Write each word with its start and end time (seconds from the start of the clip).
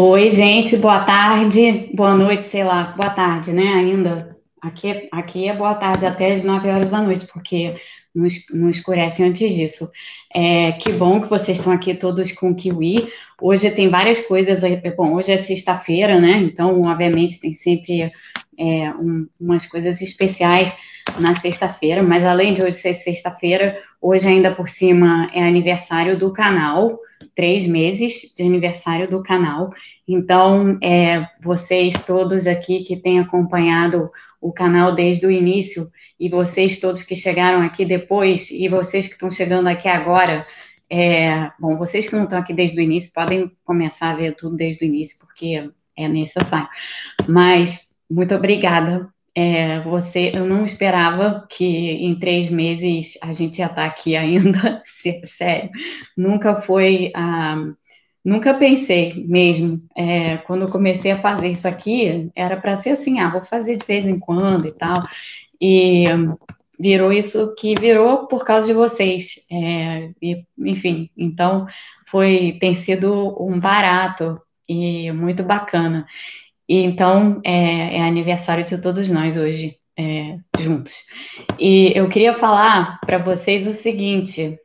Oi, 0.00 0.30
gente, 0.30 0.76
boa 0.76 1.00
tarde, 1.00 1.90
boa 1.92 2.14
noite, 2.14 2.46
sei 2.46 2.62
lá, 2.62 2.94
boa 2.96 3.10
tarde, 3.10 3.50
né? 3.50 3.66
Ainda. 3.66 4.38
Aqui, 4.62 5.08
aqui 5.10 5.48
é 5.48 5.56
boa 5.56 5.74
tarde 5.74 6.06
até 6.06 6.34
as 6.34 6.44
9 6.44 6.68
horas 6.68 6.92
da 6.92 7.02
noite, 7.02 7.26
porque 7.26 7.74
não, 8.14 8.28
não 8.52 8.70
escurece 8.70 9.24
antes 9.24 9.52
disso. 9.52 9.90
É, 10.32 10.70
que 10.70 10.92
bom 10.92 11.20
que 11.20 11.28
vocês 11.28 11.58
estão 11.58 11.72
aqui 11.72 11.94
todos 11.94 12.30
com 12.30 12.54
Kiwi. 12.54 13.12
Hoje 13.42 13.72
tem 13.72 13.88
várias 13.88 14.20
coisas. 14.20 14.60
Bom, 14.96 15.16
hoje 15.16 15.32
é 15.32 15.36
sexta-feira, 15.36 16.20
né? 16.20 16.38
Então, 16.44 16.80
obviamente, 16.82 17.40
tem 17.40 17.52
sempre 17.52 18.12
é, 18.56 18.90
um, 18.90 19.26
umas 19.40 19.66
coisas 19.66 20.00
especiais 20.00 20.76
na 21.18 21.34
sexta-feira, 21.34 22.04
mas 22.04 22.24
além 22.24 22.54
de 22.54 22.62
hoje 22.62 22.76
ser 22.76 22.94
sexta-feira, 22.94 23.76
hoje 24.00 24.28
ainda 24.28 24.54
por 24.54 24.68
cima 24.68 25.28
é 25.34 25.42
aniversário 25.42 26.16
do 26.16 26.32
canal, 26.32 27.00
três 27.38 27.68
meses 27.68 28.34
de 28.36 28.42
aniversário 28.42 29.08
do 29.08 29.22
canal. 29.22 29.72
Então, 30.08 30.76
é, 30.82 31.24
vocês 31.40 31.94
todos 32.04 32.48
aqui 32.48 32.82
que 32.82 32.96
têm 32.96 33.20
acompanhado 33.20 34.10
o 34.40 34.52
canal 34.52 34.92
desde 34.92 35.24
o 35.24 35.30
início, 35.30 35.88
e 36.18 36.28
vocês 36.28 36.80
todos 36.80 37.04
que 37.04 37.14
chegaram 37.14 37.62
aqui 37.62 37.84
depois, 37.84 38.50
e 38.50 38.66
vocês 38.68 39.06
que 39.06 39.12
estão 39.12 39.30
chegando 39.30 39.68
aqui 39.68 39.86
agora, 39.86 40.44
é, 40.90 41.48
bom, 41.60 41.78
vocês 41.78 42.08
que 42.08 42.16
não 42.16 42.24
estão 42.24 42.40
aqui 42.40 42.52
desde 42.52 42.76
o 42.76 42.82
início 42.82 43.12
podem 43.14 43.52
começar 43.64 44.10
a 44.10 44.16
ver 44.16 44.34
tudo 44.34 44.56
desde 44.56 44.84
o 44.84 44.88
início, 44.88 45.16
porque 45.20 45.70
é 45.96 46.08
necessário. 46.08 46.68
Mas 47.28 47.94
muito 48.10 48.34
obrigada 48.34 49.08
é, 49.40 49.80
você, 49.82 50.32
eu 50.34 50.44
não 50.44 50.64
esperava 50.64 51.46
que 51.48 51.64
em 51.64 52.18
três 52.18 52.50
meses 52.50 53.16
a 53.22 53.30
gente 53.30 53.60
ia 53.60 53.66
estar 53.66 53.84
aqui 53.84 54.16
ainda, 54.16 54.82
sério. 55.22 55.70
Nunca 56.16 56.60
foi, 56.60 57.12
ah, 57.14 57.54
nunca 58.24 58.52
pensei 58.54 59.24
mesmo. 59.28 59.80
É, 59.96 60.38
quando 60.38 60.62
eu 60.62 60.68
comecei 60.68 61.12
a 61.12 61.16
fazer 61.16 61.50
isso 61.50 61.68
aqui, 61.68 62.28
era 62.34 62.56
para 62.56 62.74
ser 62.74 62.90
assim, 62.90 63.20
ah, 63.20 63.30
vou 63.30 63.42
fazer 63.42 63.76
de 63.76 63.86
vez 63.86 64.08
em 64.08 64.18
quando 64.18 64.66
e 64.66 64.72
tal. 64.72 65.04
E 65.60 66.06
virou 66.80 67.12
isso 67.12 67.54
que 67.54 67.78
virou 67.78 68.26
por 68.26 68.44
causa 68.44 68.66
de 68.66 68.72
vocês. 68.72 69.46
É, 69.52 70.10
e, 70.20 70.44
enfim, 70.58 71.10
então 71.16 71.68
foi, 72.08 72.58
tem 72.60 72.74
sido 72.74 73.40
um 73.40 73.60
barato 73.60 74.40
e 74.68 75.12
muito 75.12 75.44
bacana. 75.44 76.08
E 76.68 76.82
então 76.82 77.40
é, 77.44 77.96
é, 77.96 78.02
aniversário 78.02 78.64
de 78.64 78.80
todos 78.80 79.08
nós 79.10 79.36
hoje, 79.36 79.76
é, 79.98 80.38
juntos. 80.58 80.94
E 81.58 81.92
eu 81.96 82.08
queria 82.08 82.34
falar 82.34 83.00
para 83.00 83.18
vocês 83.18 83.66
o 83.66 83.72
seguinte. 83.72 84.58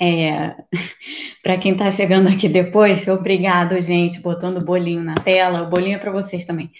É, 0.00 0.56
para 1.42 1.58
quem 1.58 1.72
está 1.72 1.90
chegando 1.90 2.28
aqui 2.28 2.48
depois, 2.48 3.06
obrigado, 3.06 3.80
gente, 3.80 4.20
botando 4.20 4.58
o 4.58 4.64
bolinho 4.64 5.02
na 5.02 5.14
tela. 5.14 5.62
O 5.62 5.70
bolinho 5.70 5.96
é 5.96 5.98
para 5.98 6.10
vocês 6.10 6.44
também. 6.44 6.70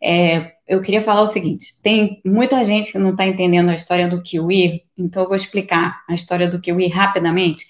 É, 0.00 0.52
eu 0.68 0.80
queria 0.80 1.02
falar 1.02 1.22
o 1.22 1.26
seguinte: 1.26 1.82
tem 1.82 2.20
muita 2.24 2.62
gente 2.64 2.92
que 2.92 2.98
não 2.98 3.10
está 3.10 3.26
entendendo 3.26 3.70
a 3.70 3.74
história 3.74 4.08
do 4.08 4.22
Kiwi, 4.22 4.82
então 4.96 5.22
eu 5.22 5.28
vou 5.28 5.36
explicar 5.36 6.02
a 6.08 6.14
história 6.14 6.48
do 6.48 6.60
Kiwi 6.60 6.88
rapidamente. 6.88 7.66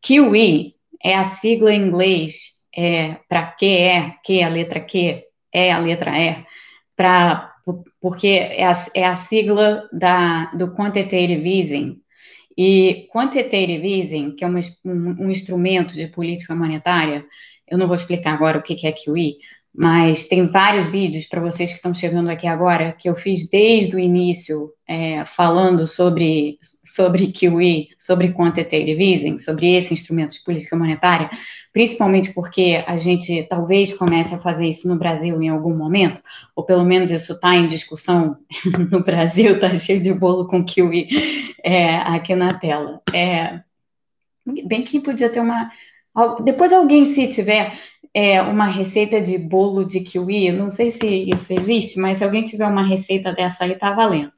Kiwi 0.00 0.74
é 1.02 1.14
a 1.14 1.24
sigla 1.24 1.74
em 1.74 1.88
inglês 1.88 2.56
é, 2.76 3.16
para 3.28 3.52
QE, 3.52 4.14
que 4.24 4.40
é 4.40 4.44
a 4.44 4.48
letra 4.48 4.80
Q, 4.80 5.22
é 5.56 5.72
a 5.72 5.78
letra 5.78 6.18
E, 6.18 6.44
pra, 6.94 7.54
porque 8.00 8.28
é 8.28 8.64
a, 8.66 8.86
é 8.94 9.06
a 9.06 9.14
sigla 9.14 9.88
da, 9.92 10.46
do 10.52 10.74
Quantitative 10.74 11.58
Easing. 11.58 12.00
E 12.56 13.08
Quantitative 13.12 13.86
Easing, 13.86 14.36
que 14.36 14.44
é 14.44 14.48
um, 14.48 14.58
um, 14.84 15.24
um 15.24 15.30
instrumento 15.30 15.94
de 15.94 16.08
política 16.08 16.54
monetária, 16.54 17.24
eu 17.66 17.78
não 17.78 17.86
vou 17.86 17.96
explicar 17.96 18.34
agora 18.34 18.58
o 18.58 18.62
que 18.62 18.86
é 18.86 18.92
QE, 18.92 19.36
mas 19.74 20.26
tem 20.26 20.46
vários 20.46 20.86
vídeos 20.86 21.26
para 21.26 21.40
vocês 21.40 21.70
que 21.70 21.76
estão 21.76 21.92
chegando 21.92 22.30
aqui 22.30 22.46
agora 22.46 22.92
que 22.92 23.08
eu 23.08 23.14
fiz 23.14 23.48
desde 23.48 23.96
o 23.96 23.98
início 23.98 24.70
é, 24.88 25.24
falando 25.26 25.86
sobre 25.86 26.58
sobre 26.84 27.30
QE, 27.30 27.88
sobre 27.98 28.32
quantitative 28.32 29.02
easing, 29.02 29.38
sobre 29.38 29.74
esse 29.74 29.92
instrumento 29.92 30.32
de 30.32 30.42
política 30.44 30.76
monetária, 30.76 31.28
principalmente 31.76 32.32
porque 32.32 32.82
a 32.86 32.96
gente 32.96 33.42
talvez 33.50 33.92
comece 33.92 34.34
a 34.34 34.38
fazer 34.38 34.66
isso 34.66 34.88
no 34.88 34.96
Brasil 34.96 35.42
em 35.42 35.50
algum 35.50 35.76
momento, 35.76 36.22
ou 36.54 36.64
pelo 36.64 36.82
menos 36.82 37.10
isso 37.10 37.34
está 37.34 37.54
em 37.54 37.66
discussão 37.66 38.38
no 38.90 39.04
Brasil, 39.04 39.56
está 39.56 39.74
cheio 39.74 40.02
de 40.02 40.14
bolo 40.14 40.48
com 40.48 40.64
QE 40.64 41.54
é, 41.62 41.96
aqui 41.96 42.34
na 42.34 42.54
tela. 42.54 43.02
É, 43.12 43.60
bem 44.64 44.84
que 44.84 45.00
podia 45.00 45.28
ter 45.28 45.38
uma. 45.38 45.70
Depois 46.44 46.72
alguém, 46.72 47.12
se 47.12 47.28
tiver 47.28 47.78
é, 48.14 48.40
uma 48.40 48.68
receita 48.68 49.20
de 49.20 49.36
bolo 49.36 49.84
de 49.84 50.00
kiwi, 50.00 50.52
não 50.52 50.70
sei 50.70 50.90
se 50.90 51.06
isso 51.06 51.52
existe, 51.52 52.00
mas 52.00 52.16
se 52.16 52.24
alguém 52.24 52.42
tiver 52.42 52.66
uma 52.66 52.88
receita 52.88 53.34
dessa 53.34 53.64
aí, 53.64 53.74
tá 53.74 53.92
valendo. 53.92 54.32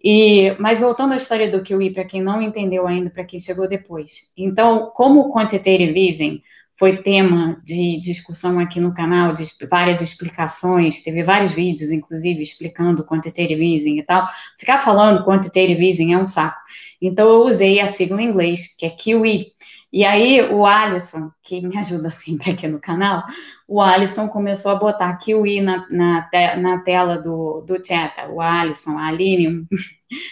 E, 0.00 0.54
mas 0.60 0.78
voltando 0.78 1.12
à 1.12 1.16
história 1.16 1.50
do 1.50 1.60
kiwi, 1.60 1.90
para 1.90 2.04
quem 2.04 2.22
não 2.22 2.40
entendeu 2.40 2.86
ainda, 2.86 3.10
para 3.10 3.24
quem 3.24 3.40
chegou 3.40 3.68
depois. 3.68 4.32
Então, 4.36 4.92
como 4.94 5.22
o 5.22 5.32
quantitative 5.32 6.06
easing 6.06 6.40
foi 6.78 6.98
tema 6.98 7.60
de 7.64 8.00
discussão 8.00 8.58
aqui 8.60 8.80
no 8.80 8.94
canal, 8.94 9.34
de 9.34 9.44
várias 9.68 10.00
explicações, 10.00 11.02
teve 11.02 11.24
vários 11.24 11.52
vídeos, 11.52 11.90
inclusive, 11.90 12.40
explicando 12.40 13.04
quantitative 13.04 13.74
easing 13.74 13.98
e 13.98 14.02
tal. 14.04 14.28
Ficar 14.56 14.78
falando 14.78 15.24
quantitative 15.24 15.84
easing 15.84 16.12
é 16.12 16.18
um 16.18 16.24
saco. 16.24 16.60
Então, 17.02 17.28
eu 17.28 17.42
usei 17.42 17.80
a 17.80 17.88
sigla 17.88 18.22
em 18.22 18.28
inglês, 18.28 18.76
que 18.76 18.86
é 18.86 18.90
QE. 18.90 19.52
E 19.92 20.04
aí, 20.04 20.40
o 20.42 20.64
Alisson, 20.64 21.30
que 21.42 21.60
me 21.60 21.76
ajuda 21.78 22.10
sempre 22.10 22.52
aqui 22.52 22.68
no 22.68 22.78
canal, 22.78 23.24
o 23.66 23.80
Alisson 23.80 24.28
começou 24.28 24.70
a 24.70 24.76
botar 24.76 25.18
QE 25.18 25.60
na, 25.60 25.84
na, 25.90 26.22
te, 26.22 26.56
na 26.56 26.78
tela 26.82 27.18
do, 27.18 27.64
do 27.66 27.84
chat. 27.84 28.14
O 28.30 28.40
Alisson, 28.40 28.96
a 28.96 29.08
Aline, 29.08 29.62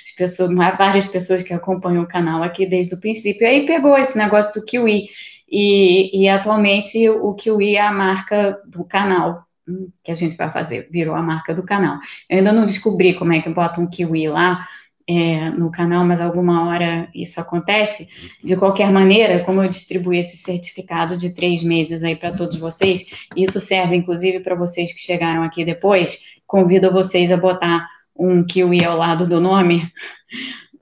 as 0.04 0.14
pessoas, 0.16 0.54
várias 0.54 1.06
pessoas 1.06 1.42
que 1.42 1.52
acompanham 1.52 2.04
o 2.04 2.08
canal 2.08 2.42
aqui 2.42 2.66
desde 2.66 2.94
o 2.94 3.00
princípio. 3.00 3.42
E 3.42 3.46
aí 3.46 3.66
pegou 3.66 3.98
esse 3.98 4.16
negócio 4.16 4.54
do 4.54 4.64
QE. 4.64 5.08
E, 5.48 6.22
e 6.22 6.28
atualmente 6.28 7.08
o 7.08 7.34
Kiwi 7.34 7.76
é 7.76 7.80
a 7.80 7.92
marca 7.92 8.60
do 8.66 8.84
canal 8.84 9.44
hum, 9.68 9.90
que 10.02 10.10
a 10.10 10.14
gente 10.14 10.36
vai 10.36 10.50
fazer, 10.50 10.88
virou 10.90 11.14
a 11.14 11.22
marca 11.22 11.54
do 11.54 11.62
canal. 11.62 11.98
Eu 12.28 12.38
ainda 12.38 12.52
não 12.52 12.66
descobri 12.66 13.14
como 13.14 13.32
é 13.32 13.40
que 13.40 13.48
bota 13.48 13.80
um 13.80 13.86
Kiwi 13.86 14.28
lá 14.28 14.66
é, 15.08 15.50
no 15.50 15.70
canal, 15.70 16.04
mas 16.04 16.20
alguma 16.20 16.66
hora 16.68 17.08
isso 17.14 17.40
acontece. 17.40 18.08
De 18.42 18.56
qualquer 18.56 18.90
maneira, 18.90 19.44
como 19.44 19.62
eu 19.62 19.68
distribuí 19.68 20.18
esse 20.18 20.36
certificado 20.36 21.16
de 21.16 21.34
três 21.34 21.62
meses 21.62 22.02
aí 22.02 22.16
para 22.16 22.32
todos 22.32 22.56
vocês, 22.56 23.06
isso 23.36 23.60
serve 23.60 23.94
inclusive 23.94 24.40
para 24.40 24.56
vocês 24.56 24.92
que 24.92 25.00
chegaram 25.00 25.42
aqui 25.44 25.64
depois, 25.64 26.36
convido 26.46 26.92
vocês 26.92 27.30
a 27.30 27.36
botar 27.36 27.88
um 28.18 28.44
Kiwi 28.44 28.84
ao 28.84 28.96
lado 28.96 29.26
do 29.26 29.40
nome, 29.40 29.92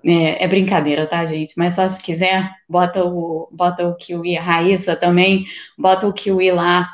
é, 0.04 0.44
é, 0.44 0.48
brincadeira, 0.48 1.06
tá, 1.08 1.24
gente? 1.24 1.54
Mas 1.56 1.74
só 1.74 1.88
se 1.88 2.00
quiser, 2.00 2.54
bota 2.68 3.04
o, 3.04 3.48
bota 3.50 3.86
o 3.86 3.96
Kiwi, 3.96 4.36
a 4.36 4.42
Raíssa 4.42 4.94
também, 4.94 5.46
bota 5.78 6.06
o 6.06 6.12
Kiwi 6.12 6.50
lá 6.52 6.90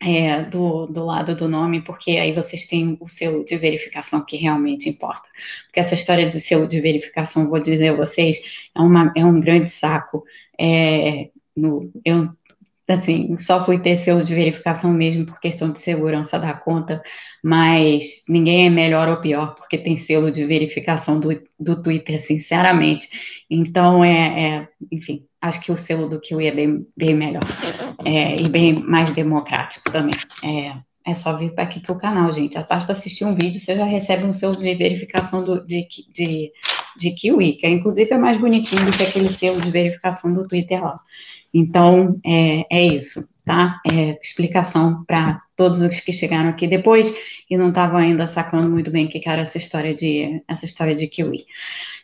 é, 0.00 0.42
do, 0.44 0.86
do 0.86 1.04
lado 1.04 1.34
do 1.34 1.48
nome, 1.48 1.82
porque 1.82 2.12
aí 2.12 2.32
vocês 2.32 2.66
têm 2.66 2.96
o 3.00 3.08
selo 3.08 3.44
de 3.44 3.56
verificação 3.56 4.24
que 4.24 4.36
realmente 4.36 4.88
importa. 4.88 5.28
Porque 5.66 5.80
essa 5.80 5.94
história 5.94 6.26
de 6.26 6.40
selo 6.40 6.66
de 6.66 6.80
verificação, 6.80 7.48
vou 7.48 7.60
dizer 7.60 7.90
a 7.90 7.96
vocês, 7.96 8.68
é, 8.76 8.80
uma, 8.80 9.12
é 9.16 9.24
um 9.24 9.40
grande 9.40 9.70
saco. 9.70 10.24
É, 10.60 11.30
no, 11.56 11.90
eu 12.04 12.30
assim, 12.88 13.36
só 13.36 13.64
fui 13.64 13.78
ter 13.78 13.96
selo 13.96 14.24
de 14.24 14.34
verificação 14.34 14.92
mesmo 14.92 15.26
por 15.26 15.38
questão 15.40 15.70
de 15.70 15.78
segurança 15.78 16.38
da 16.38 16.54
conta, 16.54 17.02
mas 17.42 18.24
ninguém 18.28 18.66
é 18.66 18.70
melhor 18.70 19.08
ou 19.08 19.18
pior 19.18 19.54
porque 19.54 19.76
tem 19.76 19.94
selo 19.94 20.30
de 20.30 20.44
verificação 20.44 21.20
do, 21.20 21.28
do 21.58 21.82
Twitter, 21.82 22.18
sinceramente. 22.18 23.08
Então, 23.50 24.02
é, 24.02 24.44
é 24.44 24.68
enfim, 24.90 25.24
acho 25.40 25.60
que 25.60 25.70
o 25.70 25.78
selo 25.78 26.08
do 26.08 26.20
Kiwi 26.20 26.46
é 26.46 26.52
bem, 26.52 26.86
bem 26.96 27.14
melhor 27.14 27.44
é, 28.04 28.40
e 28.40 28.48
bem 28.48 28.74
mais 28.74 29.10
democrático 29.10 29.90
também. 29.90 30.14
É, 30.42 30.76
é 31.10 31.14
só 31.14 31.36
vir 31.36 31.52
aqui 31.56 31.80
para 31.80 31.92
o 31.92 31.98
canal, 31.98 32.30
gente. 32.32 32.58
A 32.58 32.62
Basta 32.62 32.92
assistir 32.92 33.24
um 33.24 33.34
vídeo, 33.34 33.60
você 33.60 33.74
já 33.74 33.84
recebe 33.84 34.26
um 34.26 34.32
selo 34.32 34.56
de 34.56 34.74
verificação 34.74 35.42
do, 35.42 35.64
de, 35.66 35.86
de, 36.12 36.52
de 36.96 37.10
Kiwi, 37.12 37.54
que 37.54 37.66
é, 37.66 37.70
inclusive 37.70 38.12
é 38.12 38.18
mais 38.18 38.36
bonitinho 38.36 38.84
do 38.84 38.96
que 38.96 39.02
aquele 39.02 39.28
selo 39.28 39.60
de 39.60 39.70
verificação 39.70 40.32
do 40.34 40.46
Twitter 40.46 40.82
lá. 40.82 41.00
Então, 41.52 42.20
é, 42.24 42.64
é 42.70 42.86
isso, 42.86 43.28
tá? 43.44 43.80
É 43.90 44.18
explicação 44.22 45.04
para 45.04 45.40
todos 45.56 45.80
os 45.80 46.00
que 46.00 46.12
chegaram 46.12 46.50
aqui 46.50 46.66
depois 46.66 47.12
e 47.48 47.56
não 47.56 47.70
estavam 47.70 47.98
ainda 47.98 48.26
sacando 48.26 48.70
muito 48.70 48.90
bem 48.90 49.06
o 49.06 49.08
que 49.08 49.28
era 49.28 49.42
essa 49.42 49.58
história 49.58 49.94
de, 49.94 50.42
essa 50.46 50.64
história 50.64 50.94
de 50.94 51.06
Kiwi. 51.06 51.46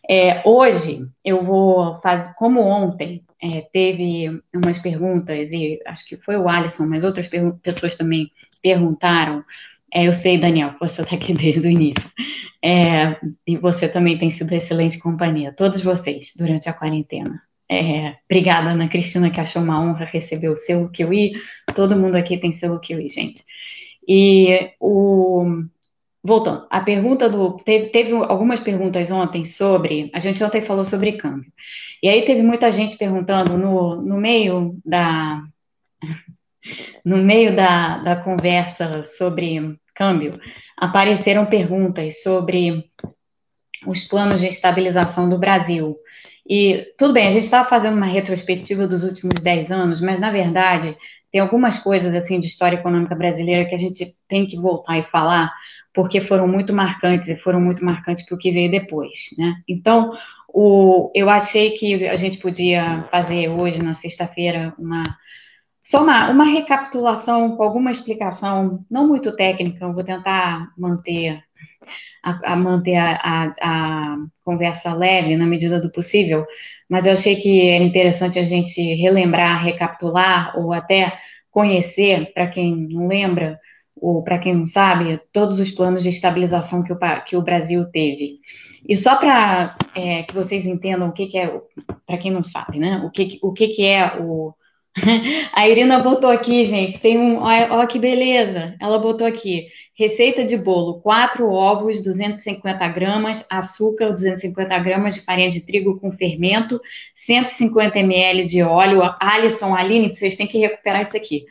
É, 0.08 0.42
hoje, 0.44 1.06
eu 1.24 1.44
vou 1.44 2.00
fazer, 2.00 2.34
como 2.34 2.60
ontem 2.60 3.24
é, 3.42 3.62
teve 3.72 4.42
umas 4.54 4.78
perguntas, 4.78 5.50
e 5.52 5.80
acho 5.86 6.06
que 6.06 6.16
foi 6.16 6.36
o 6.36 6.48
Alisson, 6.48 6.86
mas 6.86 7.04
outras 7.04 7.28
pessoas 7.62 7.94
também 7.94 8.30
perguntaram. 8.62 9.44
É, 9.92 10.06
eu 10.08 10.12
sei, 10.12 10.38
Daniel, 10.38 10.74
você 10.80 11.02
está 11.02 11.14
aqui 11.14 11.32
desde 11.34 11.66
o 11.66 11.70
início. 11.70 12.10
É, 12.62 13.16
e 13.46 13.56
você 13.56 13.88
também 13.88 14.18
tem 14.18 14.30
sido 14.30 14.52
excelente 14.52 14.98
companhia, 14.98 15.52
todos 15.52 15.82
vocês, 15.82 16.32
durante 16.36 16.68
a 16.68 16.72
quarentena. 16.72 17.42
É, 17.70 18.16
obrigada, 18.28 18.70
Ana 18.70 18.88
Cristina, 18.88 19.30
que 19.30 19.40
achou 19.40 19.62
uma 19.62 19.80
honra 19.80 20.04
receber 20.04 20.48
o 20.48 20.56
seu 20.56 20.88
Kiwi. 20.90 21.32
Todo 21.74 21.96
mundo 21.96 22.16
aqui 22.16 22.36
tem 22.38 22.52
selo 22.52 22.80
QI, 22.80 23.08
gente. 23.08 23.44
E 24.06 24.70
o 24.78 25.64
voltando, 26.22 26.66
a 26.70 26.80
pergunta 26.80 27.28
do 27.28 27.58
teve, 27.58 27.90
teve 27.90 28.12
algumas 28.12 28.58
perguntas 28.60 29.10
ontem 29.10 29.44
sobre, 29.44 30.10
a 30.14 30.18
gente 30.18 30.42
ontem 30.42 30.62
falou 30.62 30.84
sobre 30.84 31.12
câmbio. 31.12 31.52
E 32.02 32.08
aí 32.08 32.24
teve 32.24 32.42
muita 32.42 32.72
gente 32.72 32.96
perguntando 32.96 33.58
no, 33.58 34.00
no 34.00 34.16
meio 34.16 34.78
da 34.84 35.42
no 37.04 37.18
meio 37.18 37.54
da, 37.54 37.98
da 37.98 38.16
conversa 38.16 39.04
sobre 39.04 39.78
câmbio, 39.94 40.40
apareceram 40.76 41.44
perguntas 41.44 42.22
sobre 42.22 42.90
os 43.86 44.04
planos 44.04 44.40
de 44.40 44.46
estabilização 44.46 45.28
do 45.28 45.38
Brasil. 45.38 45.96
E 46.46 46.86
tudo 46.98 47.14
bem, 47.14 47.26
a 47.26 47.30
gente 47.30 47.44
estava 47.44 47.68
fazendo 47.68 47.96
uma 47.96 48.06
retrospectiva 48.06 48.86
dos 48.86 49.02
últimos 49.02 49.42
10 49.42 49.70
anos, 49.70 50.00
mas 50.00 50.20
na 50.20 50.30
verdade 50.30 50.96
tem 51.32 51.40
algumas 51.40 51.78
coisas 51.78 52.14
assim 52.14 52.38
de 52.38 52.46
história 52.46 52.76
econômica 52.76 53.14
brasileira 53.14 53.68
que 53.68 53.74
a 53.74 53.78
gente 53.78 54.16
tem 54.28 54.46
que 54.46 54.56
voltar 54.56 54.98
e 54.98 55.02
falar, 55.02 55.52
porque 55.92 56.20
foram 56.20 56.46
muito 56.46 56.72
marcantes 56.72 57.28
e 57.28 57.36
foram 57.36 57.60
muito 57.60 57.84
marcantes 57.84 58.26
para 58.26 58.34
o 58.34 58.38
que 58.38 58.52
veio 58.52 58.70
depois, 58.70 59.30
né? 59.38 59.56
Então, 59.66 60.12
o, 60.48 61.10
eu 61.14 61.28
achei 61.28 61.72
que 61.72 62.06
a 62.06 62.16
gente 62.16 62.38
podia 62.38 63.02
fazer 63.10 63.48
hoje, 63.48 63.82
na 63.82 63.94
sexta-feira, 63.94 64.72
uma 64.78 65.02
só 65.84 66.02
uma, 66.02 66.30
uma 66.30 66.44
recapitulação 66.44 67.56
com 67.56 67.62
alguma 67.62 67.90
explicação, 67.90 68.82
não 68.90 69.06
muito 69.06 69.36
técnica, 69.36 69.84
eu 69.84 69.92
vou 69.92 70.02
tentar 70.02 70.72
manter 70.78 71.43
a, 72.24 72.52
a 72.52 72.56
manter 72.56 72.96
a, 72.96 73.20
a, 73.22 73.54
a, 73.60 74.16
conversa 74.42 74.94
leve 74.94 75.36
na 75.36 75.46
medida 75.46 75.80
do 75.80 75.90
possível, 75.90 76.46
mas 76.88 77.06
eu 77.06 77.12
achei 77.12 77.36
que 77.36 77.68
era 77.68 77.84
interessante 77.84 78.38
a 78.38 78.44
gente 78.44 78.80
relembrar, 78.94 79.62
recapitular 79.62 80.58
ou 80.58 80.72
até 80.72 81.18
conhecer, 81.50 82.32
para 82.32 82.48
quem 82.48 82.74
não 82.74 83.06
lembra, 83.06 83.60
ou 83.94 84.22
para 84.22 84.38
quem 84.38 84.54
não 84.54 84.66
sabe, 84.66 85.20
todos 85.32 85.60
os 85.60 85.70
planos 85.70 86.02
de 86.02 86.08
estabilização 86.08 86.82
que 86.82 86.92
o, 86.92 86.98
que 87.26 87.36
o 87.36 87.42
Brasil 87.42 87.84
teve. 87.90 88.40
E 88.86 88.96
só 88.96 89.16
para 89.16 89.76
é, 89.94 90.24
que 90.24 90.34
vocês 90.34 90.66
entendam 90.66 91.08
o 91.08 91.12
que, 91.12 91.26
que 91.26 91.38
é, 91.38 91.50
para 92.06 92.18
quem 92.18 92.30
não 92.30 92.42
sabe, 92.42 92.78
né? 92.78 93.02
O 93.04 93.10
que, 93.10 93.38
o 93.42 93.52
que, 93.52 93.68
que 93.68 93.86
é 93.86 94.20
o, 94.20 94.54
A 95.52 95.68
Irina 95.68 95.98
botou 96.00 96.30
aqui, 96.30 96.64
gente. 96.64 97.00
Tem 97.00 97.18
um. 97.18 97.38
Olha 97.40 97.86
que 97.86 97.98
beleza. 97.98 98.76
Ela 98.80 98.98
botou 98.98 99.26
aqui. 99.26 99.66
Receita 99.96 100.44
de 100.44 100.56
bolo: 100.56 101.00
4 101.00 101.48
ovos, 101.48 102.02
250 102.02 102.88
gramas, 102.88 103.46
açúcar, 103.48 104.10
250 104.10 104.78
gramas 104.80 105.14
de 105.14 105.20
farinha 105.20 105.48
de 105.48 105.60
trigo 105.60 106.00
com 106.00 106.10
fermento, 106.10 106.80
150 107.14 107.98
ml 108.00 108.44
de 108.44 108.62
óleo. 108.62 109.02
Alisson, 109.20 109.74
Aline, 109.74 110.08
vocês 110.14 110.34
têm 110.34 110.48
que 110.48 110.58
recuperar 110.58 111.02
isso 111.02 111.16
aqui. 111.16 111.44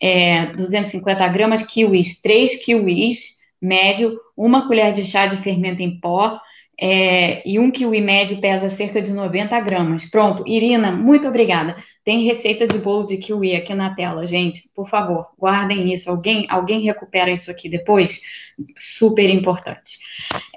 É, 0.00 0.46
250 0.46 1.26
gramas, 1.28 1.66
kiwis, 1.66 2.20
3 2.22 2.64
kiwis, 2.64 3.38
médio, 3.60 4.16
uma 4.36 4.68
colher 4.68 4.92
de 4.92 5.04
chá 5.04 5.26
de 5.26 5.36
fermento 5.38 5.82
em 5.82 5.98
pó, 5.98 6.40
é, 6.80 7.42
e 7.44 7.58
um 7.58 7.72
kiwi 7.72 8.00
médio 8.00 8.40
pesa 8.40 8.70
cerca 8.70 9.02
de 9.02 9.10
90 9.10 9.58
gramas. 9.60 10.08
Pronto, 10.08 10.44
Irina, 10.46 10.92
muito 10.92 11.26
obrigada. 11.26 11.76
Tem 12.08 12.24
receita 12.24 12.66
de 12.66 12.78
bolo 12.78 13.06
de 13.06 13.18
kiwi 13.18 13.54
aqui 13.54 13.74
na 13.74 13.94
tela, 13.94 14.26
gente. 14.26 14.66
Por 14.74 14.88
favor, 14.88 15.26
guardem 15.38 15.92
isso. 15.92 16.08
Alguém, 16.08 16.46
alguém 16.48 16.80
recupera 16.80 17.30
isso 17.30 17.50
aqui 17.50 17.68
depois? 17.68 18.22
Super 18.78 19.28
importante. 19.28 19.98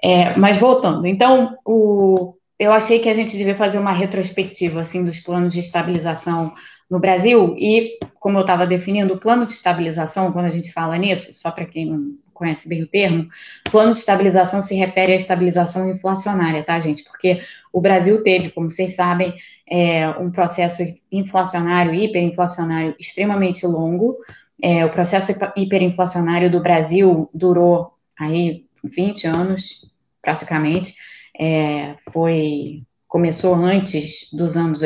É, 0.01 0.33
mas 0.38 0.57
voltando, 0.57 1.06
então, 1.06 1.57
o, 1.65 2.36
eu 2.57 2.71
achei 2.71 3.00
que 3.00 3.09
a 3.09 3.13
gente 3.13 3.36
devia 3.36 3.53
fazer 3.53 3.80
uma 3.80 3.92
retrospectiva 3.92 4.80
assim 4.80 5.03
dos 5.03 5.19
planos 5.19 5.51
de 5.51 5.59
estabilização 5.59 6.53
no 6.89 7.01
Brasil 7.01 7.54
e, 7.59 8.00
como 8.18 8.38
eu 8.38 8.44
estava 8.44 8.65
definindo, 8.65 9.15
o 9.15 9.19
plano 9.19 9.45
de 9.45 9.51
estabilização, 9.51 10.31
quando 10.31 10.45
a 10.45 10.51
gente 10.51 10.71
fala 10.71 10.97
nisso, 10.97 11.33
só 11.33 11.51
para 11.51 11.65
quem 11.65 11.86
não 11.86 12.15
conhece 12.42 12.68
bem 12.68 12.82
o 12.82 12.88
termo, 12.88 13.30
plano 13.72 13.92
de 13.92 14.00
estabilização 14.00 14.64
se 14.64 14.74
refere 14.74 15.14
à 15.14 15.16
estabilização 15.16 15.88
inflacionária, 15.88 16.64
tá, 16.64 16.80
gente? 16.80 17.04
Porque 17.04 17.40
o 17.72 17.80
Brasil 17.80 18.24
teve, 18.24 18.50
como 18.50 18.68
vocês 18.68 18.96
sabem, 18.96 19.36
é, 19.70 20.10
um 20.10 20.32
processo 20.32 20.82
inflacionário, 21.12 21.94
hiperinflacionário 21.94 22.96
extremamente 23.00 23.66
longo. 23.68 24.18
É, 24.60 24.84
o 24.84 24.90
processo 24.90 25.32
hiperinflacionário 25.56 26.52
do 26.52 26.60
Brasil 26.60 27.30
durou 27.32 27.94
aí 28.20 28.66
20 28.84 29.28
anos, 29.28 29.92
praticamente. 30.20 30.96
É, 31.40 31.94
foi 32.12 32.82
começou 33.12 33.54
antes 33.54 34.32
dos 34.32 34.56
anos 34.56 34.80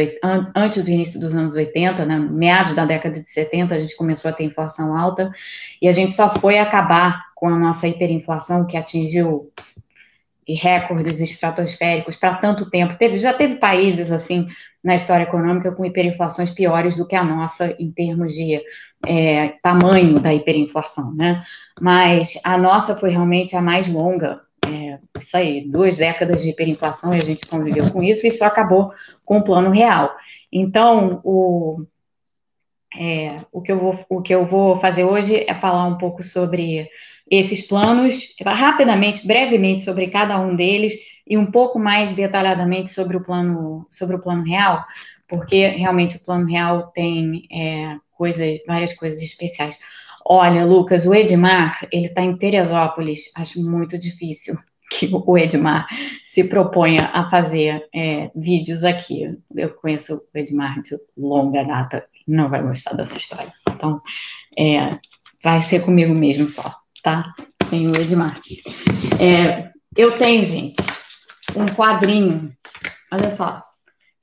antes 0.55 0.83
do 0.83 0.89
início 0.89 1.19
dos 1.19 1.35
anos 1.35 1.53
80, 1.53 2.03
né, 2.07 2.17
meados 2.17 2.73
da 2.73 2.83
década 2.83 3.21
de 3.21 3.29
70, 3.29 3.75
a 3.75 3.77
gente 3.77 3.95
começou 3.95 4.29
a 4.29 4.33
ter 4.33 4.45
inflação 4.45 4.97
alta 4.97 5.31
e 5.79 5.87
a 5.87 5.93
gente 5.93 6.11
só 6.11 6.33
foi 6.39 6.57
acabar 6.57 7.23
com 7.35 7.47
a 7.47 7.59
nossa 7.59 7.87
hiperinflação 7.87 8.65
que 8.65 8.77
atingiu 8.77 9.51
recordes 10.47 11.19
estratosféricos 11.19 12.15
para 12.15 12.35
tanto 12.35 12.69
tempo. 12.69 12.97
Teve, 12.97 13.17
já 13.17 13.33
teve 13.33 13.55
países 13.55 14.11
assim 14.11 14.47
na 14.83 14.95
história 14.95 15.23
econômica 15.23 15.71
com 15.71 15.85
hiperinflações 15.85 16.51
piores 16.51 16.95
do 16.95 17.05
que 17.05 17.15
a 17.15 17.23
nossa 17.23 17.75
em 17.79 17.91
termos 17.91 18.33
de 18.33 18.61
é, 19.05 19.49
tamanho 19.61 20.19
da 20.19 20.33
hiperinflação, 20.33 21.13
né? 21.15 21.43
Mas 21.81 22.39
a 22.43 22.57
nossa 22.57 22.95
foi 22.95 23.09
realmente 23.09 23.55
a 23.55 23.61
mais 23.61 23.87
longa 23.87 24.41
é, 24.65 24.99
isso 25.19 25.37
aí, 25.37 25.61
duas 25.67 25.97
décadas 25.97 26.41
de 26.41 26.49
hiperinflação 26.49 27.13
e 27.13 27.17
a 27.17 27.21
gente 27.21 27.47
conviveu 27.47 27.91
com 27.91 28.01
isso 28.03 28.25
e 28.25 28.31
só 28.31 28.45
acabou 28.45 28.91
com 29.23 29.37
o 29.37 29.43
plano 29.43 29.69
real. 29.69 30.15
Então, 30.51 31.21
o, 31.23 31.85
é, 32.97 33.27
o, 33.51 33.61
que 33.61 33.71
eu 33.71 33.79
vou, 33.79 34.05
o 34.09 34.21
que 34.21 34.33
eu 34.33 34.45
vou 34.45 34.79
fazer 34.79 35.03
hoje 35.03 35.45
é 35.47 35.53
falar 35.53 35.85
um 35.85 35.97
pouco 35.97 36.23
sobre 36.23 36.89
esses 37.29 37.61
planos, 37.61 38.35
rapidamente, 38.45 39.25
brevemente, 39.25 39.83
sobre 39.83 40.07
cada 40.07 40.39
um 40.39 40.55
deles 40.55 40.95
e 41.27 41.37
um 41.37 41.45
pouco 41.45 41.79
mais 41.79 42.11
detalhadamente 42.11 42.91
sobre 42.91 43.17
o 43.17 43.23
plano, 43.23 43.87
sobre 43.89 44.15
o 44.15 44.21
plano 44.21 44.43
real, 44.43 44.85
porque 45.27 45.67
realmente 45.67 46.17
o 46.17 46.23
plano 46.23 46.47
real 46.47 46.91
tem 46.93 47.47
é, 47.51 47.97
coisas, 48.11 48.59
várias 48.67 48.93
coisas 48.93 49.21
especiais. 49.21 49.79
Olha, 50.23 50.65
Lucas, 50.65 51.05
o 51.05 51.13
Edmar, 51.13 51.87
ele 51.91 52.07
está 52.07 52.21
em 52.21 52.37
Teresópolis. 52.37 53.31
Acho 53.35 53.61
muito 53.63 53.97
difícil 53.97 54.55
que 54.89 55.09
o 55.11 55.37
Edmar 55.37 55.87
se 56.23 56.43
proponha 56.43 57.09
a 57.13 57.29
fazer 57.29 57.87
é, 57.93 58.31
vídeos 58.35 58.83
aqui. 58.83 59.37
Eu 59.55 59.69
conheço 59.69 60.15
o 60.15 60.37
Edmar 60.37 60.79
de 60.81 60.95
longa 61.17 61.63
data, 61.63 62.05
não 62.27 62.49
vai 62.49 62.61
gostar 62.61 62.93
dessa 62.93 63.17
história. 63.17 63.53
Então, 63.69 64.01
é, 64.57 64.89
vai 65.43 65.61
ser 65.61 65.83
comigo 65.83 66.13
mesmo 66.13 66.47
só, 66.49 66.75
tá? 67.05 67.35
Sem 67.69 67.87
o 67.87 67.95
Edmar. 67.95 68.41
É, 69.19 69.69
eu 69.95 70.17
tenho, 70.17 70.43
gente, 70.43 70.81
um 71.55 71.67
quadrinho. 71.67 72.51
Olha 73.13 73.29
só, 73.29 73.59
o 73.59 73.61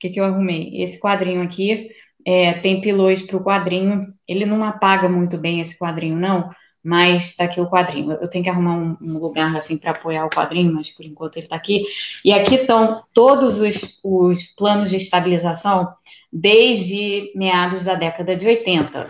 que, 0.01 0.09
que 0.09 0.19
eu 0.19 0.25
arrumei? 0.25 0.83
Esse 0.83 0.99
quadrinho 0.99 1.41
aqui 1.41 1.89
é, 2.27 2.51
tem 2.55 2.81
pilões 2.81 3.21
para 3.21 3.37
o 3.37 3.43
quadrinho. 3.43 4.13
Ele 4.27 4.45
não 4.45 4.65
apaga 4.65 5.07
muito 5.07 5.37
bem 5.37 5.61
esse 5.61 5.79
quadrinho, 5.79 6.17
não, 6.17 6.51
mas 6.83 7.29
está 7.29 7.45
aqui 7.45 7.61
o 7.61 7.69
quadrinho. 7.69 8.11
Eu 8.11 8.27
tenho 8.27 8.43
que 8.43 8.49
arrumar 8.49 8.75
um, 8.75 8.97
um 9.01 9.17
lugar 9.17 9.55
assim 9.55 9.77
para 9.77 9.91
apoiar 9.91 10.25
o 10.25 10.29
quadrinho, 10.29 10.73
mas 10.73 10.91
por 10.91 11.05
enquanto 11.05 11.37
ele 11.37 11.45
está 11.45 11.55
aqui. 11.55 11.85
E 12.25 12.33
aqui 12.33 12.55
estão 12.55 13.01
todos 13.13 13.59
os, 13.59 14.01
os 14.03 14.43
planos 14.57 14.89
de 14.89 14.97
estabilização 14.97 15.93
desde 16.31 17.31
meados 17.33 17.85
da 17.85 17.95
década 17.95 18.35
de 18.35 18.45
80. 18.45 19.09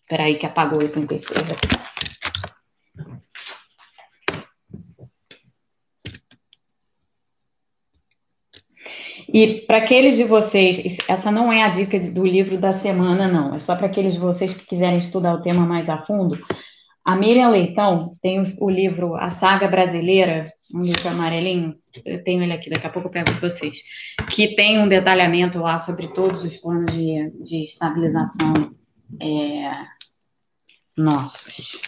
Espera 0.00 0.24
aí 0.24 0.36
que 0.36 0.46
apagou 0.46 0.78
86 0.78 1.50
aqui. 1.50 1.87
E 9.32 9.60
para 9.66 9.78
aqueles 9.78 10.16
de 10.16 10.24
vocês, 10.24 10.96
essa 11.06 11.30
não 11.30 11.52
é 11.52 11.62
a 11.62 11.68
dica 11.68 12.00
do 12.00 12.24
livro 12.24 12.56
da 12.56 12.72
semana, 12.72 13.28
não. 13.28 13.54
É 13.54 13.58
só 13.58 13.76
para 13.76 13.86
aqueles 13.86 14.14
de 14.14 14.18
vocês 14.18 14.54
que 14.54 14.66
quiserem 14.66 14.98
estudar 14.98 15.34
o 15.34 15.42
tema 15.42 15.66
mais 15.66 15.88
a 15.90 15.98
fundo. 15.98 16.38
A 17.04 17.14
Miriam 17.14 17.50
Leitão 17.50 18.16
tem 18.22 18.42
o, 18.60 18.70
livro 18.70 19.16
A 19.16 19.28
Saga 19.28 19.68
Brasileira, 19.68 20.52
um 20.74 20.82
livro 20.82 21.08
amarelinho. 21.08 21.74
Eu 22.04 22.22
tenho 22.24 22.42
ele 22.42 22.52
aqui, 22.52 22.70
daqui 22.70 22.86
a 22.86 22.90
pouco 22.90 23.08
eu 23.08 23.12
pego 23.12 23.30
para 23.32 23.48
vocês. 23.48 23.82
Que 24.30 24.54
tem 24.54 24.78
um 24.78 24.88
detalhamento 24.88 25.58
lá 25.58 25.78
sobre 25.78 26.08
todos 26.08 26.44
os 26.44 26.56
planos 26.56 26.92
de, 26.92 27.30
de 27.42 27.64
estabilização 27.64 28.74
é, 29.20 29.70
nossos 30.96 31.80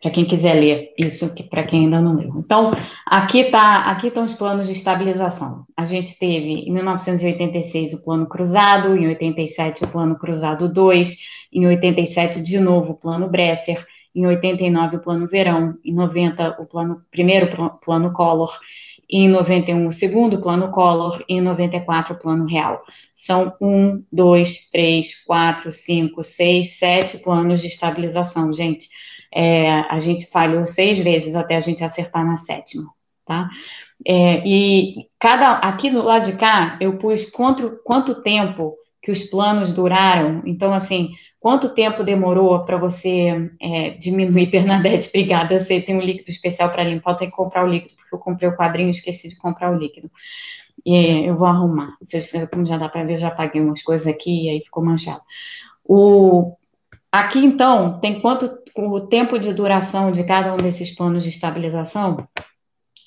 para 0.00 0.10
quem 0.10 0.24
quiser 0.24 0.54
ler 0.54 0.94
isso, 0.98 1.32
para 1.48 1.64
quem 1.64 1.84
ainda 1.84 2.00
não 2.00 2.16
leu. 2.16 2.32
Então, 2.38 2.72
aqui 3.06 3.44
tá, 3.44 3.90
aqui 3.90 4.08
estão 4.08 4.24
os 4.24 4.34
planos 4.34 4.66
de 4.66 4.74
estabilização. 4.74 5.64
A 5.76 5.84
gente 5.84 6.18
teve 6.18 6.64
em 6.66 6.72
1986 6.72 7.94
o 7.94 8.02
plano 8.02 8.26
cruzado, 8.26 8.96
em 8.96 9.06
87 9.08 9.84
o 9.84 9.88
plano 9.88 10.18
cruzado 10.18 10.72
2, 10.72 11.18
em 11.52 11.66
87 11.66 12.42
de 12.42 12.58
novo 12.58 12.92
o 12.92 12.96
plano 12.96 13.28
Bresser, 13.28 13.84
em 14.14 14.26
89 14.26 14.96
o 14.96 15.00
plano 15.00 15.26
Verão, 15.28 15.74
em 15.84 15.92
90 15.92 16.56
o 16.60 16.66
plano 16.66 17.02
primeiro 17.10 17.78
plano 17.80 18.12
Collor 18.12 18.58
em 19.10 19.28
91 19.28 19.88
o 19.88 19.92
segundo 19.92 20.40
plano 20.40 20.70
Collor 20.70 21.22
em 21.28 21.40
94 21.40 22.14
o 22.14 22.18
plano 22.18 22.46
real. 22.46 22.82
São 23.14 23.52
um, 23.60 24.02
dois, 24.10 24.70
três, 24.70 25.22
quatro, 25.24 25.72
cinco, 25.72 26.22
seis, 26.22 26.78
sete 26.78 27.18
planos 27.18 27.60
de 27.60 27.66
estabilização, 27.66 28.52
gente. 28.52 28.88
É, 29.32 29.70
a 29.88 29.98
gente 29.98 30.30
falhou 30.30 30.66
seis 30.66 30.98
vezes 30.98 31.36
até 31.36 31.56
a 31.56 31.60
gente 31.60 31.84
acertar 31.84 32.26
na 32.26 32.36
sétima, 32.36 32.84
tá? 33.24 33.48
É, 34.06 34.46
e 34.46 35.06
cada 35.18 35.58
aqui 35.58 35.90
do 35.90 36.02
lado 36.02 36.30
de 36.30 36.36
cá 36.36 36.78
eu 36.80 36.96
pus 36.98 37.28
quanto, 37.30 37.78
quanto 37.84 38.22
tempo 38.22 38.74
que 39.02 39.10
os 39.10 39.24
planos 39.24 39.72
duraram. 39.72 40.42
Então, 40.44 40.72
assim, 40.72 41.10
quanto 41.38 41.74
tempo 41.74 42.04
demorou 42.04 42.64
para 42.64 42.76
você 42.76 43.50
é, 43.60 43.90
diminuir, 43.90 44.46
Bernadette? 44.50 45.08
Obrigada. 45.08 45.58
Você 45.58 45.80
tem 45.80 45.96
um 45.96 46.02
líquido 46.02 46.30
especial 46.30 46.70
para 46.70 46.84
limpar, 46.84 47.14
tenho 47.14 47.30
que 47.30 47.36
comprar 47.36 47.64
o 47.64 47.68
líquido, 47.68 47.94
porque 47.96 48.14
eu 48.14 48.18
comprei 48.18 48.48
o 48.48 48.56
quadrinho 48.56 48.88
e 48.88 48.92
esqueci 48.92 49.28
de 49.28 49.36
comprar 49.36 49.70
o 49.72 49.78
líquido. 49.78 50.10
E 50.84 51.26
eu 51.26 51.36
vou 51.36 51.46
arrumar. 51.46 51.96
Vocês, 52.00 52.32
como 52.50 52.64
já 52.64 52.78
dá 52.78 52.88
para 52.88 53.04
ver, 53.04 53.14
eu 53.14 53.18
já 53.18 53.30
paguei 53.30 53.60
umas 53.60 53.82
coisas 53.82 54.06
aqui 54.06 54.46
e 54.46 54.50
aí 54.50 54.60
ficou 54.60 54.84
manchado. 54.84 55.20
O, 55.84 56.54
aqui, 57.12 57.38
então, 57.38 58.00
tem 58.00 58.20
quanto 58.20 58.59
o 58.76 59.00
tempo 59.00 59.38
de 59.38 59.52
duração 59.52 60.12
de 60.12 60.24
cada 60.24 60.54
um 60.54 60.56
desses 60.56 60.94
planos 60.94 61.22
de 61.22 61.30
estabilização? 61.30 62.28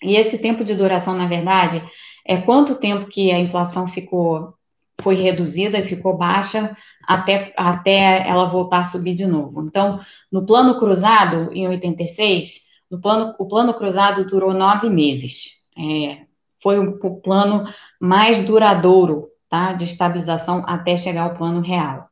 E 0.04 0.16
esse 0.16 0.38
tempo 0.38 0.64
de 0.64 0.76
duração, 0.76 1.16
na 1.16 1.28
verdade, 1.28 1.82
é 2.26 2.38
quanto 2.38 2.76
tempo 2.76 3.08
que 3.08 3.32
a 3.32 3.40
inflação 3.40 3.88
ficou 3.88 4.54
foi 5.02 5.16
reduzida 5.16 5.80
e 5.80 5.88
ficou 5.88 6.18
baixa 6.18 6.76
até, 7.06 7.54
até 7.58 8.28
ela 8.28 8.46
voltar 8.46 8.80
a 8.80 8.84
subir 8.84 9.14
de 9.14 9.26
novo. 9.26 9.62
Então, 9.62 10.00
no 10.32 10.46
plano 10.46 10.80
cruzado, 10.80 11.52
em 11.52 11.68
86, 11.68 12.62
no 12.90 13.02
plano, 13.02 13.36
o 13.38 13.46
plano 13.46 13.74
cruzado 13.74 14.26
durou 14.26 14.54
nove 14.54 14.90
meses. 14.90 15.68
É, 15.78 16.20
foi 16.62 16.80
o, 16.80 17.00
o, 17.04 17.22
plano 17.22 17.66
mais 18.00 18.46
duradouro 18.46 19.28
tá, 19.50 19.74
de 19.74 19.86
estabilização 19.86 20.64
até 20.66 20.96
chegar 20.98 21.24
ao 21.24 21.36
plano 21.36 21.60
real. 21.60 22.08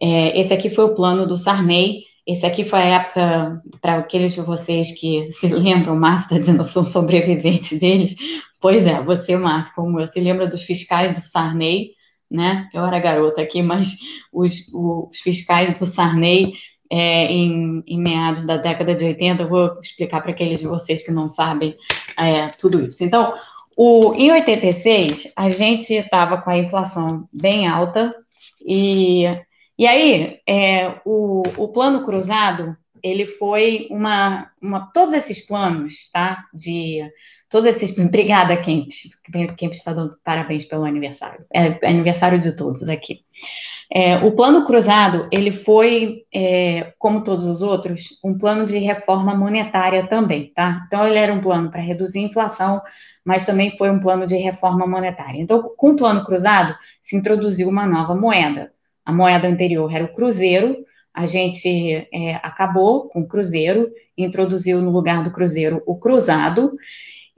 É, 0.00 0.38
esse 0.38 0.54
aqui 0.54 0.70
foi 0.70 0.84
o 0.84 0.94
plano 0.94 1.26
do 1.26 1.36
Sarney. 1.36 2.04
Esse 2.26 2.46
aqui 2.46 2.64
foi 2.64 2.78
a 2.78 3.00
época, 3.00 3.62
para 3.80 3.96
aqueles 3.96 4.34
de 4.34 4.40
vocês 4.40 4.98
que 4.98 5.30
se 5.32 5.48
lembram, 5.48 5.94
o 5.94 6.00
Márcio 6.00 6.26
está 6.26 6.38
dizendo, 6.38 6.60
eu 6.60 6.64
sou 6.64 6.84
sobrevivente 6.84 7.78
deles. 7.78 8.14
Pois 8.60 8.86
é, 8.86 9.02
você, 9.02 9.36
Márcio, 9.36 9.74
como 9.74 10.00
eu, 10.00 10.06
se 10.06 10.20
lembra 10.20 10.46
dos 10.46 10.62
fiscais 10.62 11.14
do 11.14 11.26
Sarney, 11.26 11.92
né? 12.30 12.68
Eu 12.72 12.84
era 12.84 13.00
garota 13.00 13.40
aqui, 13.40 13.62
mas 13.62 13.98
os, 14.32 14.68
os 14.72 15.18
fiscais 15.20 15.76
do 15.78 15.86
Sarney, 15.86 16.52
é, 16.90 17.26
em, 17.26 17.82
em, 17.86 18.00
meados 18.00 18.46
da 18.46 18.56
década 18.56 18.94
de 18.94 19.04
80, 19.04 19.42
eu 19.42 19.48
vou 19.48 19.78
explicar 19.80 20.20
para 20.20 20.32
aqueles 20.32 20.60
de 20.60 20.66
vocês 20.66 21.04
que 21.04 21.10
não 21.10 21.28
sabem 21.28 21.76
é, 22.16 22.48
tudo 22.48 22.84
isso. 22.84 23.02
Então, 23.02 23.34
o, 23.76 24.12
em 24.14 24.30
86, 24.30 25.32
a 25.36 25.48
gente 25.50 25.94
estava 25.94 26.38
com 26.38 26.50
a 26.50 26.58
inflação 26.58 27.28
bem 27.32 27.66
alta, 27.66 28.14
e, 28.64 29.24
e 29.80 29.86
aí 29.86 30.40
é, 30.46 31.00
o, 31.06 31.42
o 31.56 31.68
plano 31.68 32.04
cruzado, 32.04 32.76
ele 33.02 33.24
foi 33.24 33.88
uma, 33.90 34.50
uma. 34.60 34.90
Todos 34.92 35.14
esses 35.14 35.46
planos, 35.46 36.10
tá? 36.12 36.44
De 36.52 37.00
todos 37.48 37.66
esses. 37.66 37.96
Obrigada, 37.98 38.54
Kemp. 38.58 38.90
Kemp 39.56 39.72
está 39.72 39.94
dando 39.94 40.18
parabéns 40.22 40.66
pelo 40.66 40.84
aniversário. 40.84 41.46
É, 41.50 41.78
é 41.80 41.88
aniversário 41.88 42.38
de 42.38 42.54
todos 42.54 42.90
aqui. 42.90 43.20
É, 43.90 44.18
o 44.18 44.32
plano 44.32 44.66
cruzado, 44.66 45.26
ele 45.32 45.50
foi, 45.50 46.26
é, 46.30 46.92
como 46.98 47.24
todos 47.24 47.46
os 47.46 47.62
outros, 47.62 48.20
um 48.22 48.36
plano 48.36 48.66
de 48.66 48.76
reforma 48.76 49.34
monetária 49.34 50.06
também, 50.06 50.52
tá? 50.54 50.84
Então, 50.86 51.08
ele 51.08 51.16
era 51.16 51.32
um 51.32 51.40
plano 51.40 51.70
para 51.70 51.80
reduzir 51.80 52.18
a 52.18 52.28
inflação, 52.28 52.82
mas 53.24 53.46
também 53.46 53.76
foi 53.78 53.90
um 53.90 53.98
plano 53.98 54.26
de 54.26 54.36
reforma 54.36 54.86
monetária. 54.86 55.40
Então, 55.40 55.72
com 55.74 55.92
o 55.92 55.96
plano 55.96 56.22
cruzado, 56.22 56.76
se 57.00 57.16
introduziu 57.16 57.66
uma 57.66 57.86
nova 57.86 58.14
moeda. 58.14 58.70
A 59.04 59.12
moeda 59.12 59.48
anterior 59.48 59.92
era 59.94 60.04
o 60.04 60.14
cruzeiro, 60.14 60.84
a 61.12 61.26
gente 61.26 61.68
é, 62.12 62.34
acabou 62.42 63.08
com 63.08 63.20
o 63.20 63.28
cruzeiro, 63.28 63.90
introduziu 64.16 64.80
no 64.80 64.90
lugar 64.90 65.24
do 65.24 65.32
cruzeiro 65.32 65.82
o 65.86 65.98
cruzado, 65.98 66.72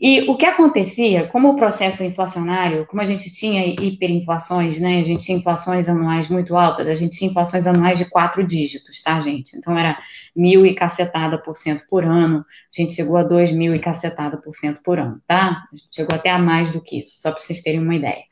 e 0.05 0.29
o 0.29 0.37
que 0.37 0.45
acontecia, 0.45 1.29
como 1.29 1.51
o 1.51 1.57
processo 1.57 2.03
inflacionário, 2.03 2.85
como 2.87 3.01
a 3.01 3.07
gente 3.07 3.33
tinha 3.33 3.65
hiperinflações, 3.65 4.81
né? 4.81 5.01
A 5.01 5.05
gente 5.05 5.25
tinha 5.25 5.39
inflações 5.39 5.89
anuais 5.89 6.29
muito 6.29 6.57
altas, 6.57 6.89
a 6.89 6.95
gente 6.95 7.17
tinha 7.17 7.31
inflações 7.31 7.69
anuais 7.69 7.99
de 7.99 8.11
quatro 8.11 8.45
dígitos, 8.45 9.01
tá, 9.01 9.21
gente? 9.21 9.57
Então 9.57 9.79
era 9.79 9.97
mil 10.35 10.67
e 10.67 10.75
cacetada 10.75 11.39
por 11.39 11.57
cento 11.57 11.85
por 11.89 12.05
ano, 12.05 12.39
a 12.39 12.83
gente 12.83 12.95
chegou 12.95 13.17
a 13.17 13.23
dois 13.23 13.53
mil 13.53 13.77
e 13.77 13.79
cacetada 13.79 14.37
por 14.39 14.57
cento 14.57 14.83
por 14.83 14.99
ano, 14.99 15.21
tá? 15.25 15.63
A 15.73 15.77
gente 15.77 15.95
chegou 15.95 16.17
até 16.17 16.31
a 16.31 16.39
mais 16.39 16.73
do 16.73 16.81
que 16.81 17.03
isso, 17.03 17.21
só 17.21 17.31
para 17.31 17.41
vocês 17.41 17.63
terem 17.63 17.81
uma 17.81 17.95
ideia. 17.95 18.25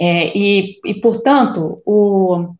É, 0.00 0.34
e, 0.34 0.80
e, 0.82 0.94
portanto, 0.94 1.82
o, 1.84 2.54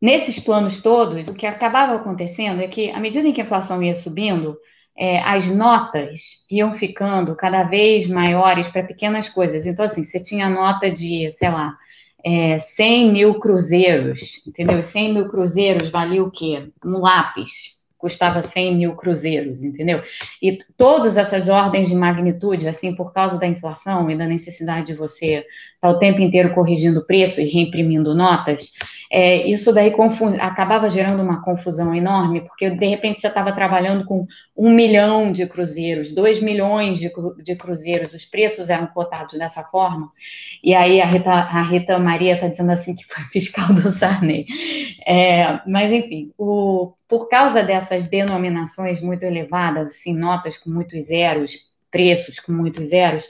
nesses 0.00 0.38
planos 0.38 0.80
todos, 0.80 1.28
o 1.28 1.34
que 1.34 1.46
acabava 1.46 1.94
acontecendo 1.94 2.60
é 2.60 2.68
que, 2.68 2.90
à 2.90 2.98
medida 2.98 3.28
em 3.28 3.32
que 3.32 3.40
a 3.40 3.44
inflação 3.44 3.82
ia 3.82 3.94
subindo, 3.94 4.56
é, 4.96 5.20
as 5.20 5.50
notas 5.50 6.46
iam 6.50 6.74
ficando 6.74 7.34
cada 7.34 7.62
vez 7.62 8.06
maiores 8.06 8.68
para 8.68 8.82
pequenas 8.82 9.28
coisas. 9.28 9.66
Então, 9.66 9.84
assim, 9.84 10.02
você 10.02 10.20
tinha 10.20 10.48
nota 10.48 10.90
de, 10.90 11.30
sei 11.30 11.50
lá, 11.50 11.76
é, 12.24 12.58
100 12.58 13.12
mil 13.12 13.40
cruzeiros, 13.40 14.46
entendeu? 14.46 14.82
100 14.82 15.14
mil 15.14 15.28
cruzeiros 15.28 15.88
valia 15.88 16.22
o 16.22 16.30
quê? 16.30 16.68
Um 16.84 16.98
lápis 16.98 17.80
custava 18.00 18.40
100 18.40 18.76
mil 18.76 18.94
cruzeiros, 18.94 19.62
entendeu? 19.62 20.02
E 20.40 20.58
todas 20.76 21.18
essas 21.18 21.48
ordens 21.48 21.90
de 21.90 21.94
magnitude, 21.94 22.66
assim, 22.66 22.96
por 22.96 23.12
causa 23.12 23.38
da 23.38 23.46
inflação 23.46 24.10
e 24.10 24.16
da 24.16 24.26
necessidade 24.26 24.86
de 24.86 24.94
você 24.94 25.44
estar 25.74 25.90
o 25.90 25.98
tempo 25.98 26.20
inteiro 26.20 26.54
corrigindo 26.54 27.00
o 27.00 27.06
preço 27.06 27.40
e 27.40 27.44
reimprimindo 27.44 28.14
notas, 28.14 28.72
é, 29.12 29.48
isso 29.48 29.72
daí 29.72 29.92
acabava 30.40 30.88
gerando 30.88 31.20
uma 31.20 31.42
confusão 31.42 31.92
enorme, 31.92 32.42
porque 32.42 32.70
de 32.70 32.86
repente 32.86 33.20
você 33.20 33.26
estava 33.26 33.50
trabalhando 33.50 34.04
com 34.04 34.24
um 34.56 34.70
milhão 34.70 35.32
de 35.32 35.46
cruzeiros, 35.46 36.14
dois 36.14 36.40
milhões 36.40 36.98
de, 36.98 37.10
de 37.42 37.56
cruzeiros, 37.56 38.14
os 38.14 38.24
preços 38.24 38.70
eram 38.70 38.86
cotados 38.86 39.36
dessa 39.36 39.64
forma, 39.64 40.12
e 40.62 40.74
aí 40.74 41.00
a 41.00 41.06
Rita, 41.06 41.30
a 41.30 41.62
Rita 41.62 41.98
Maria 41.98 42.34
está 42.34 42.46
dizendo 42.46 42.70
assim 42.70 42.94
que 42.94 43.04
foi 43.04 43.24
fiscal 43.32 43.74
do 43.74 43.90
Sarney. 43.90 44.46
É, 45.04 45.60
mas, 45.66 45.90
enfim, 45.90 46.32
o, 46.38 46.92
por 47.08 47.28
causa 47.28 47.64
dessas 47.64 48.04
denominações 48.04 49.00
muito 49.00 49.24
elevadas, 49.24 49.90
assim, 49.90 50.14
notas 50.14 50.56
com 50.56 50.70
muitos 50.70 51.06
zeros, 51.06 51.70
preços 51.90 52.38
com 52.38 52.52
muitos 52.52 52.88
zeros, 52.88 53.26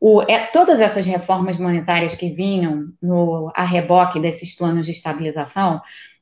o, 0.00 0.22
é, 0.22 0.46
todas 0.46 0.80
essas 0.80 1.04
reformas 1.04 1.58
monetárias 1.58 2.14
que 2.14 2.30
vinham 2.30 2.88
no 3.02 3.52
a 3.54 3.64
reboque 3.64 4.18
desses 4.18 4.56
planos 4.56 4.86
de 4.86 4.92
estabilização, 4.92 5.80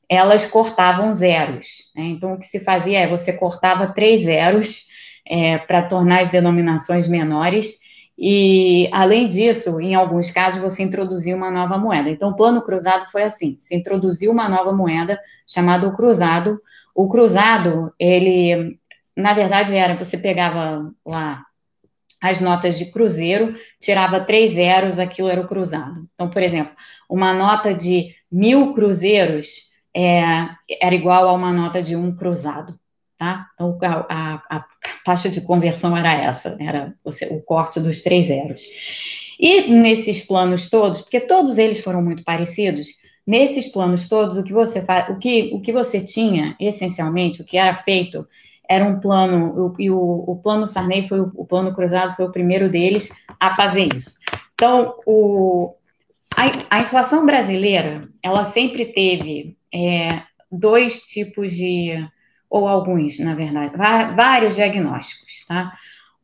elas 0.09 0.45
cortavam 0.45 1.13
zeros. 1.13 1.91
Né? 1.95 2.03
Então, 2.03 2.33
o 2.33 2.39
que 2.39 2.45
se 2.45 2.59
fazia 2.59 2.99
é 2.99 3.07
você 3.07 3.31
cortava 3.31 3.87
três 3.87 4.21
zeros 4.21 4.87
é, 5.25 5.57
para 5.59 5.83
tornar 5.83 6.21
as 6.21 6.29
denominações 6.29 7.07
menores 7.07 7.79
e, 8.21 8.89
além 8.91 9.29
disso, 9.29 9.79
em 9.79 9.95
alguns 9.95 10.29
casos, 10.29 10.59
você 10.59 10.83
introduzia 10.83 11.33
uma 11.33 11.49
nova 11.49 11.77
moeda. 11.77 12.09
Então, 12.09 12.31
o 12.31 12.35
plano 12.35 12.61
cruzado 12.61 13.09
foi 13.09 13.23
assim: 13.23 13.55
se 13.59 13.73
introduziu 13.73 14.29
uma 14.29 14.49
nova 14.49 14.73
moeda 14.73 15.17
chamada 15.47 15.87
o 15.87 15.95
cruzado. 15.95 16.61
O 16.93 17.07
cruzado, 17.07 17.93
ele, 17.97 18.77
na 19.15 19.33
verdade, 19.33 19.73
era 19.73 19.95
você 19.95 20.17
pegava 20.17 20.91
lá 21.05 21.45
as 22.21 22.41
notas 22.41 22.77
de 22.77 22.91
cruzeiro, 22.91 23.55
tirava 23.79 24.19
três 24.19 24.51
zeros, 24.51 24.99
aquilo 24.99 25.29
era 25.29 25.41
o 25.41 25.47
cruzado. 25.47 26.07
Então, 26.13 26.29
por 26.29 26.41
exemplo, 26.41 26.73
uma 27.09 27.33
nota 27.33 27.73
de 27.73 28.13
mil 28.31 28.73
cruzeiros 28.73 29.69
é, 29.95 30.49
era 30.81 30.93
igual 30.93 31.27
a 31.27 31.33
uma 31.33 31.51
nota 31.51 31.81
de 31.81 31.95
um 31.95 32.15
cruzado, 32.15 32.77
tá? 33.17 33.47
Então, 33.53 33.77
a, 33.81 34.05
a, 34.09 34.57
a 34.57 34.65
taxa 35.05 35.29
de 35.29 35.41
conversão 35.41 35.95
era 35.95 36.13
essa, 36.13 36.57
era 36.59 36.93
o 37.31 37.41
corte 37.41 37.79
dos 37.79 38.01
três 38.01 38.25
zeros. 38.25 38.61
E 39.39 39.71
nesses 39.71 40.21
planos 40.25 40.69
todos, 40.69 41.01
porque 41.01 41.21
todos 41.21 41.57
eles 41.57 41.79
foram 41.79 42.01
muito 42.01 42.23
parecidos, 42.23 42.87
nesses 43.25 43.71
planos 43.71 44.09
todos, 44.09 44.37
o 44.37 44.43
que 44.43 44.51
você 44.51 44.85
o 45.09 45.17
que, 45.17 45.51
o 45.53 45.61
que 45.61 45.71
você 45.71 46.01
tinha, 46.01 46.55
essencialmente, 46.59 47.41
o 47.41 47.45
que 47.45 47.57
era 47.57 47.75
feito 47.77 48.27
era 48.69 48.85
um 48.85 48.99
plano, 48.99 49.75
e 49.79 49.89
o, 49.89 49.97
o, 50.27 50.39
plano 50.43 50.67
Sarney 50.67 51.07
foi 51.07 51.19
o, 51.19 51.31
o, 51.33 51.45
plano 51.45 51.73
cruzado, 51.73 52.15
foi 52.15 52.25
o 52.25 52.31
primeiro 52.31 52.69
deles 52.69 53.09
a 53.39 53.55
fazer 53.55 53.89
isso. 53.95 54.11
Então, 54.53 54.95
o, 55.07 55.73
a, 56.37 56.77
a 56.77 56.81
inflação 56.81 57.25
brasileira, 57.25 58.01
ela 58.21 58.43
sempre 58.43 58.85
teve 58.85 59.57
é, 59.73 60.21
dois 60.51 61.01
tipos 61.01 61.51
de, 61.53 62.07
ou 62.47 62.67
alguns, 62.67 63.17
na 63.17 63.33
verdade, 63.33 63.75
vários 63.75 64.55
diagnósticos, 64.55 65.45
tá? 65.47 65.73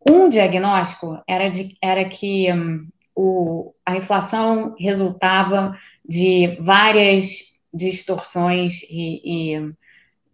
Um 0.08 0.30
diagnóstico 0.30 1.20
era, 1.28 1.50
de, 1.50 1.76
era 1.82 2.06
que 2.06 2.54
um, 2.54 2.88
o, 3.16 3.74
a 3.84 3.98
inflação 3.98 4.76
resultava 4.78 5.76
de 6.08 6.58
várias 6.62 7.56
distorções 7.74 8.84
e, 8.84 9.56
e 9.56 9.74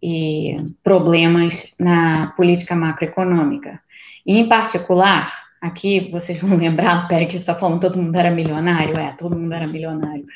e 0.02 0.56
problemas 0.82 1.74
na 1.78 2.32
política 2.36 2.74
macroeconômica. 2.74 3.80
E, 4.26 4.36
em 4.36 4.48
particular, 4.48 5.32
aqui, 5.60 6.10
vocês 6.10 6.38
vão 6.38 6.56
lembrar, 6.58 7.06
peraí 7.06 7.26
que 7.26 7.36
está 7.36 7.54
falando, 7.54 7.80
todo 7.80 8.02
mundo 8.02 8.16
era 8.16 8.30
milionário, 8.30 8.96
é, 8.96 9.12
todo 9.12 9.38
mundo 9.38 9.54
era 9.54 9.66
milionário, 9.66 10.26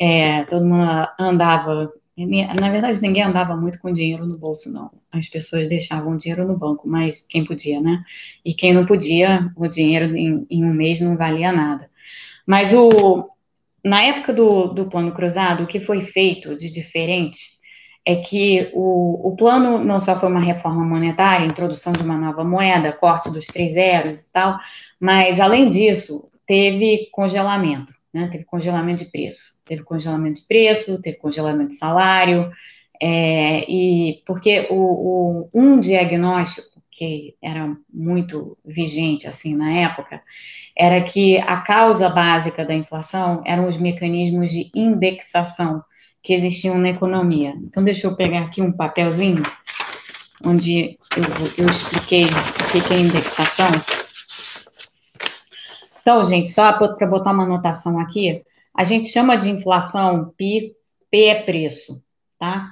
é, 0.00 0.42
todo 0.44 0.64
mundo 0.64 1.08
andava, 1.18 1.92
na 2.16 2.70
verdade 2.70 3.00
ninguém 3.00 3.22
andava 3.22 3.56
muito 3.56 3.78
com 3.78 3.92
dinheiro 3.92 4.26
no 4.26 4.36
bolso, 4.36 4.72
não, 4.72 4.90
as 5.12 5.28
pessoas 5.28 5.68
deixavam 5.68 6.16
dinheiro 6.16 6.46
no 6.46 6.56
banco, 6.56 6.88
mas 6.88 7.24
quem 7.28 7.44
podia, 7.44 7.80
né, 7.80 8.02
e 8.44 8.52
quem 8.52 8.72
não 8.72 8.84
podia, 8.84 9.50
o 9.56 9.68
dinheiro 9.68 10.16
em, 10.16 10.44
em 10.50 10.64
um 10.64 10.72
mês 10.72 11.00
não 11.00 11.16
valia 11.16 11.52
nada, 11.52 11.88
mas 12.44 12.72
o, 12.72 13.30
na 13.84 14.02
época 14.02 14.32
do, 14.32 14.68
do 14.68 14.86
plano 14.86 15.12
cruzado, 15.12 15.62
o 15.62 15.66
que 15.66 15.78
foi 15.78 16.02
feito 16.02 16.56
de 16.56 16.70
diferente 16.70 17.54
é 18.06 18.16
que 18.16 18.70
o, 18.74 19.28
o 19.28 19.36
plano 19.36 19.82
não 19.82 19.98
só 19.98 20.18
foi 20.18 20.28
uma 20.28 20.40
reforma 20.40 20.84
monetária, 20.84 21.46
introdução 21.46 21.92
de 21.92 22.02
uma 22.02 22.18
nova 22.18 22.44
moeda, 22.44 22.92
corte 22.92 23.30
dos 23.30 23.46
três 23.46 23.72
zeros 23.72 24.20
e 24.20 24.32
tal, 24.32 24.58
mas 25.00 25.40
além 25.40 25.70
disso, 25.70 26.28
teve 26.46 27.08
congelamento, 27.10 27.94
né? 28.12 28.28
Teve 28.30 28.44
congelamento 28.44 29.04
de 29.04 29.10
preço. 29.10 29.54
Teve 29.64 29.82
congelamento 29.82 30.42
de 30.42 30.46
preço, 30.46 31.00
teve 31.00 31.16
congelamento 31.16 31.70
de 31.70 31.76
salário, 31.76 32.50
é, 33.00 33.64
e 33.70 34.22
porque 34.26 34.66
o, 34.70 34.74
o, 34.74 35.50
um 35.54 35.80
diagnóstico 35.80 36.74
que 36.90 37.34
era 37.42 37.76
muito 37.92 38.56
vigente 38.64 39.26
assim 39.26 39.56
na 39.56 39.72
época 39.78 40.22
era 40.76 41.02
que 41.02 41.38
a 41.38 41.56
causa 41.60 42.08
básica 42.08 42.64
da 42.64 42.72
inflação 42.72 43.42
eram 43.44 43.66
os 43.66 43.76
mecanismos 43.76 44.50
de 44.50 44.70
indexação 44.74 45.82
que 46.24 46.32
existiam 46.32 46.78
na 46.78 46.88
economia. 46.88 47.54
Então, 47.62 47.84
deixa 47.84 48.06
eu 48.06 48.16
pegar 48.16 48.40
aqui 48.40 48.62
um 48.62 48.72
papelzinho 48.72 49.42
onde 50.44 50.98
eu, 51.14 51.64
eu 51.64 51.70
expliquei 51.70 52.24
o 52.24 52.82
que 52.86 52.92
é 52.92 52.98
indexação. 52.98 53.68
Então, 56.00 56.24
gente, 56.24 56.50
só 56.50 56.72
para 56.72 57.06
botar 57.06 57.30
uma 57.30 57.44
anotação 57.44 57.98
aqui, 57.98 58.42
a 58.74 58.84
gente 58.84 59.10
chama 59.10 59.36
de 59.36 59.50
inflação 59.50 60.32
PI, 60.36 60.72
P 61.10 61.24
é 61.26 61.42
preço, 61.42 62.02
tá? 62.38 62.70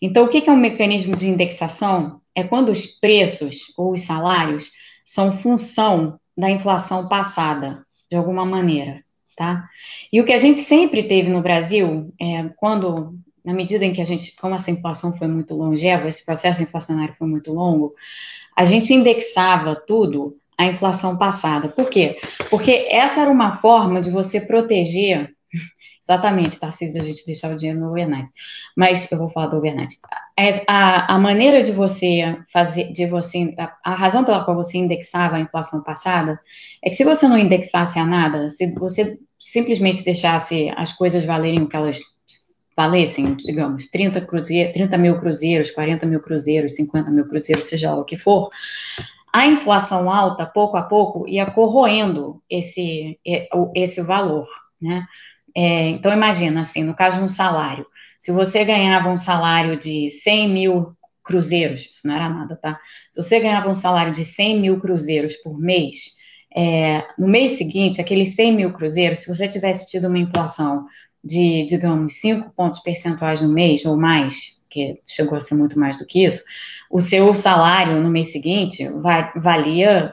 Então, 0.00 0.24
o 0.24 0.28
que 0.28 0.48
é 0.48 0.52
um 0.52 0.56
mecanismo 0.56 1.16
de 1.16 1.28
indexação? 1.28 2.20
É 2.34 2.44
quando 2.44 2.70
os 2.70 2.86
preços 2.86 3.72
ou 3.76 3.92
os 3.92 4.02
salários 4.02 4.70
são 5.06 5.38
função 5.38 6.18
da 6.36 6.50
inflação 6.50 7.08
passada, 7.08 7.84
de 8.10 8.16
alguma 8.16 8.44
maneira 8.44 9.02
tá? 9.36 9.68
E 10.12 10.20
o 10.20 10.24
que 10.24 10.32
a 10.32 10.38
gente 10.38 10.60
sempre 10.60 11.02
teve 11.04 11.28
no 11.28 11.42
Brasil, 11.42 12.12
é, 12.20 12.48
quando, 12.56 13.14
na 13.44 13.52
medida 13.52 13.84
em 13.84 13.92
que 13.92 14.00
a 14.00 14.04
gente, 14.04 14.34
como 14.36 14.54
essa 14.54 14.70
inflação 14.70 15.16
foi 15.16 15.26
muito 15.28 15.54
longeva, 15.54 16.08
esse 16.08 16.24
processo 16.24 16.62
inflacionário 16.62 17.14
foi 17.18 17.26
muito 17.26 17.52
longo, 17.52 17.94
a 18.56 18.64
gente 18.64 18.92
indexava 18.92 19.74
tudo 19.74 20.36
à 20.56 20.66
inflação 20.66 21.16
passada. 21.16 21.68
Por 21.68 21.88
quê? 21.88 22.18
Porque 22.50 22.86
essa 22.90 23.22
era 23.22 23.30
uma 23.30 23.56
forma 23.58 24.00
de 24.00 24.10
você 24.10 24.40
proteger 24.40 25.34
Exatamente, 26.02 26.58
Tarcísio, 26.58 27.00
a 27.00 27.04
gente 27.04 27.24
deixar 27.24 27.52
o 27.52 27.56
dinheiro 27.56 27.78
no 27.78 27.90
overnight. 27.90 28.28
Mas 28.76 29.10
eu 29.10 29.18
vou 29.18 29.30
falar 29.30 29.46
do 29.46 29.56
overnight. 29.56 29.96
A, 30.66 31.14
a 31.14 31.18
maneira 31.18 31.62
de 31.62 31.70
você 31.70 32.36
fazer, 32.52 32.92
de 32.92 33.06
você, 33.06 33.54
a, 33.56 33.72
a, 33.84 33.94
razão 33.94 34.24
pela 34.24 34.44
qual 34.44 34.56
você 34.56 34.78
indexava 34.78 35.36
a 35.36 35.40
inflação 35.40 35.82
passada 35.82 36.40
é 36.82 36.90
que 36.90 36.96
se 36.96 37.04
você 37.04 37.28
não 37.28 37.38
indexasse 37.38 38.00
a 38.00 38.04
nada, 38.04 38.50
se 38.50 38.72
você 38.74 39.16
simplesmente 39.38 40.04
deixasse 40.04 40.72
as 40.76 40.92
coisas 40.92 41.24
valerem 41.24 41.62
o 41.62 41.68
que 41.68 41.76
elas 41.76 42.00
valessem, 42.76 43.36
digamos, 43.36 43.88
30, 43.88 44.22
cruzeiro, 44.22 44.72
30 44.72 44.98
mil 44.98 45.20
cruzeiros, 45.20 45.70
40 45.70 46.06
mil 46.06 46.20
cruzeiros, 46.20 46.74
50 46.74 47.10
mil 47.10 47.28
cruzeiros, 47.28 47.66
seja 47.66 47.94
lá 47.94 48.00
o 48.00 48.04
que 48.04 48.16
for, 48.16 48.50
a 49.32 49.46
inflação 49.46 50.10
alta, 50.10 50.46
pouco 50.46 50.76
a 50.76 50.82
pouco, 50.82 51.28
ia 51.28 51.46
corroendo 51.46 52.42
esse, 52.50 53.18
esse 53.74 54.02
valor, 54.02 54.48
né? 54.80 55.06
É, 55.54 55.88
então, 55.90 56.12
imagina, 56.12 56.62
assim, 56.62 56.82
no 56.82 56.94
caso 56.94 57.18
de 57.18 57.24
um 57.24 57.28
salário, 57.28 57.86
se 58.18 58.32
você 58.32 58.64
ganhava 58.64 59.08
um 59.10 59.16
salário 59.16 59.78
de 59.78 60.10
100 60.10 60.48
mil 60.48 60.96
cruzeiros, 61.22 61.82
isso 61.82 62.06
não 62.06 62.14
era 62.14 62.28
nada, 62.28 62.56
tá? 62.56 62.78
Se 63.10 63.22
você 63.22 63.40
ganhava 63.40 63.68
um 63.70 63.74
salário 63.74 64.12
de 64.12 64.24
100 64.24 64.60
mil 64.60 64.80
cruzeiros 64.80 65.36
por 65.36 65.58
mês, 65.58 66.16
é, 66.54 67.04
no 67.18 67.28
mês 67.28 67.52
seguinte, 67.52 68.00
aqueles 68.00 68.34
100 68.34 68.56
mil 68.56 68.72
cruzeiros, 68.72 69.20
se 69.20 69.28
você 69.28 69.48
tivesse 69.48 69.88
tido 69.88 70.08
uma 70.08 70.18
inflação 70.18 70.86
de, 71.22 71.64
digamos, 71.66 72.20
5 72.20 72.50
pontos 72.50 72.80
percentuais 72.80 73.40
no 73.40 73.52
mês 73.52 73.84
ou 73.84 73.96
mais, 73.96 74.60
que 74.68 75.00
chegou 75.06 75.36
a 75.36 75.40
ser 75.40 75.54
muito 75.54 75.78
mais 75.78 75.98
do 75.98 76.06
que 76.06 76.24
isso, 76.24 76.42
o 76.90 77.00
seu 77.00 77.34
salário 77.34 78.00
no 78.02 78.10
mês 78.10 78.32
seguinte 78.32 78.86
valia 79.36 80.12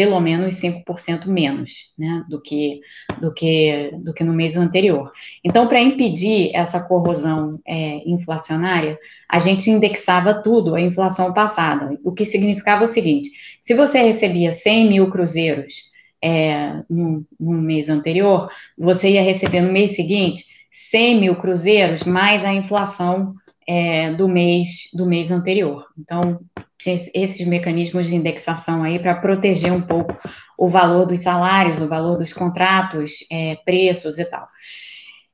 pelo 0.00 0.18
menos 0.18 0.54
5% 0.54 1.26
menos 1.26 1.92
né, 1.98 2.24
do, 2.26 2.40
que, 2.40 2.80
do, 3.20 3.34
que, 3.34 3.90
do 4.02 4.14
que 4.14 4.24
no 4.24 4.32
mês 4.32 4.56
anterior. 4.56 5.12
Então, 5.44 5.68
para 5.68 5.78
impedir 5.78 6.52
essa 6.54 6.80
corrosão 6.80 7.60
é, 7.68 8.00
inflacionária, 8.08 8.98
a 9.28 9.38
gente 9.38 9.68
indexava 9.68 10.42
tudo 10.42 10.74
à 10.74 10.80
inflação 10.80 11.34
passada, 11.34 11.98
o 12.02 12.12
que 12.12 12.24
significava 12.24 12.84
o 12.84 12.86
seguinte: 12.86 13.28
se 13.60 13.74
você 13.74 14.00
recebia 14.00 14.52
100 14.52 14.88
mil 14.88 15.10
cruzeiros 15.10 15.90
é, 16.24 16.82
no, 16.88 17.22
no 17.38 17.60
mês 17.60 17.90
anterior, 17.90 18.48
você 18.78 19.10
ia 19.10 19.22
receber 19.22 19.60
no 19.60 19.70
mês 19.70 19.94
seguinte 19.94 20.44
100 20.70 21.20
mil 21.20 21.36
cruzeiros 21.36 22.04
mais 22.04 22.42
a 22.42 22.54
inflação 22.54 23.34
é, 23.68 24.10
do 24.14 24.26
mês 24.26 24.88
do 24.94 25.04
mês 25.04 25.30
anterior. 25.30 25.84
Então, 25.98 26.40
esses 26.86 27.46
mecanismos 27.46 28.06
de 28.06 28.14
indexação 28.14 28.82
aí 28.82 28.98
para 28.98 29.14
proteger 29.14 29.72
um 29.72 29.82
pouco 29.82 30.16
o 30.56 30.68
valor 30.68 31.06
dos 31.06 31.20
salários, 31.20 31.80
o 31.80 31.88
valor 31.88 32.18
dos 32.18 32.32
contratos, 32.32 33.26
é, 33.30 33.56
preços 33.64 34.18
e 34.18 34.24
tal. 34.24 34.46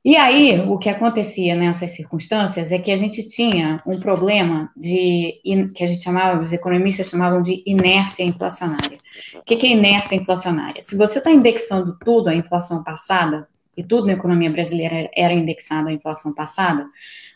E 0.04 0.16
aí, 0.16 0.60
o 0.60 0.78
que 0.78 0.88
acontecia 0.88 1.56
nessas 1.56 1.90
circunstâncias 1.90 2.70
é 2.70 2.78
que 2.78 2.92
a 2.92 2.96
gente 2.96 3.28
tinha 3.28 3.82
um 3.84 3.98
problema 3.98 4.70
de 4.76 5.40
que 5.74 5.82
a 5.82 5.86
gente 5.86 6.04
chamava, 6.04 6.40
os 6.40 6.52
economistas 6.52 7.08
chamavam 7.08 7.42
de 7.42 7.60
inércia 7.66 8.22
inflacionária. 8.22 8.98
O 9.34 9.42
que 9.42 9.66
é 9.66 9.70
inércia 9.70 10.14
inflacionária? 10.14 10.80
Se 10.80 10.96
você 10.96 11.18
está 11.18 11.32
indexando 11.32 11.98
tudo 12.04 12.28
à 12.28 12.34
inflação 12.36 12.84
passada, 12.84 13.48
e 13.76 13.82
tudo 13.82 14.06
na 14.06 14.14
economia 14.14 14.50
brasileira 14.50 15.10
era 15.14 15.34
indexado 15.34 15.88
à 15.88 15.92
inflação 15.92 16.34
passada, 16.34 16.86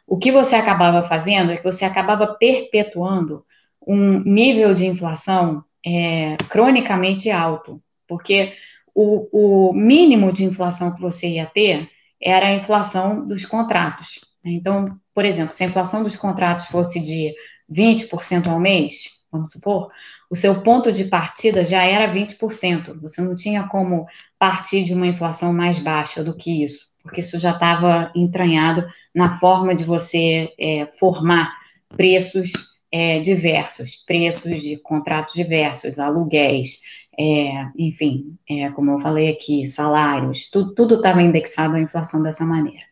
o 0.07 0.17
que 0.17 0.33
você 0.33 0.57
acabava 0.57 1.07
fazendo 1.07 1.53
é 1.53 1.57
que 1.57 1.65
você 1.65 1.85
acabava 1.85 2.35
perpetuando 2.35 3.45
um 3.87 4.21
nível 4.21 4.75
de 4.75 4.87
inflação 4.87 5.65
é, 5.85 6.37
cronicamente 6.49 7.31
alto, 7.31 7.83
porque 8.07 8.53
o, 8.95 9.69
o, 9.69 9.73
mínimo 9.73 10.33
de 10.33 10.45
inflação 10.45 10.95
que 10.95 11.01
você 11.01 11.29
ia 11.29 11.47
ter 11.47 11.89
era 12.23 12.49
a 12.49 12.55
inflação 12.55 13.27
dos 13.27 13.47
contratos. 13.47 14.21
Então, 14.45 14.99
por 15.15 15.25
exemplo, 15.25 15.55
se 15.55 15.63
a 15.63 15.67
inflação 15.67 16.03
dos 16.03 16.17
contratos 16.17 16.67
fosse 16.67 17.01
de 17.01 17.35
20% 17.71 18.49
ao 18.49 18.61
mês, 18.61 19.25
vamos 19.31 19.53
supor, 19.53 19.91
o 20.29 20.37
seu 20.37 20.63
ponto 20.63 20.93
de 20.93 21.05
partida 21.05 21.65
já 21.65 21.85
era 21.85 22.13
20%. 22.13 23.01
Você 23.01 23.21
não 23.23 23.35
tinha 23.35 23.65
como 23.65 24.07
partir 24.39 24.85
de 24.85 24.93
uma 24.93 25.07
inflação 25.07 25.53
mais 25.53 25.79
baixa 25.79 26.23
do 26.23 26.37
que 26.37 26.65
isso, 26.65 26.89
porque 27.03 27.21
isso 27.21 27.39
já 27.39 27.53
estava 27.53 28.13
entranhado 28.15 28.87
na 29.15 29.39
forma 29.39 29.75
de 29.75 29.85
você 29.85 30.53
é, 30.59 30.87
formar 30.99 31.53
preços 31.97 32.53
é, 32.93 33.21
diversos, 33.21 33.97
preços 33.97 34.61
de 34.61 34.77
contratos 34.79 35.35
diversos, 35.35 35.99
aluguéis, 35.99 36.81
é, 37.19 37.67
enfim, 37.77 38.37
é, 38.49 38.71
como 38.71 38.93
eu 38.93 39.01
falei 39.01 39.29
aqui, 39.29 39.67
salários, 39.67 40.49
tudo 40.51 40.95
estava 40.95 41.21
indexado 41.21 41.77
à 41.77 41.81
inflação 41.81 42.23
dessa 42.23 42.45
maneira. 42.45 42.85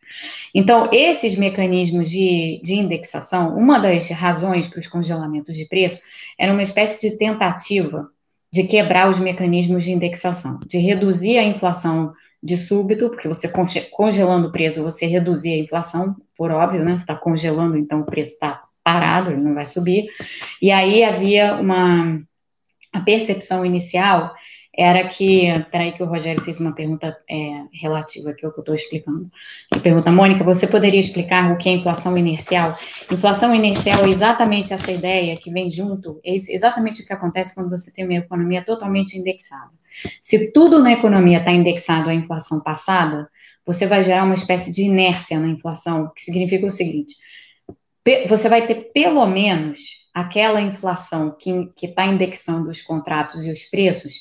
Então, 0.53 0.89
esses 0.91 1.35
mecanismos 1.35 2.09
de, 2.09 2.61
de 2.63 2.75
indexação, 2.75 3.57
uma 3.57 3.79
das 3.79 4.09
razões 4.09 4.67
para 4.67 4.79
os 4.79 4.87
congelamentos 4.87 5.55
de 5.55 5.65
preço 5.65 6.01
era 6.37 6.53
uma 6.53 6.61
espécie 6.61 7.09
de 7.09 7.17
tentativa 7.17 8.09
de 8.51 8.63
quebrar 8.63 9.09
os 9.09 9.19
mecanismos 9.19 9.83
de 9.83 9.91
indexação, 9.91 10.59
de 10.65 10.77
reduzir 10.79 11.37
a 11.37 11.43
inflação 11.43 12.13
de 12.41 12.57
súbito, 12.57 13.09
porque 13.09 13.27
você 13.27 13.51
congelando 13.91 14.47
o 14.47 14.51
preço, 14.51 14.83
você 14.83 15.05
reduzia 15.05 15.55
a 15.55 15.59
inflação, 15.59 16.15
por 16.37 16.51
óbvio, 16.51 16.83
né? 16.83 16.95
Você 16.95 17.01
está 17.01 17.15
congelando, 17.15 17.77
então 17.77 18.01
o 18.01 18.05
preço 18.05 18.33
está 18.33 18.63
parado, 18.83 19.31
ele 19.31 19.41
não 19.41 19.53
vai 19.53 19.65
subir. 19.65 20.05
E 20.61 20.71
aí 20.71 21.03
havia 21.03 21.55
uma 21.55 22.21
a 22.91 23.01
percepção 23.01 23.65
inicial 23.65 24.33
era 24.75 25.05
que, 25.05 25.47
peraí 25.71 25.91
que 25.91 26.01
o 26.01 26.05
Rogério 26.05 26.41
fez 26.43 26.59
uma 26.59 26.73
pergunta 26.73 27.17
é, 27.29 27.63
relativa 27.73 28.29
aqui 28.29 28.45
ao 28.45 28.51
que 28.51 28.59
eu 28.59 28.61
estou 28.61 28.75
explicando. 28.75 29.29
Ele 29.71 29.81
pergunta, 29.81 30.11
Mônica, 30.11 30.43
você 30.43 30.65
poderia 30.67 30.99
explicar 30.99 31.51
o 31.51 31.57
que 31.57 31.67
é 31.67 31.73
inflação 31.73 32.17
inercial? 32.17 32.77
Inflação 33.11 33.53
inercial 33.53 34.05
é 34.05 34.09
exatamente 34.09 34.73
essa 34.73 34.89
ideia 34.89 35.35
que 35.35 35.51
vem 35.51 35.69
junto, 35.69 36.21
é 36.23 36.33
exatamente 36.33 37.01
o 37.01 37.05
que 37.05 37.11
acontece 37.11 37.53
quando 37.53 37.69
você 37.69 37.91
tem 37.91 38.05
uma 38.05 38.13
economia 38.13 38.63
totalmente 38.63 39.17
indexada. 39.17 39.71
Se 40.21 40.53
tudo 40.53 40.79
na 40.79 40.93
economia 40.93 41.39
está 41.39 41.51
indexado 41.51 42.09
à 42.09 42.13
inflação 42.13 42.61
passada, 42.61 43.27
você 43.65 43.85
vai 43.85 44.01
gerar 44.01 44.23
uma 44.23 44.35
espécie 44.35 44.71
de 44.71 44.83
inércia 44.83 45.39
na 45.39 45.47
inflação, 45.47 46.09
que 46.15 46.21
significa 46.21 46.65
o 46.65 46.71
seguinte: 46.71 47.15
você 48.27 48.49
vai 48.49 48.65
ter 48.65 48.91
pelo 48.93 49.25
menos 49.25 49.79
aquela 50.13 50.61
inflação 50.61 51.35
que 51.37 51.71
está 51.81 52.05
indexando 52.05 52.69
os 52.69 52.81
contratos 52.81 53.45
e 53.45 53.51
os 53.51 53.63
preços 53.63 54.13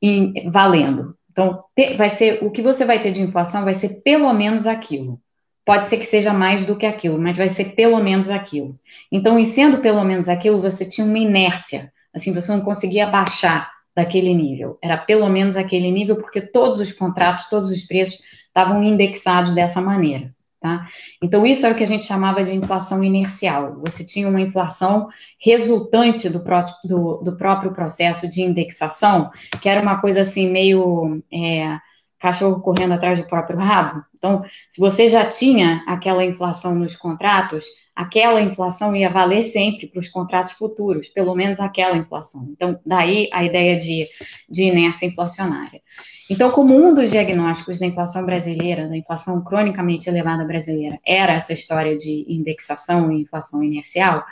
em, 0.00 0.50
valendo. 0.50 1.16
Então, 1.30 1.64
vai 1.96 2.08
ser 2.08 2.44
o 2.44 2.50
que 2.50 2.60
você 2.60 2.84
vai 2.84 3.00
ter 3.00 3.10
de 3.10 3.22
inflação 3.22 3.64
vai 3.64 3.74
ser 3.74 4.02
pelo 4.02 4.32
menos 4.32 4.66
aquilo. 4.66 5.20
Pode 5.64 5.86
ser 5.86 5.96
que 5.96 6.04
seja 6.04 6.32
mais 6.32 6.64
do 6.64 6.76
que 6.76 6.84
aquilo, 6.84 7.18
mas 7.18 7.36
vai 7.36 7.48
ser 7.48 7.76
pelo 7.76 7.98
menos 8.02 8.28
aquilo. 8.28 8.78
Então, 9.10 9.38
e 9.38 9.46
sendo 9.46 9.78
pelo 9.78 10.02
menos 10.04 10.28
aquilo, 10.28 10.60
você 10.60 10.84
tinha 10.84 11.06
uma 11.06 11.18
inércia. 11.18 11.92
Assim, 12.12 12.34
você 12.34 12.52
não 12.52 12.60
conseguia 12.60 13.06
baixar 13.06 13.70
daquele 13.94 14.34
nível. 14.34 14.76
Era 14.82 14.98
pelo 14.98 15.28
menos 15.28 15.56
aquele 15.56 15.90
nível, 15.90 16.16
porque 16.16 16.40
todos 16.40 16.80
os 16.80 16.92
contratos, 16.92 17.46
todos 17.48 17.70
os 17.70 17.82
preços 17.82 18.20
estavam 18.46 18.82
indexados 18.82 19.54
dessa 19.54 19.80
maneira. 19.80 20.34
Tá? 20.62 20.86
Então, 21.20 21.44
isso 21.44 21.66
era 21.66 21.74
o 21.74 21.76
que 21.76 21.82
a 21.82 21.88
gente 21.88 22.06
chamava 22.06 22.44
de 22.44 22.54
inflação 22.54 23.02
inercial. 23.02 23.80
Você 23.84 24.04
tinha 24.04 24.28
uma 24.28 24.40
inflação 24.40 25.08
resultante 25.36 26.28
do, 26.28 26.38
pró 26.44 26.64
do, 26.84 27.16
do 27.16 27.36
próprio 27.36 27.72
processo 27.72 28.28
de 28.30 28.42
indexação, 28.42 29.32
que 29.60 29.68
era 29.68 29.82
uma 29.82 30.00
coisa 30.00 30.20
assim, 30.20 30.48
meio 30.48 31.20
é, 31.32 31.78
cachorro 32.22 32.60
correndo 32.60 32.94
atrás 32.94 33.18
do 33.18 33.26
próprio 33.26 33.58
rabo. 33.58 34.04
Então, 34.16 34.44
se 34.68 34.80
você 34.80 35.08
já 35.08 35.26
tinha 35.26 35.82
aquela 35.88 36.24
inflação 36.24 36.72
nos 36.72 36.94
contratos, 36.94 37.66
aquela 37.96 38.40
inflação 38.40 38.94
ia 38.94 39.10
valer 39.10 39.42
sempre 39.42 39.88
para 39.88 39.98
os 39.98 40.08
contratos 40.08 40.52
futuros, 40.52 41.08
pelo 41.08 41.34
menos 41.34 41.58
aquela 41.58 41.96
inflação. 41.96 42.48
Então, 42.52 42.78
daí 42.86 43.28
a 43.32 43.44
ideia 43.44 43.78
de, 43.78 44.06
de 44.48 44.62
inércia 44.62 45.06
inflacionária. 45.06 45.82
Então, 46.30 46.52
como 46.52 46.74
um 46.76 46.94
dos 46.94 47.10
diagnósticos 47.10 47.80
da 47.80 47.86
inflação 47.86 48.24
brasileira, 48.24 48.88
da 48.88 48.96
inflação 48.96 49.42
cronicamente 49.42 50.08
elevada 50.08 50.44
brasileira, 50.44 51.00
era 51.04 51.32
essa 51.32 51.52
história 51.52 51.96
de 51.96 52.24
indexação 52.28 53.10
e 53.10 53.20
inflação 53.20 53.64
inercial, 53.64 54.24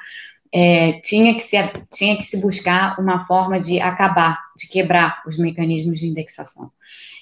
é, 0.52 0.92
tinha, 1.00 1.34
que 1.34 1.42
se, 1.42 1.56
tinha 1.92 2.16
que 2.16 2.22
se 2.22 2.40
buscar 2.40 2.98
uma 3.00 3.24
forma 3.24 3.58
de 3.58 3.80
acabar, 3.80 4.38
de 4.56 4.68
quebrar 4.68 5.22
os 5.26 5.36
mecanismos 5.36 5.98
de 5.98 6.06
indexação. 6.06 6.70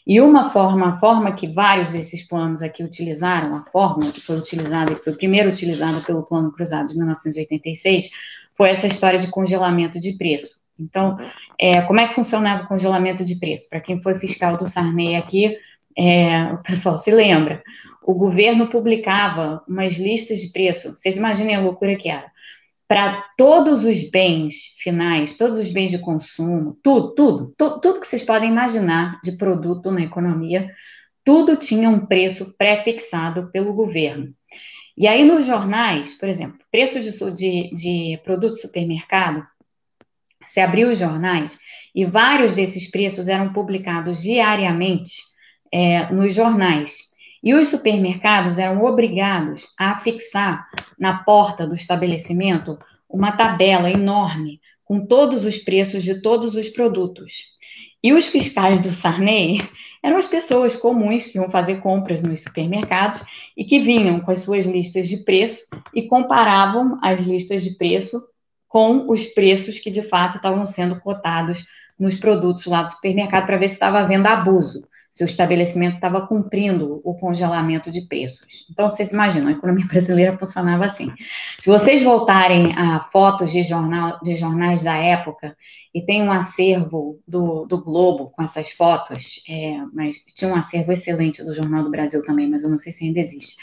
E 0.09 0.23
uma 0.23 0.49
forma, 0.49 0.89
a 0.89 0.97
forma 0.97 1.35
que 1.35 1.47
vários 1.47 1.91
desses 1.91 2.27
planos 2.27 2.63
aqui 2.63 2.83
utilizaram, 2.83 3.55
a 3.55 3.65
fórmula 3.71 4.11
que 4.11 4.23
foi 4.23 4.39
utilizada, 4.39 4.95
que 4.95 5.05
foi 5.05 5.13
primeiro 5.13 5.51
utilizada 5.51 6.01
pelo 6.01 6.23
Plano 6.23 6.51
Cruzado 6.51 6.89
de 6.89 6.97
1986, 6.97 8.09
foi 8.57 8.71
essa 8.71 8.87
história 8.87 9.19
de 9.19 9.29
congelamento 9.29 10.01
de 10.01 10.13
preço. 10.13 10.59
Então, 10.81 11.19
é, 11.61 11.83
como 11.83 12.01
é 12.01 12.09
que 12.09 12.15
funcionava 12.15 12.65
o 12.65 12.69
congelamento 12.69 13.23
de 13.23 13.37
preço? 13.37 13.69
Para 13.69 13.81
quem 13.81 14.01
foi 14.01 14.15
fiscal 14.15 14.57
do 14.57 14.67
Sarney 14.67 15.15
aqui, 15.15 15.59
é, 15.95 16.55
o 16.55 16.59
pessoal 16.63 16.97
se 16.97 17.11
lembra. 17.11 17.63
O 18.03 18.15
governo 18.15 18.69
publicava 18.69 19.63
umas 19.69 19.93
listas 19.93 20.39
de 20.39 20.51
preço. 20.51 20.95
Vocês 20.95 21.19
imaginem 21.19 21.55
a 21.55 21.61
loucura 21.61 21.95
que 21.97 22.09
era 22.09 22.33
para 22.89 23.23
todos 23.37 23.85
os 23.85 24.11
bens 24.11 24.75
finais, 24.79 25.37
todos 25.37 25.59
os 25.59 25.71
bens 25.71 25.91
de 25.91 25.99
consumo, 25.99 26.79
tudo, 26.83 27.15
tudo, 27.15 27.55
tudo, 27.57 27.81
tudo 27.83 28.01
que 28.01 28.07
vocês 28.07 28.23
podem 28.23 28.51
imaginar 28.51 29.21
de 29.23 29.33
produto 29.33 29.91
na 29.91 30.01
economia, 30.01 30.75
tudo 31.23 31.55
tinha 31.55 31.91
um 31.91 32.07
preço 32.07 32.55
pré-fixado 32.57 33.51
pelo 33.53 33.75
governo. 33.75 34.35
E 34.97 35.07
aí 35.07 35.23
nos 35.23 35.45
jornais, 35.45 36.15
por 36.15 36.29
exemplo, 36.29 36.59
preços 36.73 37.05
de, 37.05 37.35
de, 37.35 37.75
de 37.75 38.21
produto 38.25 38.57
supermercado, 38.57 39.47
se 40.45 40.59
abriu 40.59 40.89
os 40.89 40.99
jornais 40.99 41.59
e 41.95 42.07
vários 42.07 42.55
desses 42.55 42.91
preços 42.91 43.29
eram 43.29 43.53
publicados 43.53 44.23
diariamente 44.23 45.21
é, 45.71 46.11
nos 46.11 46.35
jornais. 46.35 47.09
E 47.43 47.55
os 47.55 47.69
supermercados 47.69 48.59
eram 48.59 48.85
obrigados 48.85 49.69
a 49.79 49.99
fixar 49.99 50.69
na 50.99 51.23
porta 51.23 51.67
do 51.67 51.75
estabelecimento 51.75 52.79
uma 53.09 53.33
tabela 53.33 53.91
enorme 53.91 54.61
com 54.85 55.07
todos 55.07 55.45
os 55.45 55.59
preços 55.59 56.03
de 56.03 56.21
todos 56.21 56.55
os 56.55 56.69
produtos. 56.69 57.57
E 58.03 58.13
os 58.13 58.27
fiscais 58.27 58.81
do 58.81 58.93
Sarney 58.93 59.61
eram 60.03 60.17
as 60.17 60.27
pessoas 60.27 60.75
comuns 60.75 61.27
que 61.27 61.37
iam 61.37 61.51
fazer 61.51 61.81
compras 61.81 62.23
nos 62.23 62.43
supermercados 62.43 63.23
e 63.57 63.65
que 63.65 63.81
vinham 63.81 64.21
com 64.21 64.31
as 64.31 64.41
suas 64.41 64.65
listas 64.67 65.09
de 65.09 65.19
preço 65.19 65.63
e 65.95 66.03
comparavam 66.03 66.99
as 67.03 67.21
listas 67.21 67.65
de 67.65 67.77
preço 67.77 68.23
com 68.69 69.11
os 69.11 69.27
preços 69.27 69.79
que 69.79 69.91
de 69.91 70.03
fato 70.03 70.37
estavam 70.37 70.65
sendo 70.65 71.01
cotados 71.01 71.65
nos 71.99 72.17
produtos 72.17 72.67
lá 72.67 72.83
do 72.83 72.91
supermercado 72.91 73.47
para 73.47 73.57
ver 73.57 73.69
se 73.69 73.75
estava 73.75 73.99
havendo 73.99 74.27
abuso 74.27 74.83
se 75.19 75.25
o 75.25 75.27
estabelecimento 75.27 75.97
estava 75.97 76.25
cumprindo 76.25 77.01
o 77.03 77.13
congelamento 77.13 77.91
de 77.91 78.03
preços. 78.03 78.69
Então, 78.71 78.89
vocês 78.89 79.11
imaginam, 79.11 79.49
a 79.49 79.51
economia 79.51 79.85
brasileira 79.91 80.39
funcionava 80.39 80.85
assim. 80.85 81.13
Se 81.59 81.69
vocês 81.69 82.05
voltarem 82.05 82.73
a 82.79 83.01
fotos 83.11 83.51
de, 83.51 83.65
jornal, 83.65 84.17
de 84.23 84.37
jornais 84.37 84.81
da 84.81 84.97
época, 84.97 85.57
e 85.93 86.03
tem 86.03 86.23
um 86.23 86.31
acervo 86.31 87.19
do, 87.27 87.67
do 87.67 87.83
Globo 87.83 88.31
com 88.31 88.41
essas 88.45 88.71
fotos, 88.71 89.43
é, 89.49 89.79
mas 89.93 90.19
tinha 90.37 90.53
um 90.53 90.55
acervo 90.55 90.93
excelente 90.93 91.43
do 91.43 91.53
Jornal 91.53 91.83
do 91.83 91.91
Brasil 91.91 92.23
também, 92.23 92.49
mas 92.49 92.63
eu 92.63 92.71
não 92.71 92.79
sei 92.79 92.93
se 92.93 93.05
ainda 93.05 93.19
existe. 93.19 93.57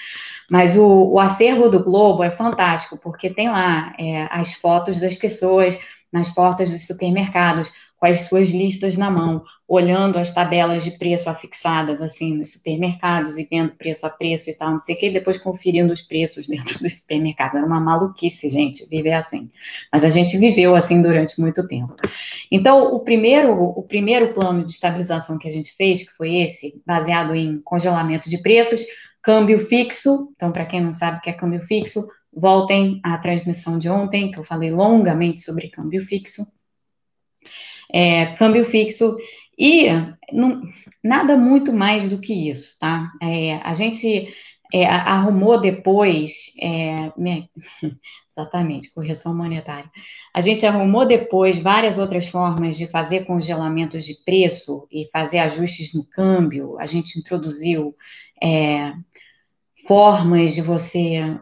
Mas 0.52 0.76
o, 0.76 0.86
o 0.86 1.20
acervo 1.22 1.70
do 1.70 1.82
Globo 1.82 2.22
é 2.22 2.32
fantástico, 2.32 3.00
porque 3.02 3.30
tem 3.30 3.48
lá 3.48 3.96
é, 3.98 4.28
as 4.30 4.52
fotos 4.52 5.00
das 5.00 5.16
pessoas 5.16 5.80
nas 6.16 6.30
portas 6.30 6.70
dos 6.72 6.88
supermercados, 6.88 7.70
com 7.98 8.06
as 8.06 8.22
suas 8.22 8.50
listas 8.50 8.96
na 8.96 9.12
mão, 9.12 9.44
olhando 9.68 10.18
as 10.18 10.34
tabelas 10.34 10.84
de 10.84 10.92
preço 10.92 11.30
afixadas, 11.30 12.02
assim, 12.02 12.38
nos 12.38 12.54
supermercados 12.54 13.38
e 13.38 13.44
vendo 13.44 13.72
preço 13.72 14.06
a 14.06 14.10
preço 14.10 14.50
e 14.50 14.54
tal, 14.54 14.72
não 14.72 14.80
sei 14.80 14.96
o 14.96 14.98
que, 14.98 15.08
e 15.08 15.14
depois 15.14 15.38
conferindo 15.38 15.92
os 15.92 16.02
preços 16.02 16.48
dentro 16.48 16.78
dos 16.80 17.00
supermercados. 17.00 17.56
Era 17.56 17.66
uma 17.66 17.82
maluquice, 17.82 18.50
gente, 18.50 18.88
viver 18.88 19.12
assim. 19.12 19.52
Mas 19.92 20.06
a 20.06 20.10
gente 20.10 20.38
viveu 20.38 20.74
assim 20.74 21.02
durante 21.02 21.40
muito 21.42 21.68
tempo. 21.68 21.96
Então, 22.50 22.96
o 22.96 23.00
primeiro, 23.02 23.52
o 23.54 23.84
primeiro 23.84 24.34
plano 24.34 24.64
de 24.64 24.72
estabilização 24.72 25.38
que 25.38 25.50
a 25.50 25.52
gente 25.52 25.76
fez, 25.76 26.08
que 26.08 26.16
foi 26.16 26.36
esse, 26.36 26.82
baseado 26.86 27.36
em 27.36 27.60
congelamento 27.60 28.30
de 28.30 28.38
preços, 28.38 28.86
câmbio 29.22 29.60
fixo. 29.60 30.30
Então, 30.36 30.52
para 30.52 30.66
quem 30.66 30.80
não 30.80 30.94
sabe 30.94 31.18
o 31.18 31.22
que 31.22 31.30
é 31.30 31.34
câmbio 31.34 31.62
fixo, 31.66 32.08
voltem 32.36 33.00
à 33.04 33.18
transmissão 33.18 33.80
de 33.80 33.90
ontem, 33.90 34.32
que 34.32 34.38
eu 34.38 34.44
falei 34.44 34.72
longamente 34.72 35.42
sobre 35.42 35.70
câmbio 35.70 36.06
fixo. 36.06 36.46
É, 37.92 38.36
câmbio 38.36 38.66
fixo 38.66 39.16
e 39.58 39.88
não, 40.34 40.62
nada 41.04 41.38
muito 41.38 41.72
mais 41.72 42.10
do 42.10 42.20
que 42.20 42.50
isso, 42.50 42.78
tá? 42.80 43.12
É, 43.22 43.56
a 43.58 43.74
gente 43.74 44.34
é, 44.74 44.86
arrumou 44.86 45.62
depois, 45.62 46.54
é, 46.60 47.12
exatamente, 48.30 48.94
correção 48.94 49.36
monetária. 49.36 49.90
A 50.34 50.42
gente 50.42 50.66
arrumou 50.66 51.06
depois 51.06 51.58
várias 51.58 51.98
outras 51.98 52.28
formas 52.28 52.78
de 52.78 52.88
fazer 52.88 53.26
congelamentos 53.26 54.04
de 54.04 54.16
preço 54.26 54.88
e 54.92 55.08
fazer 55.12 55.40
ajustes 55.40 55.94
no 55.94 56.04
câmbio. 56.04 56.78
A 56.80 56.86
gente 56.86 57.18
introduziu 57.18 57.96
é, 58.44 58.92
formas 59.88 60.54
de 60.54 60.62
você 60.62 61.40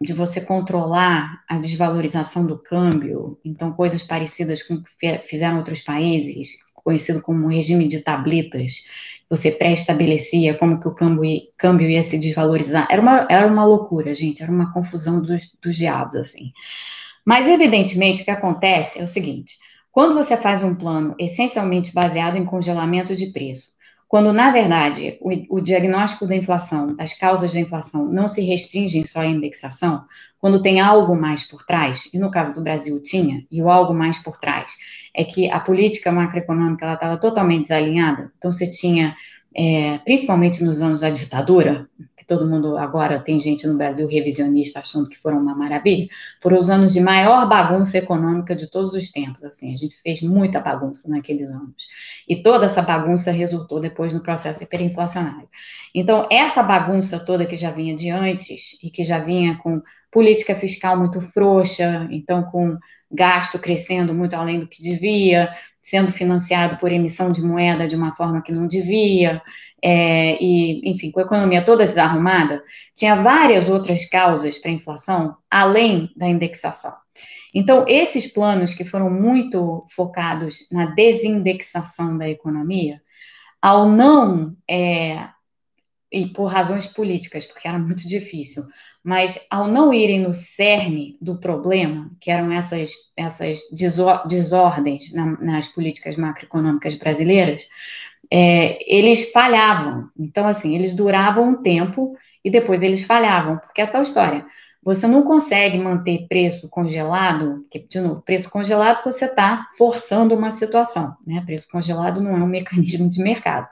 de 0.00 0.12
você 0.12 0.40
controlar 0.40 1.42
a 1.48 1.58
desvalorização 1.58 2.46
do 2.46 2.58
câmbio, 2.58 3.38
então 3.44 3.72
coisas 3.72 4.02
parecidas 4.02 4.62
com 4.62 4.74
o 4.74 4.82
que 4.82 5.18
fizeram 5.18 5.58
outros 5.58 5.80
países, 5.80 6.50
conhecido 6.74 7.20
como 7.22 7.48
regime 7.48 7.86
de 7.86 8.00
tablitas, 8.00 8.84
você 9.28 9.50
pré-estabelecia 9.50 10.54
como 10.54 10.80
que 10.80 10.88
o 10.88 10.94
câmbio, 10.94 11.42
câmbio, 11.56 11.88
ia 11.88 12.02
se 12.02 12.18
desvalorizar. 12.18 12.86
Era 12.90 13.00
uma, 13.00 13.26
era 13.30 13.46
uma 13.46 13.64
loucura, 13.64 14.14
gente, 14.14 14.42
era 14.42 14.50
uma 14.50 14.72
confusão 14.72 15.20
dos, 15.20 15.50
dos 15.60 15.76
diabos, 15.76 16.16
assim. 16.16 16.52
Mas, 17.24 17.46
evidentemente, 17.46 18.22
o 18.22 18.24
que 18.24 18.30
acontece 18.30 18.98
é 18.98 19.02
o 19.02 19.08
seguinte: 19.08 19.56
quando 19.92 20.14
você 20.14 20.36
faz 20.36 20.62
um 20.62 20.74
plano 20.74 21.14
essencialmente 21.18 21.92
baseado 21.92 22.36
em 22.36 22.44
congelamento 22.44 23.14
de 23.14 23.26
preço, 23.26 23.68
quando, 24.08 24.32
na 24.32 24.50
verdade, 24.50 25.18
o, 25.20 25.56
o, 25.56 25.60
diagnóstico 25.60 26.26
da 26.26 26.34
inflação, 26.34 26.96
das 26.96 27.12
causas 27.12 27.52
da 27.52 27.60
inflação, 27.60 28.06
não 28.06 28.26
se 28.26 28.40
restringem 28.40 29.04
só 29.04 29.20
à 29.20 29.26
indexação, 29.26 30.02
quando 30.40 30.62
tem 30.62 30.80
algo 30.80 31.14
mais 31.14 31.44
por 31.44 31.64
trás, 31.64 32.08
e 32.14 32.18
no 32.18 32.30
caso 32.30 32.54
do 32.54 32.62
Brasil 32.62 33.02
tinha, 33.02 33.44
e 33.50 33.60
o 33.60 33.68
algo 33.68 33.92
mais 33.92 34.18
por 34.18 34.38
trás 34.38 34.72
é 35.14 35.24
que 35.24 35.50
a 35.50 35.60
política 35.60 36.10
macroeconômica 36.10 36.94
estava 36.94 37.18
totalmente 37.18 37.64
desalinhada, 37.64 38.32
então 38.38 38.50
você 38.50 38.70
tinha, 38.70 39.14
é, 39.54 39.98
principalmente 39.98 40.64
nos 40.64 40.80
anos 40.80 41.02
da 41.02 41.10
ditadura, 41.10 41.86
todo 42.28 42.46
mundo 42.46 42.76
agora 42.76 43.18
tem 43.18 43.40
gente 43.40 43.66
no 43.66 43.78
Brasil 43.78 44.06
revisionista 44.06 44.80
achando 44.80 45.08
que 45.08 45.16
foram 45.16 45.38
uma 45.38 45.54
maravilha, 45.54 46.06
foram 46.42 46.58
os 46.58 46.68
anos 46.68 46.92
de 46.92 47.00
maior 47.00 47.48
bagunça 47.48 47.96
econômica 47.96 48.54
de 48.54 48.70
todos 48.70 48.92
os 48.92 49.10
tempos, 49.10 49.42
assim, 49.42 49.72
a 49.72 49.76
gente 49.76 49.96
fez 50.02 50.20
muita 50.20 50.60
bagunça 50.60 51.08
naqueles 51.08 51.48
anos. 51.48 51.88
E 52.28 52.42
toda 52.42 52.66
essa 52.66 52.82
bagunça 52.82 53.30
resultou 53.30 53.80
depois 53.80 54.12
no 54.12 54.22
processo 54.22 54.62
hiperinflacionário. 54.62 55.48
Então, 55.94 56.28
essa 56.30 56.62
bagunça 56.62 57.18
toda 57.18 57.46
que 57.46 57.56
já 57.56 57.70
vinha 57.70 57.96
de 57.96 58.10
antes 58.10 58.78
e 58.84 58.90
que 58.90 59.02
já 59.02 59.18
vinha 59.18 59.56
com 59.56 59.80
política 60.12 60.54
fiscal 60.54 60.98
muito 60.98 61.22
frouxa, 61.22 62.06
então 62.10 62.42
com 62.42 62.76
gasto 63.10 63.58
crescendo 63.58 64.12
muito 64.12 64.34
além 64.34 64.60
do 64.60 64.66
que 64.66 64.82
devia, 64.82 65.48
sendo 65.88 66.12
financiado 66.12 66.76
por 66.76 66.92
emissão 66.92 67.32
de 67.32 67.42
moeda 67.42 67.88
de 67.88 67.96
uma 67.96 68.14
forma 68.14 68.42
que 68.42 68.52
não 68.52 68.66
devia, 68.66 69.40
é, 69.82 70.36
e, 70.42 70.82
enfim, 70.90 71.10
com 71.10 71.20
a 71.20 71.22
economia 71.22 71.64
toda 71.64 71.86
desarrumada, 71.86 72.62
tinha 72.94 73.16
várias 73.16 73.70
outras 73.70 74.04
causas 74.04 74.58
para 74.58 74.70
a 74.70 74.74
inflação, 74.74 75.36
além 75.50 76.10
da 76.14 76.26
indexação. 76.26 76.92
Então, 77.54 77.86
esses 77.88 78.26
planos 78.26 78.74
que 78.74 78.84
foram 78.84 79.08
muito 79.08 79.86
focados 79.96 80.68
na 80.70 80.86
desindexação 80.94 82.18
da 82.18 82.28
economia, 82.28 83.00
ao 83.62 83.88
não, 83.88 84.54
é, 84.68 85.26
e 86.12 86.26
por 86.26 86.46
razões 86.46 86.86
políticas, 86.86 87.46
porque 87.46 87.66
era 87.66 87.78
muito 87.78 88.06
difícil, 88.06 88.64
mas 89.08 89.46
ao 89.48 89.66
não 89.66 89.90
irem 89.90 90.20
no 90.20 90.34
cerne 90.34 91.16
do 91.18 91.34
problema, 91.38 92.10
que 92.20 92.30
eram 92.30 92.52
essas, 92.52 92.92
essas 93.16 93.58
desordens 93.72 95.14
nas 95.14 95.66
políticas 95.68 96.14
macroeconômicas 96.14 96.94
brasileiras, 96.94 97.66
é, 98.30 98.76
eles 98.86 99.32
falhavam. 99.32 100.10
Então, 100.14 100.46
assim, 100.46 100.74
eles 100.74 100.92
duravam 100.92 101.48
um 101.48 101.62
tempo 101.62 102.18
e 102.44 102.50
depois 102.50 102.82
eles 102.82 103.02
falhavam, 103.02 103.56
porque 103.56 103.80
é 103.80 103.86
tal 103.86 104.02
história. 104.02 104.44
Você 104.82 105.06
não 105.06 105.22
consegue 105.22 105.78
manter 105.78 106.26
preço 106.28 106.68
congelado, 106.68 107.62
porque, 107.62 107.78
de 107.88 108.00
novo, 108.00 108.20
preço 108.20 108.50
congelado 108.50 109.02
você 109.02 109.24
está 109.24 109.68
forçando 109.78 110.34
uma 110.34 110.50
situação, 110.50 111.16
né? 111.26 111.42
Preço 111.46 111.66
congelado 111.70 112.20
não 112.20 112.36
é 112.36 112.42
um 112.42 112.44
mecanismo 112.60 113.08
de 113.08 113.22
mercado. 113.22 113.68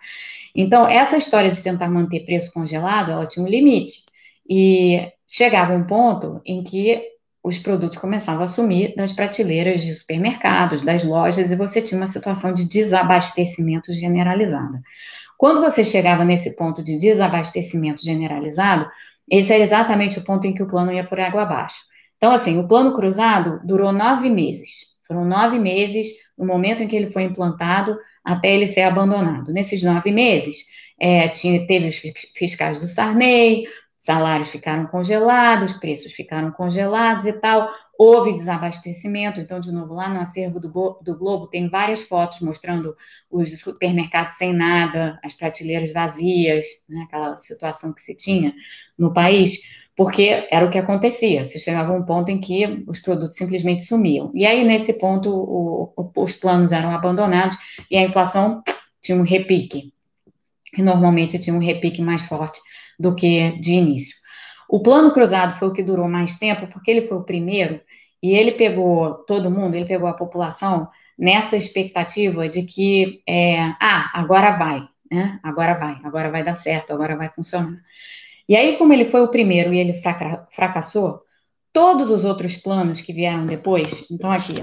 Então, 0.55 0.89
essa 0.89 1.19
história 1.19 1.51
de 1.51 1.63
tentar 1.63 1.91
manter 1.91 2.25
preço 2.25 2.51
congelado, 2.55 3.11
ela 3.11 3.27
tinha 3.27 3.45
um 3.45 3.49
limite. 3.49 4.16
E 4.49 5.11
chegava 5.27 5.75
um 5.75 5.85
ponto 5.85 6.41
em 6.45 6.63
que 6.63 7.03
os 7.43 7.59
produtos 7.59 7.99
começavam 7.99 8.43
a 8.43 8.49
sumir 8.49 8.95
das 8.97 9.13
prateleiras 9.13 9.83
de 9.83 9.95
supermercados, 9.95 10.83
das 10.83 11.05
lojas, 11.05 11.51
e 11.51 11.57
você 11.57 11.81
tinha 11.81 11.99
uma 11.99 12.07
situação 12.07 12.53
de 12.53 12.69
desabastecimento 12.69 13.93
generalizada. 13.93 14.83
Quando 15.39 15.61
você 15.61 15.85
chegava 15.85 16.25
nesse 16.25 16.57
ponto 16.57 16.83
de 16.83 16.97
desabastecimento 16.97 18.03
generalizado, 18.03 18.91
esse 19.31 19.53
era 19.53 19.63
exatamente 19.63 20.19
o 20.19 20.25
ponto 20.25 20.47
em 20.47 20.55
que 20.55 20.63
o 20.63 20.67
plano 20.67 20.93
ia 20.93 21.05
por 21.05 21.21
água 21.21 21.43
abaixo. 21.43 21.77
Então, 22.17 22.33
assim, 22.33 22.59
o 22.59 22.67
plano 22.67 22.95
cruzado 22.95 23.61
durou 23.65 23.93
nove 23.93 24.29
meses. 24.29 24.97
Foram 25.07 25.25
nove 25.25 25.59
meses 25.59 26.09
no 26.37 26.47
momento 26.47 26.83
em 26.83 26.89
que 26.89 26.97
ele 26.97 27.11
foi 27.11 27.25
implantado 27.25 27.97
até 28.25 28.53
ele 28.53 28.67
ser 28.67 28.83
abandonado. 28.83 29.53
Nesses 29.53 29.83
nove 29.83 30.11
meses, 30.11 30.65
é, 30.99 31.29
tinha, 31.29 31.65
teve 31.67 31.89
os 31.89 31.97
fiscais 32.35 32.81
do 32.81 32.89
Sarney, 32.89 33.67
salários 34.07 34.51
ficaram 34.51 34.87
congelados, 34.87 35.73
preços 35.73 36.13
ficaram 36.13 36.53
congelados 36.53 37.27
e 37.27 37.33
tal. 37.33 37.69
Houve 37.99 38.35
desabastecimento, 38.35 39.41
então, 39.41 39.59
de 39.59 39.73
novo, 39.73 39.95
lá 39.95 40.09
no 40.09 40.21
acervo 40.21 40.61
do, 40.61 40.69
do 41.03 41.19
Globo 41.19 41.49
tem 41.49 41.69
várias 41.69 42.03
fotos 42.03 42.41
mostrando 42.41 42.95
os 43.29 43.59
supermercados 43.59 44.37
sem 44.37 44.53
nada, 44.53 45.19
as 45.25 45.35
prateleiras 45.35 45.93
vazias, 45.93 46.67
né, 46.89 47.05
aquela 47.09 47.37
situação 47.37 47.93
que 47.93 48.01
se 48.01 48.17
tinha 48.17 48.55
no 48.97 49.13
país, 49.13 49.63
porque 49.97 50.47
era 50.53 50.65
o 50.65 50.71
que 50.71 50.79
acontecia. 50.79 51.45
Se 51.45 51.59
chegava 51.59 51.93
um 51.93 52.05
ponto 52.05 52.31
em 52.31 52.39
que 52.39 52.85
os 52.87 53.01
produtos 53.01 53.37
simplesmente 53.37 53.83
sumiam. 53.83 54.31
E 54.35 54.47
aí, 54.47 54.63
nesse 54.63 54.93
ponto, 54.99 55.31
o, 55.31 55.93
o, 55.97 56.23
os 56.23 56.35
planos 56.35 56.71
eram 56.71 56.93
abandonados 56.93 57.57
e 57.91 57.97
a 57.97 58.03
inflação 58.03 58.63
tinha 59.01 59.19
um 59.19 59.23
repique. 59.23 59.93
que 60.73 60.83
normalmente 60.83 61.39
tinha 61.39 61.57
um 61.57 61.65
repique 61.65 62.03
mais 62.03 62.23
forte 62.23 62.61
do 62.99 63.15
que 63.15 63.53
de 63.61 63.73
início. 63.73 64.17
O 64.69 64.81
plano 64.81 65.13
cruzado 65.13 65.59
foi 65.59 65.69
o 65.69 65.73
que 65.73 65.83
durou 65.83 66.09
mais 66.09 66.39
tempo, 66.39 66.67
porque 66.69 66.91
ele 66.91 67.03
foi 67.03 67.17
o 67.19 67.25
primeiro 67.25 67.81
e 68.23 68.35
ele 68.35 68.53
pegou 68.53 69.15
todo 69.27 69.51
mundo, 69.51 69.75
ele 69.75 69.85
pegou 69.85 70.09
a 70.09 70.15
população 70.15 70.89
nessa 71.19 71.57
expectativa 71.57 72.49
de 72.49 72.63
que, 72.63 73.23
é, 73.27 73.61
ah, 73.81 74.11
agora 74.15 74.57
vai, 74.57 74.87
né? 75.11 75.39
Agora 75.43 75.75
vai, 75.75 75.99
agora 76.03 76.31
vai 76.31 76.43
dar 76.43 76.55
certo, 76.55 76.93
agora 76.93 77.17
vai 77.17 77.29
funcionar. 77.29 77.79
E 78.49 78.55
aí, 78.55 78.77
como 78.77 78.93
ele 78.93 79.05
foi 79.05 79.23
o 79.23 79.29
primeiro 79.29 79.73
e 79.73 79.79
ele 79.79 80.01
fracassou, 80.51 81.23
todos 81.73 82.11
os 82.11 82.25
outros 82.25 82.57
planos 82.57 83.01
que 83.01 83.13
vieram 83.13 83.45
depois, 83.45 84.07
então 84.11 84.31
aqui, 84.31 84.55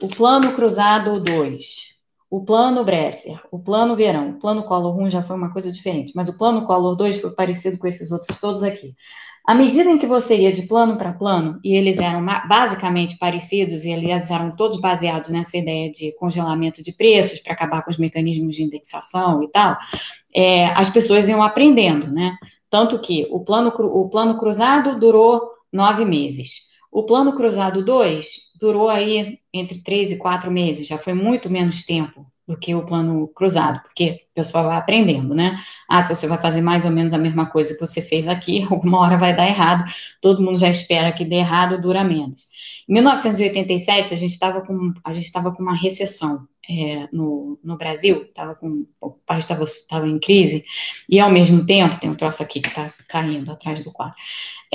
o 0.00 0.08
plano 0.08 0.52
cruzado 0.54 1.20
2, 1.20 1.93
o 2.34 2.44
plano 2.44 2.84
Bresser, 2.84 3.40
o 3.48 3.60
plano 3.60 3.94
Verão, 3.94 4.30
o 4.30 4.40
plano 4.40 4.64
Collor 4.64 4.98
1 4.98 5.08
já 5.08 5.22
foi 5.22 5.36
uma 5.36 5.52
coisa 5.52 5.70
diferente, 5.70 6.12
mas 6.16 6.28
o 6.28 6.36
plano 6.36 6.66
Collor 6.66 6.96
2 6.96 7.20
foi 7.20 7.30
parecido 7.30 7.78
com 7.78 7.86
esses 7.86 8.10
outros 8.10 8.40
todos 8.40 8.64
aqui. 8.64 8.96
À 9.46 9.54
medida 9.54 9.88
em 9.88 9.98
que 9.98 10.06
você 10.06 10.40
ia 10.40 10.52
de 10.52 10.62
plano 10.62 10.96
para 10.96 11.12
plano, 11.12 11.60
e 11.62 11.76
eles 11.76 11.98
eram 11.98 12.26
basicamente 12.48 13.16
parecidos, 13.18 13.84
e 13.84 13.92
aliás 13.92 14.32
eram 14.32 14.50
todos 14.56 14.80
baseados 14.80 15.30
nessa 15.30 15.56
ideia 15.56 15.92
de 15.92 16.12
congelamento 16.18 16.82
de 16.82 16.90
preços 16.90 17.38
para 17.38 17.52
acabar 17.52 17.84
com 17.84 17.92
os 17.92 17.98
mecanismos 17.98 18.56
de 18.56 18.64
indexação 18.64 19.40
e 19.44 19.48
tal, 19.52 19.76
é, 20.34 20.66
as 20.74 20.90
pessoas 20.90 21.28
iam 21.28 21.40
aprendendo, 21.40 22.10
né? 22.10 22.36
Tanto 22.68 22.98
que 22.98 23.28
o 23.30 23.44
plano, 23.44 23.68
o 23.68 24.08
plano 24.08 24.36
cruzado 24.40 24.98
durou 24.98 25.40
nove 25.72 26.04
meses. 26.04 26.73
O 26.94 27.02
plano 27.02 27.34
cruzado 27.34 27.84
2 27.84 28.52
durou 28.60 28.88
aí 28.88 29.40
entre 29.52 29.82
três 29.82 30.12
e 30.12 30.16
quatro 30.16 30.48
meses, 30.48 30.86
já 30.86 30.96
foi 30.96 31.12
muito 31.12 31.50
menos 31.50 31.84
tempo 31.84 32.24
do 32.46 32.56
que 32.56 32.72
o 32.72 32.86
plano 32.86 33.26
cruzado, 33.34 33.82
porque 33.82 34.26
o 34.30 34.34
pessoal 34.36 34.66
vai 34.66 34.76
aprendendo, 34.76 35.34
né? 35.34 35.60
Ah, 35.88 36.00
se 36.00 36.14
você 36.14 36.28
vai 36.28 36.40
fazer 36.40 36.60
mais 36.60 36.84
ou 36.84 36.92
menos 36.92 37.12
a 37.12 37.18
mesma 37.18 37.46
coisa 37.46 37.74
que 37.74 37.80
você 37.80 38.00
fez 38.00 38.28
aqui, 38.28 38.62
alguma 38.70 39.00
hora 39.00 39.18
vai 39.18 39.34
dar 39.34 39.48
errado, 39.48 39.90
todo 40.20 40.40
mundo 40.40 40.56
já 40.56 40.70
espera 40.70 41.10
que 41.10 41.24
dê 41.24 41.36
errado, 41.36 41.82
dura 41.82 42.04
menos. 42.04 42.48
Em 42.88 42.92
1987, 42.92 44.14
a 44.14 44.16
gente 44.16 44.30
estava 44.30 44.60
com, 44.60 44.94
a 45.02 45.10
gente 45.10 45.32
com 45.32 45.62
uma 45.62 45.74
recessão 45.74 46.46
é, 46.70 47.08
no, 47.12 47.58
no 47.64 47.76
Brasil, 47.76 48.30
tava 48.32 48.54
com, 48.54 48.86
o 49.00 49.10
país 49.10 49.50
estava 49.50 50.06
em 50.06 50.20
crise, 50.20 50.62
e 51.08 51.18
ao 51.18 51.30
mesmo 51.30 51.66
tempo, 51.66 51.98
tem 51.98 52.10
um 52.10 52.14
troço 52.14 52.40
aqui 52.40 52.60
que 52.60 52.68
está 52.68 52.92
caindo 53.08 53.50
atrás 53.50 53.82
do 53.82 53.90
quadro, 53.90 54.14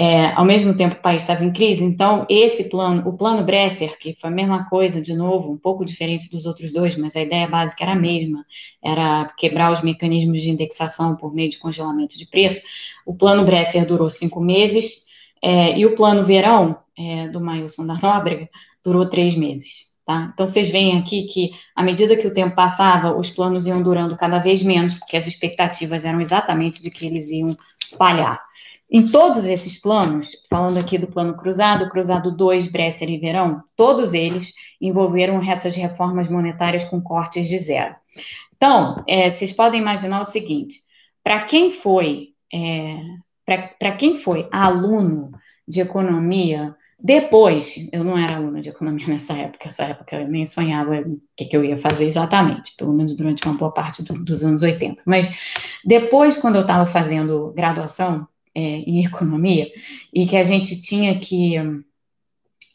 é, 0.01 0.31
ao 0.33 0.45
mesmo 0.45 0.73
tempo 0.73 0.95
o 0.95 1.01
país 1.01 1.23
estava 1.23 1.43
em 1.43 1.51
crise, 1.51 1.83
então 1.83 2.25
esse 2.29 2.69
plano, 2.69 3.05
o 3.05 3.17
plano 3.17 3.43
Bresser, 3.43 3.99
que 3.99 4.15
foi 4.15 4.29
a 4.29 4.33
mesma 4.33 4.63
coisa, 4.69 5.01
de 5.01 5.13
novo, 5.13 5.51
um 5.51 5.57
pouco 5.57 5.83
diferente 5.83 6.31
dos 6.31 6.45
outros 6.45 6.71
dois, 6.71 6.95
mas 6.95 7.17
a 7.17 7.21
ideia 7.21 7.45
básica 7.49 7.83
era 7.83 7.91
a 7.91 7.99
mesma, 7.99 8.45
era 8.81 9.25
quebrar 9.37 9.73
os 9.73 9.81
mecanismos 9.81 10.41
de 10.41 10.51
indexação 10.51 11.17
por 11.17 11.35
meio 11.35 11.49
de 11.49 11.57
congelamento 11.57 12.17
de 12.17 12.25
preço, 12.25 12.61
o 13.05 13.13
plano 13.13 13.43
Bresser 13.43 13.85
durou 13.85 14.09
cinco 14.09 14.39
meses, 14.39 15.03
é, 15.41 15.77
e 15.77 15.85
o 15.85 15.95
plano 15.95 16.23
Verão, 16.25 16.77
é, 16.97 17.27
do 17.27 17.41
Mailson 17.41 17.85
da 17.85 17.95
Nóbrega, 17.95 18.47
durou 18.81 19.05
três 19.05 19.35
meses. 19.35 19.89
Tá? 20.05 20.31
Então, 20.33 20.47
vocês 20.47 20.69
veem 20.69 20.97
aqui 20.97 21.23
que, 21.23 21.51
à 21.75 21.83
medida 21.83 22.15
que 22.15 22.25
o 22.25 22.33
tempo 22.33 22.55
passava, 22.55 23.17
os 23.17 23.31
planos 23.31 23.67
iam 23.67 23.83
durando 23.83 24.15
cada 24.15 24.39
vez 24.39 24.63
menos, 24.63 24.93
porque 24.93 25.17
as 25.17 25.27
expectativas 25.27 26.05
eram 26.05 26.21
exatamente 26.21 26.81
de 26.81 26.89
que 26.89 27.05
eles 27.05 27.29
iam 27.29 27.57
falhar. 27.97 28.48
Em 28.91 29.07
todos 29.07 29.45
esses 29.45 29.79
planos, 29.79 30.31
falando 30.49 30.77
aqui 30.77 30.97
do 30.97 31.07
plano 31.07 31.37
cruzado, 31.37 31.89
cruzado 31.89 32.35
2, 32.35 32.71
Bresser 32.71 33.09
e 33.09 33.19
Verão, 33.19 33.63
todos 33.75 34.13
eles 34.13 34.53
envolveram 34.81 35.43
essas 35.43 35.75
reformas 35.75 36.27
monetárias 36.27 36.85
com 36.85 36.99
cortes 36.99 37.47
de 37.47 37.57
zero. 37.59 37.95
Então, 38.55 39.03
é, 39.07 39.29
vocês 39.29 39.51
podem 39.51 39.79
imaginar 39.79 40.19
o 40.21 40.25
seguinte: 40.25 40.79
para 41.23 41.43
quem 41.43 41.71
foi, 41.71 42.29
é, 42.51 42.97
para 43.45 43.91
quem 43.91 44.19
foi 44.19 44.47
aluno 44.51 45.31
de 45.67 45.81
economia 45.81 46.75
depois, 47.01 47.87
eu 47.93 48.03
não 48.03 48.17
era 48.17 48.35
aluna 48.35 48.59
de 48.59 48.69
economia 48.69 49.05
nessa 49.07 49.33
época, 49.33 49.65
nessa 49.65 49.83
época 49.83 50.15
eu 50.17 50.27
nem 50.27 50.45
sonhava 50.45 50.99
o 50.99 51.21
que, 51.35 51.45
que, 51.45 51.55
eu 51.55 51.63
ia 51.63 51.77
fazer 51.77 52.05
exatamente, 52.05 52.75
pelo 52.75 52.93
menos 52.93 53.15
durante 53.15 53.45
uma 53.45 53.55
boa 53.55 53.71
parte 53.71 54.03
do, 54.03 54.13
dos 54.25 54.43
anos 54.43 54.61
80. 54.61 55.01
Mas 55.05 55.33
depois, 55.85 56.35
quando 56.35 56.55
eu 56.55 56.63
estava 56.63 56.85
fazendo 56.85 57.53
graduação 57.55 58.27
é, 58.55 58.61
em 58.61 59.05
economia, 59.05 59.67
e 60.13 60.25
que 60.25 60.37
a 60.37 60.43
gente 60.43 60.79
tinha 60.81 61.17
que. 61.19 61.55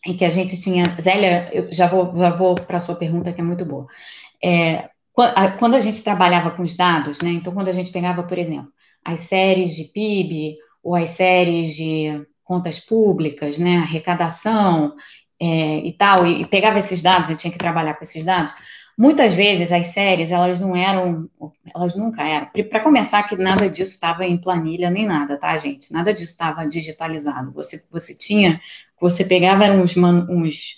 E 0.07 0.15
que 0.15 0.25
a 0.25 0.29
gente 0.29 0.61
tinha. 0.61 0.97
Zélia, 1.01 1.51
eu 1.53 1.73
já 1.73 1.87
vou, 1.87 2.15
já 2.19 2.31
vou 2.31 2.55
para 2.55 2.81
sua 2.81 2.95
pergunta, 2.95 3.33
que 3.33 3.41
é 3.41 3.45
muito 3.45 3.65
boa. 3.65 3.87
É, 4.43 4.91
quando 5.59 5.75
a 5.75 5.81
gente 5.81 6.03
trabalhava 6.03 6.51
com 6.51 6.63
os 6.63 6.75
dados, 6.75 7.21
né? 7.21 7.31
Então, 7.31 7.55
quando 7.55 7.69
a 7.69 7.73
gente 7.73 7.91
pegava, 7.91 8.23
por 8.23 8.37
exemplo, 8.37 8.73
as 9.05 9.21
séries 9.21 9.77
de 9.77 9.85
PIB 9.85 10.57
ou 10.83 10.95
as 10.95 11.11
séries 11.11 11.77
de 11.77 12.27
contas 12.43 12.79
públicas, 12.79 13.59
né, 13.59 13.79
arrecadação 13.79 14.95
é, 15.41 15.79
e 15.79 15.93
tal, 15.93 16.27
e, 16.27 16.43
e, 16.43 16.47
pegava 16.47 16.79
esses 16.79 17.03
dados 17.03 17.31
e 17.31 17.37
tinha 17.37 17.53
que 17.53 17.59
trabalhar 17.59 17.95
com 17.95 18.03
esses 18.03 18.25
dados, 18.25 18.53
muitas 18.97 19.33
vezes 19.33 19.73
as 19.73 19.87
séries, 19.87 20.33
elas 20.33 20.61
não 20.61 20.77
eram, 20.77 21.29
elas 21.75 21.95
nunca 21.95 22.23
eram, 22.23 22.49
para 22.69 22.81
começar 22.81 23.23
que 23.25 23.37
nada 23.37 23.69
disso 23.69 23.93
estava 23.93 24.25
em 24.25 24.37
planilha 24.37 24.91
nem 24.91 25.07
nada, 25.07 25.37
tá, 25.39 25.57
gente? 25.57 25.93
Nada 25.93 26.13
disso 26.13 26.33
estava 26.33 26.67
digitalizado. 26.67 27.53
Você, 27.53 27.83
você 27.91 28.17
tinha, 28.17 28.61
você 29.01 29.25
pegava 29.25 29.65
uns, 29.73 29.97
uns, 29.97 30.77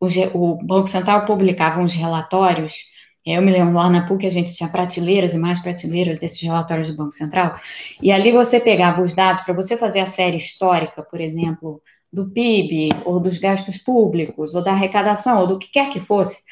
uns 0.00 0.16
o 0.34 0.56
Banco 0.62 0.88
Central 0.88 1.26
publicava 1.26 1.80
uns 1.80 1.94
relatórios 1.94 2.86
eu 3.34 3.42
me 3.42 3.50
lembro 3.50 3.74
lá 3.74 3.90
na 3.90 4.06
PUC 4.06 4.26
a 4.26 4.30
gente 4.30 4.54
tinha 4.54 4.68
prateleiras 4.68 5.34
e 5.34 5.38
mais 5.38 5.60
prateleiras 5.60 6.18
desses 6.18 6.40
relatórios 6.40 6.90
do 6.90 6.96
Banco 6.96 7.12
Central, 7.12 7.60
e 8.02 8.10
ali 8.10 8.32
você 8.32 8.58
pegava 8.58 9.02
os 9.02 9.14
dados 9.14 9.42
para 9.42 9.54
você 9.54 9.76
fazer 9.76 10.00
a 10.00 10.06
série 10.06 10.36
histórica, 10.36 11.02
por 11.02 11.20
exemplo, 11.20 11.82
do 12.12 12.30
PIB, 12.30 12.88
ou 13.04 13.20
dos 13.20 13.36
gastos 13.36 13.76
públicos, 13.76 14.54
ou 14.54 14.62
da 14.62 14.72
arrecadação, 14.72 15.40
ou 15.40 15.46
do 15.46 15.58
que 15.58 15.70
quer 15.70 15.90
que 15.90 16.00
fosse. 16.00 16.42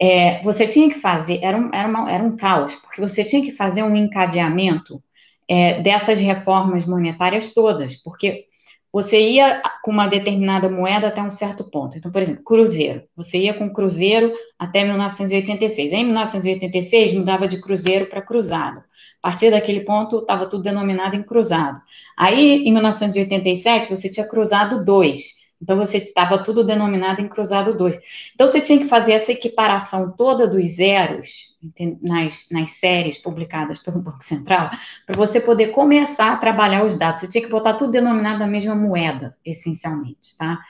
É, 0.00 0.42
você 0.42 0.66
tinha 0.66 0.88
que 0.92 1.00
fazer, 1.00 1.40
era 1.42 1.56
um, 1.56 1.70
era, 1.72 1.88
uma, 1.88 2.10
era 2.10 2.22
um 2.22 2.36
caos, 2.36 2.74
porque 2.76 3.00
você 3.00 3.24
tinha 3.24 3.42
que 3.42 3.52
fazer 3.52 3.82
um 3.82 3.94
encadeamento 3.94 5.02
é, 5.48 5.80
dessas 5.80 6.18
reformas 6.18 6.84
monetárias 6.86 7.52
todas, 7.52 7.96
porque 7.96 8.46
você 8.94 9.28
ia 9.28 9.60
com 9.82 9.90
uma 9.90 10.06
determinada 10.06 10.68
moeda 10.68 11.08
até 11.08 11.20
um 11.20 11.28
certo 11.28 11.64
ponto. 11.64 11.98
Então, 11.98 12.12
por 12.12 12.22
exemplo, 12.22 12.44
cruzeiro. 12.44 13.02
Você 13.16 13.38
ia 13.38 13.52
com 13.52 13.68
cruzeiro 13.68 14.32
até 14.56 14.84
1986. 14.84 15.90
Em 15.90 16.04
1986, 16.04 17.12
mudava 17.12 17.48
de 17.48 17.60
cruzeiro 17.60 18.06
para 18.06 18.22
cruzado. 18.22 18.84
A 19.20 19.30
partir 19.30 19.50
daquele 19.50 19.80
ponto, 19.80 20.18
estava 20.18 20.46
tudo 20.46 20.62
denominado 20.62 21.16
em 21.16 21.24
cruzado. 21.24 21.80
Aí, 22.16 22.64
em 22.64 22.72
1987, 22.72 23.88
você 23.88 24.08
tinha 24.08 24.28
cruzado 24.28 24.84
2. 24.84 25.43
Então, 25.64 25.78
você 25.78 25.96
estava 25.96 26.44
tudo 26.44 26.62
denominado 26.62 27.22
em 27.22 27.28
cruzado 27.28 27.76
2. 27.76 27.98
Então, 28.34 28.46
você 28.46 28.60
tinha 28.60 28.78
que 28.78 28.86
fazer 28.86 29.12
essa 29.12 29.32
equiparação 29.32 30.12
toda 30.12 30.46
dos 30.46 30.72
zeros 30.72 31.56
nas, 32.02 32.48
nas 32.50 32.72
séries 32.72 33.16
publicadas 33.16 33.78
pelo 33.78 34.02
Banco 34.02 34.22
Central, 34.22 34.70
para 35.06 35.16
você 35.16 35.40
poder 35.40 35.68
começar 35.68 36.32
a 36.32 36.36
trabalhar 36.36 36.84
os 36.84 36.98
dados. 36.98 37.22
Você 37.22 37.28
tinha 37.28 37.42
que 37.42 37.50
botar 37.50 37.74
tudo 37.74 37.92
denominado 37.92 38.40
na 38.40 38.46
mesma 38.46 38.74
moeda, 38.74 39.34
essencialmente, 39.42 40.36
tá? 40.36 40.60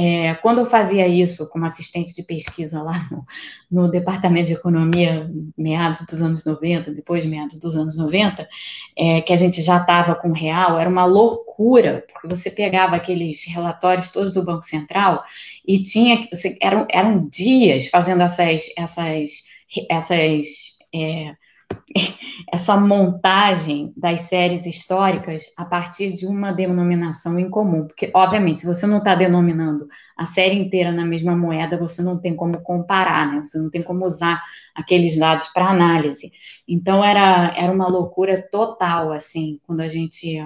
É, 0.00 0.34
quando 0.34 0.58
eu 0.58 0.66
fazia 0.66 1.08
isso 1.08 1.48
como 1.48 1.66
assistente 1.66 2.14
de 2.14 2.22
pesquisa 2.22 2.80
lá 2.80 3.08
no, 3.10 3.26
no, 3.68 3.90
Departamento 3.90 4.46
de 4.46 4.52
Economia, 4.52 5.28
meados 5.56 6.06
dos 6.06 6.22
anos 6.22 6.44
90, 6.44 6.92
depois 6.92 7.24
de 7.24 7.28
meados 7.28 7.58
dos 7.58 7.74
anos 7.74 7.96
90, 7.96 8.48
é, 8.96 9.20
que 9.22 9.32
a 9.32 9.36
gente 9.36 9.60
já 9.60 9.78
estava 9.78 10.14
com 10.14 10.30
real, 10.30 10.78
era 10.78 10.88
uma 10.88 11.04
loucura, 11.04 12.04
porque 12.12 12.28
você 12.28 12.48
pegava 12.48 12.94
aqueles 12.94 13.44
relatórios 13.48 14.06
todos 14.06 14.32
do 14.32 14.44
Banco 14.44 14.62
Central 14.62 15.24
e 15.66 15.82
tinha 15.82 16.28
eram, 16.62 16.86
eram 16.92 17.28
dias 17.28 17.88
fazendo 17.88 18.22
essas, 18.22 18.70
essas, 18.76 19.42
essas 19.90 20.78
é, 20.94 21.34
essa 22.52 22.76
montagem 22.76 23.92
das 23.96 24.22
séries 24.22 24.66
históricas 24.66 25.52
a 25.56 25.64
partir 25.64 26.12
de 26.12 26.26
uma 26.26 26.52
denominação 26.52 27.38
em 27.38 27.50
comum. 27.50 27.86
Porque, 27.86 28.10
obviamente, 28.14 28.60
se 28.60 28.66
você 28.66 28.86
não 28.86 28.98
está 28.98 29.14
denominando 29.14 29.86
a 30.16 30.26
série 30.26 30.58
inteira 30.58 30.92
na 30.92 31.04
mesma 31.04 31.36
moeda, 31.36 31.78
você 31.78 32.02
não 32.02 32.18
tem 32.18 32.34
como 32.34 32.60
comparar, 32.62 33.32
né? 33.32 33.44
Você 33.44 33.58
não 33.58 33.70
tem 33.70 33.82
como 33.82 34.04
usar 34.04 34.42
aqueles 34.74 35.16
dados 35.16 35.48
para 35.48 35.70
análise. 35.70 36.30
Então, 36.66 37.04
era, 37.04 37.54
era 37.56 37.72
uma 37.72 37.88
loucura 37.88 38.46
total, 38.50 39.12
assim, 39.12 39.58
quando 39.66 39.80
a 39.80 39.88
gente 39.88 40.38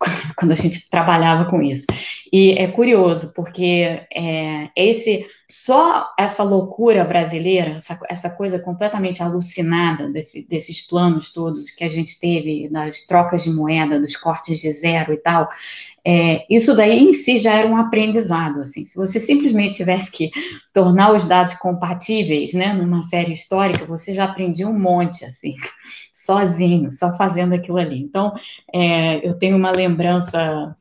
quando 0.36 0.52
a 0.52 0.56
gente 0.56 0.88
trabalhava 0.90 1.48
com 1.48 1.62
isso. 1.62 1.86
E 2.32 2.52
é 2.52 2.66
curioso, 2.66 3.32
porque 3.34 4.06
é, 4.14 4.70
esse 4.74 5.26
só 5.50 6.08
essa 6.18 6.42
loucura 6.42 7.04
brasileira, 7.04 7.72
essa, 7.72 8.00
essa 8.08 8.30
coisa 8.30 8.58
completamente 8.58 9.22
alucinada 9.22 10.08
desse, 10.08 10.46
desses 10.48 10.80
planos 10.80 11.30
todos 11.30 11.70
que 11.70 11.84
a 11.84 11.88
gente 11.88 12.18
teve, 12.18 12.70
das 12.70 13.02
trocas 13.02 13.44
de 13.44 13.50
moeda, 13.50 14.00
dos 14.00 14.16
cortes 14.16 14.60
de 14.60 14.72
zero 14.72 15.12
e 15.12 15.18
tal, 15.18 15.50
é, 16.04 16.44
isso 16.50 16.74
daí 16.74 16.98
em 16.98 17.12
si 17.12 17.38
já 17.38 17.52
era 17.54 17.68
um 17.68 17.76
aprendizado, 17.76 18.60
assim. 18.60 18.84
Se 18.84 18.96
você 18.96 19.20
simplesmente 19.20 19.76
tivesse 19.76 20.10
que 20.10 20.30
tornar 20.72 21.12
os 21.12 21.26
dados 21.26 21.54
compatíveis, 21.54 22.54
né, 22.54 22.72
numa 22.72 23.02
série 23.02 23.32
histórica, 23.32 23.86
você 23.86 24.12
já 24.12 24.24
aprendia 24.24 24.66
um 24.66 24.78
monte, 24.78 25.24
assim, 25.24 25.54
sozinho, 26.12 26.90
só 26.90 27.16
fazendo 27.16 27.54
aquilo 27.54 27.78
ali. 27.78 28.00
Então, 28.00 28.34
é, 28.74 29.26
eu 29.26 29.38
tenho 29.38 29.56
uma 29.56 29.70
lembrança, 29.70 30.74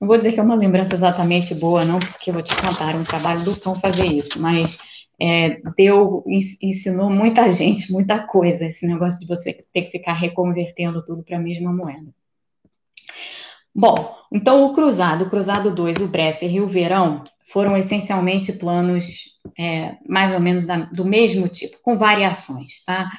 não 0.00 0.08
vou 0.08 0.16
dizer 0.16 0.32
que 0.32 0.40
é 0.40 0.42
uma 0.42 0.54
lembrança 0.54 0.94
exatamente 0.94 1.54
boa, 1.54 1.84
não, 1.84 1.98
porque 1.98 2.32
vou 2.32 2.42
te 2.42 2.54
contar, 2.54 2.94
um 2.94 3.04
trabalho 3.04 3.44
do 3.44 3.58
cão 3.58 3.74
fazer 3.74 4.06
isso, 4.06 4.40
mas 4.40 4.78
é, 5.20 5.60
deu, 5.76 6.24
ensinou 6.62 7.10
muita 7.10 7.48
gente, 7.52 7.92
muita 7.92 8.18
coisa, 8.18 8.66
esse 8.66 8.86
negócio 8.86 9.20
de 9.20 9.26
você 9.26 9.64
ter 9.72 9.82
que 9.82 9.98
ficar 9.98 10.14
reconvertendo 10.14 11.04
tudo 11.04 11.22
para 11.22 11.36
a 11.36 11.40
mesma 11.40 11.72
moeda. 11.72 12.06
Bom, 13.74 14.16
então 14.32 14.64
o 14.64 14.74
Cruzado, 14.74 15.24
o 15.24 15.30
Cruzado 15.30 15.74
2, 15.74 15.96
o 15.96 16.08
Bresser 16.08 16.52
e 16.52 16.60
o 16.60 16.68
Verão 16.68 17.24
foram 17.52 17.76
essencialmente 17.76 18.52
planos 18.52 19.34
é, 19.58 19.96
mais 20.08 20.32
ou 20.32 20.40
menos 20.40 20.66
da, 20.66 20.78
do 20.78 21.04
mesmo 21.04 21.48
tipo, 21.48 21.78
com 21.82 21.98
variações, 21.98 22.84
tá? 22.84 23.10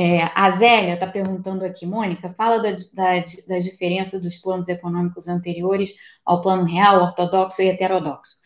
É, 0.00 0.30
a 0.32 0.50
Zélia 0.50 0.94
está 0.94 1.08
perguntando 1.08 1.64
aqui, 1.64 1.84
Mônica, 1.84 2.32
fala 2.38 2.58
da, 2.62 2.70
da, 2.70 3.24
da 3.48 3.58
diferença 3.58 4.20
dos 4.20 4.36
planos 4.36 4.68
econômicos 4.68 5.26
anteriores 5.26 5.92
ao 6.24 6.40
plano 6.40 6.62
real, 6.62 7.02
ortodoxo 7.02 7.60
e 7.62 7.68
heterodoxo. 7.68 8.36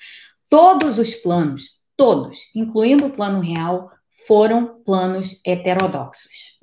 Todos 0.49 0.99
os 0.99 1.15
planos, 1.17 1.65
todos, 1.95 2.41
incluindo 2.57 3.05
o 3.05 3.11
plano 3.11 3.41
real, 3.41 3.91
foram 4.27 4.83
planos 4.83 5.43
heterodoxos, 5.47 6.59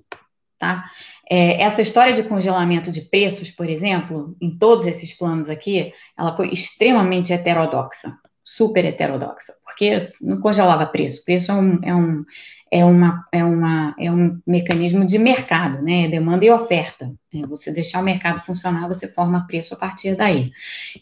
tá? 0.57 0.89
É, 1.29 1.61
essa 1.61 1.83
história 1.83 2.15
de 2.15 2.23
congelamento 2.23 2.91
de 2.91 3.01
preços, 3.01 3.51
por 3.51 3.69
exemplo, 3.69 4.35
em 4.41 4.57
todos 4.57 4.87
esses 4.87 5.15
planos 5.15 5.51
aqui, 5.51 5.93
ela 6.17 6.35
foi 6.35 6.49
extremamente 6.49 7.31
heterodoxa, 7.31 8.17
super 8.43 8.83
heterodoxa, 8.85 9.53
porque 9.79 10.09
não 10.21 10.41
congelava 10.41 10.85
preço. 10.85 11.23
Preço 11.23 11.53
é 11.53 11.55
um, 11.55 11.79
é 11.81 11.95
um, 11.95 12.25
é 12.69 12.83
uma, 12.83 13.25
é 13.31 13.43
uma, 13.45 13.95
é 13.97 14.11
um 14.11 14.37
mecanismo 14.45 15.05
de 15.05 15.17
mercado, 15.17 15.81
né? 15.81 16.09
Demanda 16.09 16.43
e 16.43 16.51
oferta. 16.51 17.09
É 17.33 17.47
você 17.47 17.71
deixar 17.71 18.01
o 18.01 18.03
mercado 18.03 18.45
funcionar, 18.45 18.89
você 18.89 19.07
forma 19.07 19.47
preço 19.47 19.73
a 19.73 19.77
partir 19.77 20.17
daí. 20.17 20.51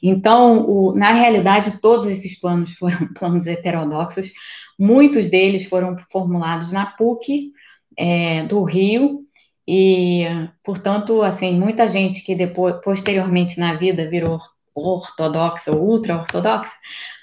Então, 0.02 0.64
o, 0.70 0.94
na 0.94 1.12
realidade, 1.12 1.82
todos 1.82 2.06
esses 2.06 2.40
planos 2.40 2.74
foram 2.74 3.08
planos 3.18 3.48
heterodoxos. 3.48 4.32
Muitos 4.78 5.28
deles 5.28 5.66
foram 5.66 5.98
formulados 6.12 6.72
na 6.72 6.86
PUC 6.86 7.52
é, 7.98 8.44
do 8.44 8.64
Rio, 8.64 9.26
e, 9.68 10.24
portanto, 10.64 11.24
assim, 11.24 11.60
muita 11.60 11.88
gente 11.88 12.24
que 12.24 12.36
depois, 12.36 12.76
posteriormente 12.82 13.60
na 13.60 13.74
vida 13.74 14.08
virou 14.08 14.40
ortodoxa 14.74 15.72
ou 15.72 15.82
ultra-ortodoxa, 15.82 16.72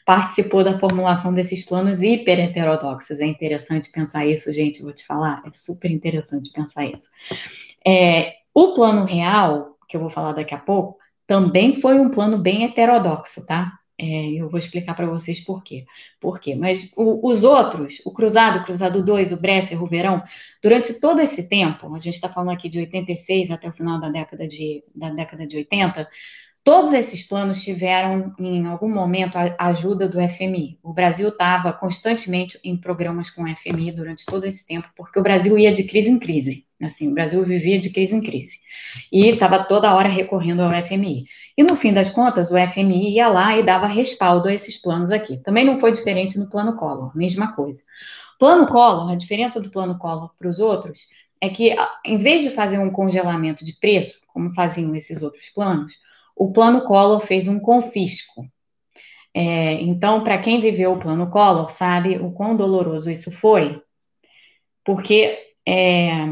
participou 0.05 0.63
da 0.63 0.79
formulação 0.79 1.33
desses 1.33 1.65
planos 1.65 2.03
hiper 2.03 2.39
heterodoxos. 2.39 3.21
É 3.21 3.27
interessante 3.27 3.91
pensar 3.91 4.27
isso, 4.27 4.53
gente, 4.53 4.83
vou 4.83 4.93
te 4.93 5.07
falar, 5.07 5.43
é 5.47 5.51
super 5.53 5.91
interessante 5.91 6.53
pensar 6.53 6.85
isso. 6.87 7.09
É, 7.87 8.35
o 8.53 8.75
plano 8.75 9.05
real, 9.05 9.77
que 9.89 9.97
eu 9.97 10.01
vou 10.01 10.11
falar 10.11 10.33
daqui 10.33 10.55
a 10.55 10.59
pouco, 10.59 10.99
também 11.27 11.81
foi 11.81 11.99
um 11.99 12.11
plano 12.11 12.39
bem 12.39 12.65
heterodoxo, 12.65 13.47
tá? 13.47 13.79
É, 13.97 14.33
eu 14.33 14.49
vou 14.49 14.59
explicar 14.59 14.95
para 14.95 15.07
vocês 15.07 15.41
por 15.41 15.63
quê. 15.63 15.87
Por 16.21 16.41
quê? 16.41 16.55
Mas 16.55 16.93
o, 16.97 17.27
os 17.27 17.45
outros, 17.45 18.03
o 18.05 18.11
Cruzado, 18.11 18.61
o 18.61 18.65
Cruzado 18.65 19.05
2, 19.05 19.33
o 19.33 19.41
Bresser, 19.41 19.83
o 19.83 19.87
Verão, 19.87 20.23
durante 20.63 20.95
todo 20.95 21.21
esse 21.21 21.49
tempo, 21.49 21.95
a 21.95 21.99
gente 22.01 22.17
está 22.17 22.29
falando 22.29 22.51
aqui 22.51 22.69
de 22.69 22.81
86 22.81 23.51
até 23.53 23.69
o 23.69 23.73
final 23.73 24.01
da 24.01 24.11
década 24.11 24.49
de, 24.49 24.83
da 24.95 25.11
década 25.11 25.47
de 25.47 25.57
80, 25.59 26.09
Todos 26.65 26.95
esses 26.95 27.23
planos 27.23 27.63
tiveram, 27.63 28.35
em 28.39 28.65
algum 28.65 28.89
momento, 28.89 29.37
a 29.37 29.67
ajuda 29.67 30.09
do 30.09 30.19
FMI. 30.19 30.79
O 30.83 30.95
Brasil 30.95 31.29
estava 31.29 31.71
constantemente 31.75 32.59
em 32.65 32.75
programas 32.75 33.29
com 33.29 33.43
o 33.43 33.57
FMI 33.57 33.93
durante 33.93 34.25
todo 34.25 34.47
esse 34.47 34.67
tempo, 34.67 34.89
porque 34.97 35.21
o 35.21 35.23
Brasil 35.23 35.59
ia 35.59 35.75
de 35.75 35.85
crise 35.85 36.11
em 36.11 36.19
crise. 36.19 36.67
Assim, 36.83 37.09
o 37.11 37.13
Brasil 37.13 37.45
vivia 37.45 37.79
de 37.79 37.91
crise 37.91 38.17
em 38.17 38.23
crise. 38.23 38.57
E 39.13 39.29
estava 39.29 39.63
toda 39.63 39.95
hora 39.95 40.09
recorrendo 40.09 40.63
ao 40.63 40.71
FMI. 40.83 41.27
E, 41.55 41.63
no 41.63 41.77
fim 41.77 41.93
das 41.93 42.09
contas, 42.09 42.51
o 42.51 42.57
FMI 42.57 43.11
ia 43.15 43.29
lá 43.29 43.59
e 43.59 43.63
dava 43.63 43.87
respaldo 43.87 44.49
a 44.49 44.55
esses 44.55 44.81
planos 44.81 45.11
aqui. 45.11 45.37
Também 45.37 45.67
não 45.67 45.79
foi 45.79 45.93
diferente 45.93 46.39
no 46.39 46.49
plano 46.49 46.77
Collor, 46.77 47.15
mesma 47.15 47.55
coisa. 47.55 47.83
Plano 48.39 48.67
Collor, 48.67 49.13
a 49.13 49.17
diferença 49.17 49.61
do 49.61 49.69
plano 49.69 49.99
Collor 49.99 50.31
para 50.39 50.49
os 50.49 50.59
outros 50.61 51.09
é 51.43 51.51
que, 51.51 51.77
em 52.07 52.17
vez 52.17 52.43
de 52.43 52.49
fazer 52.49 52.79
um 52.79 52.91
congelamento 52.91 53.67
de 53.67 53.75
preço, 53.75 54.19
como 54.29 54.55
faziam 54.55 54.95
esses 54.95 55.23
outros 55.23 55.51
planos, 55.51 55.93
o 56.37 56.53
plano 56.53 56.85
Collor 56.85 57.21
fez 57.21 57.47
um 57.49 57.59
confisco. 57.59 58.47
É, 59.33 59.75
então, 59.83 60.23
para 60.23 60.39
quem 60.39 60.61
viveu 60.61 60.93
o 60.93 60.99
plano 60.99 61.29
Collor, 61.29 61.71
sabe 61.71 62.19
o 62.19 62.31
quão 62.31 62.57
doloroso 62.57 63.11
isso 63.11 63.33
foi, 63.33 63.83
porque 64.85 65.39
é, 65.67 66.27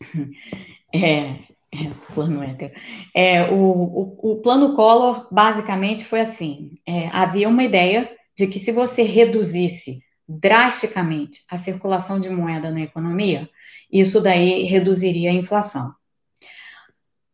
é, 0.92 1.50
é 1.72 1.90
plano 2.12 2.42
hétero. 2.42 2.74
É, 3.14 3.50
o, 3.50 3.54
o, 3.54 4.32
o, 4.32 4.42
plano 4.42 4.74
Collor 4.74 5.28
basicamente 5.32 6.04
foi 6.04 6.20
assim: 6.20 6.72
é, 6.86 7.08
havia 7.08 7.48
uma 7.48 7.62
ideia 7.62 8.10
de 8.36 8.46
que 8.48 8.58
se 8.58 8.72
você 8.72 9.02
reduzisse 9.02 10.00
drasticamente 10.28 11.40
a 11.48 11.56
circulação 11.56 12.20
de 12.20 12.30
moeda 12.30 12.70
na 12.70 12.80
economia, 12.80 13.48
isso 13.92 14.20
daí 14.20 14.64
reduziria 14.64 15.30
a 15.30 15.34
inflação. 15.34 15.92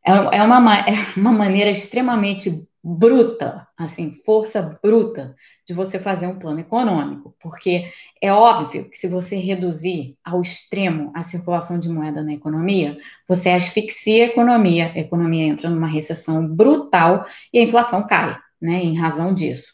É, 0.06 0.38
é 0.38 0.42
uma, 0.42 0.78
é 0.80 1.12
uma 1.16 1.32
maneira 1.32 1.70
extremamente 1.70 2.68
bruta, 2.82 3.66
assim, 3.76 4.20
força 4.24 4.78
bruta 4.80 5.34
de 5.66 5.74
você 5.74 5.98
fazer 5.98 6.28
um 6.28 6.38
plano 6.38 6.60
econômico, 6.60 7.34
porque 7.40 7.90
é 8.22 8.32
óbvio 8.32 8.88
que 8.88 8.96
se 8.96 9.08
você 9.08 9.34
reduzir 9.34 10.16
ao 10.24 10.40
extremo 10.40 11.10
a 11.12 11.24
circulação 11.24 11.80
de 11.80 11.88
moeda 11.88 12.22
na 12.22 12.32
economia, 12.32 12.96
você 13.26 13.50
asfixia 13.50 14.24
a 14.24 14.28
economia, 14.28 14.92
a 14.94 14.98
economia 15.00 15.46
entra 15.46 15.68
numa 15.68 15.88
recessão 15.88 16.46
brutal 16.46 17.26
e 17.52 17.58
a 17.58 17.62
inflação 17.64 18.06
cai, 18.06 18.38
né, 18.62 18.84
em 18.84 18.96
razão 18.96 19.34
disso. 19.34 19.72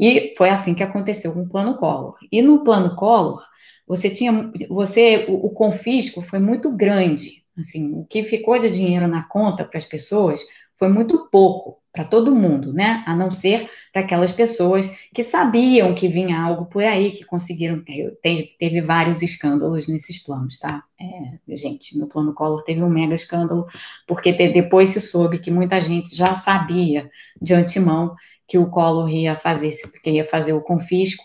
E 0.00 0.32
foi 0.38 0.48
assim 0.48 0.74
que 0.74 0.82
aconteceu 0.82 1.34
com 1.34 1.42
o 1.42 1.48
plano 1.48 1.76
Collor. 1.76 2.16
E 2.32 2.40
no 2.40 2.64
plano 2.64 2.96
Collor, 2.96 3.44
você 3.86 4.08
tinha, 4.08 4.50
você, 4.70 5.26
o, 5.28 5.46
o 5.46 5.50
confisco 5.50 6.22
foi 6.22 6.38
muito 6.38 6.74
grande, 6.74 7.43
Assim, 7.58 7.92
o 7.94 8.04
que 8.04 8.22
ficou 8.24 8.58
de 8.58 8.70
dinheiro 8.70 9.06
na 9.06 9.22
conta 9.22 9.64
para 9.64 9.78
as 9.78 9.84
pessoas 9.84 10.42
foi 10.78 10.88
muito 10.88 11.28
pouco 11.30 11.82
para 11.94 12.04
todo 12.04 12.34
mundo, 12.34 12.72
né? 12.72 13.04
A 13.06 13.14
não 13.14 13.30
ser 13.30 13.70
para 13.92 14.02
aquelas 14.02 14.32
pessoas 14.32 14.90
que 15.14 15.22
sabiam 15.22 15.94
que 15.94 16.08
vinha 16.08 16.40
algo 16.40 16.66
por 16.66 16.82
aí, 16.82 17.12
que 17.12 17.24
conseguiram. 17.24 17.84
Teve, 18.20 18.56
teve 18.58 18.80
vários 18.80 19.22
escândalos 19.22 19.86
nesses 19.86 20.20
planos, 20.20 20.58
tá? 20.58 20.82
É, 21.00 21.54
gente, 21.54 21.96
no 21.96 22.08
plano 22.08 22.34
Collor 22.34 22.64
teve 22.64 22.82
um 22.82 22.88
mega 22.88 23.14
escândalo, 23.14 23.66
porque 24.08 24.32
depois 24.32 24.88
se 24.88 25.00
soube 25.00 25.38
que 25.38 25.52
muita 25.52 25.80
gente 25.80 26.16
já 26.16 26.34
sabia 26.34 27.08
de 27.40 27.54
antemão 27.54 28.16
que 28.48 28.58
o 28.58 28.68
Collor 28.68 29.08
ia 29.08 29.36
fazer, 29.36 29.72
que 30.02 30.10
ia 30.10 30.24
fazer 30.24 30.52
o 30.52 30.62
confisco, 30.62 31.22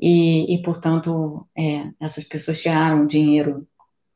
e, 0.00 0.52
e 0.52 0.62
portanto, 0.62 1.46
é, 1.56 1.90
essas 2.00 2.24
pessoas 2.24 2.60
tiraram 2.60 3.06
dinheiro 3.06 3.66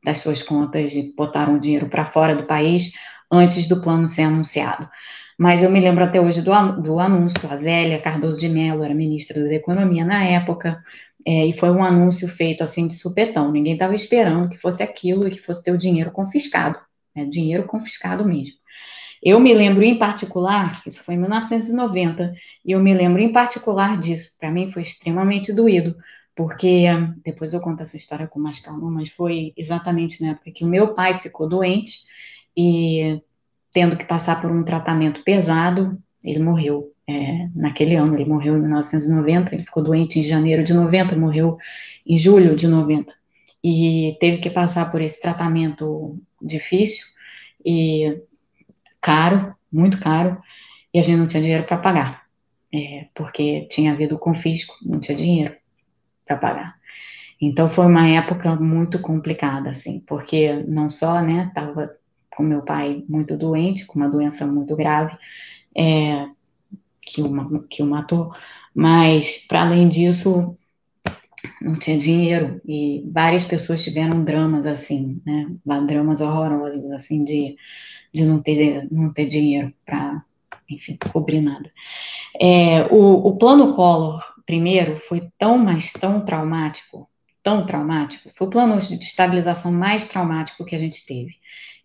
das 0.03 0.19
suas 0.19 0.43
contas 0.43 0.93
e 0.93 1.13
botaram 1.15 1.59
dinheiro 1.59 1.87
para 1.87 2.05
fora 2.05 2.35
do 2.35 2.43
país 2.43 2.93
antes 3.31 3.67
do 3.67 3.81
plano 3.81 4.07
ser 4.07 4.23
anunciado. 4.23 4.89
Mas 5.37 5.63
eu 5.63 5.71
me 5.71 5.79
lembro 5.79 6.03
até 6.03 6.21
hoje 6.21 6.41
do, 6.41 6.51
do 6.81 6.99
anúncio, 6.99 7.39
a 7.49 7.55
Zélia 7.55 7.99
Cardoso 7.99 8.39
de 8.39 8.47
Mello 8.47 8.83
era 8.83 8.93
ministra 8.93 9.43
da 9.43 9.53
Economia 9.53 10.05
na 10.05 10.23
época, 10.23 10.83
é, 11.25 11.47
e 11.47 11.53
foi 11.53 11.71
um 11.71 11.83
anúncio 11.83 12.27
feito 12.27 12.63
assim 12.63 12.87
de 12.87 12.95
supetão. 12.95 13.51
Ninguém 13.51 13.73
estava 13.73 13.95
esperando 13.95 14.49
que 14.49 14.57
fosse 14.57 14.83
aquilo 14.83 15.27
e 15.27 15.31
que 15.31 15.39
fosse 15.39 15.63
ter 15.63 15.71
o 15.71 15.77
dinheiro 15.77 16.11
confiscado, 16.11 16.77
né, 17.15 17.25
dinheiro 17.25 17.63
confiscado 17.63 18.25
mesmo. 18.25 18.55
Eu 19.21 19.39
me 19.39 19.53
lembro 19.53 19.83
em 19.83 19.97
particular, 19.97 20.81
isso 20.85 21.01
foi 21.03 21.15
em 21.15 21.17
1990, 21.17 22.33
e 22.65 22.73
eu 22.73 22.79
me 22.81 22.93
lembro 22.93 23.21
em 23.21 23.31
particular 23.31 23.97
disso. 23.97 24.37
Para 24.37 24.51
mim 24.51 24.69
foi 24.69 24.81
extremamente 24.81 25.53
doído, 25.53 25.95
porque 26.35 26.85
depois 27.23 27.53
eu 27.53 27.61
conto 27.61 27.83
essa 27.83 27.95
história 27.95 28.27
com 28.27 28.39
mais 28.39 28.59
calma, 28.59 28.89
mas 28.89 29.09
foi 29.09 29.53
exatamente 29.55 30.21
na 30.21 30.31
época 30.31 30.51
que 30.51 30.63
o 30.63 30.67
meu 30.67 30.93
pai 30.93 31.19
ficou 31.19 31.47
doente 31.47 31.99
e 32.57 33.21
tendo 33.71 33.97
que 33.97 34.05
passar 34.05 34.41
por 34.41 34.51
um 34.51 34.63
tratamento 34.63 35.23
pesado, 35.23 35.97
ele 36.23 36.39
morreu 36.39 36.91
é, 37.07 37.49
naquele 37.55 37.95
ano, 37.95 38.15
ele 38.15 38.25
morreu 38.25 38.55
em 38.55 38.61
1990, 38.61 39.53
ele 39.53 39.63
ficou 39.63 39.83
doente 39.83 40.19
em 40.19 40.23
janeiro 40.23 40.63
de 40.63 40.73
90, 40.73 41.15
morreu 41.15 41.57
em 42.05 42.17
julho 42.17 42.55
de 42.55 42.67
90, 42.67 43.11
e 43.63 44.17
teve 44.19 44.37
que 44.37 44.49
passar 44.49 44.91
por 44.91 45.01
esse 45.01 45.21
tratamento 45.21 46.19
difícil 46.41 47.05
e 47.65 48.21
caro, 49.01 49.55
muito 49.71 49.99
caro, 49.99 50.41
e 50.93 50.99
a 50.99 51.01
gente 51.01 51.17
não 51.17 51.27
tinha 51.27 51.41
dinheiro 51.41 51.63
para 51.63 51.77
pagar, 51.77 52.23
é, 52.73 53.07
porque 53.13 53.67
tinha 53.69 53.91
havido 53.91 54.17
confisco, 54.17 54.75
não 54.83 54.99
tinha 54.99 55.17
dinheiro 55.17 55.55
para 56.25 56.37
pagar. 56.37 56.75
Então 57.41 57.69
foi 57.69 57.85
uma 57.85 58.07
época 58.07 58.55
muito 58.55 58.99
complicada, 58.99 59.69
assim, 59.69 59.99
porque 60.07 60.53
não 60.67 60.89
só, 60.89 61.21
né, 61.21 61.51
tava 61.53 61.91
com 62.35 62.41
meu 62.41 62.61
pai 62.61 63.03
muito 63.07 63.37
doente, 63.37 63.85
com 63.85 63.99
uma 63.99 64.09
doença 64.09 64.45
muito 64.45 64.75
grave, 64.75 65.15
é, 65.75 66.25
que, 67.01 67.21
o, 67.21 67.63
que 67.63 67.83
o 67.83 67.85
matou, 67.85 68.33
mas 68.73 69.45
para 69.47 69.61
além 69.63 69.89
disso 69.89 70.57
não 71.61 71.77
tinha 71.77 71.97
dinheiro 71.97 72.61
e 72.65 73.03
várias 73.11 73.43
pessoas 73.43 73.83
tiveram 73.83 74.23
dramas 74.23 74.65
assim, 74.65 75.21
né, 75.25 75.47
dramas 75.85 76.21
horrorosos 76.21 76.89
assim 76.91 77.23
de, 77.23 77.57
de 78.13 78.23
não 78.23 78.41
ter 78.41 78.87
não 78.89 79.11
ter 79.11 79.27
dinheiro 79.27 79.73
para 79.85 80.23
enfim 80.69 80.97
cobrir 81.11 81.41
nada. 81.41 81.69
É, 82.39 82.85
o, 82.89 83.27
o 83.27 83.35
plano 83.37 83.75
Collor 83.75 84.23
primeiro 84.45 85.01
foi 85.07 85.29
tão, 85.37 85.57
mas 85.57 85.91
tão 85.91 86.25
traumático, 86.25 87.09
tão 87.41 87.65
traumático, 87.65 88.31
foi 88.35 88.47
o 88.47 88.49
plano 88.49 88.79
de 88.79 88.95
estabilização 88.95 89.71
mais 89.71 90.07
traumático 90.07 90.65
que 90.65 90.75
a 90.75 90.79
gente 90.79 91.05
teve. 91.05 91.35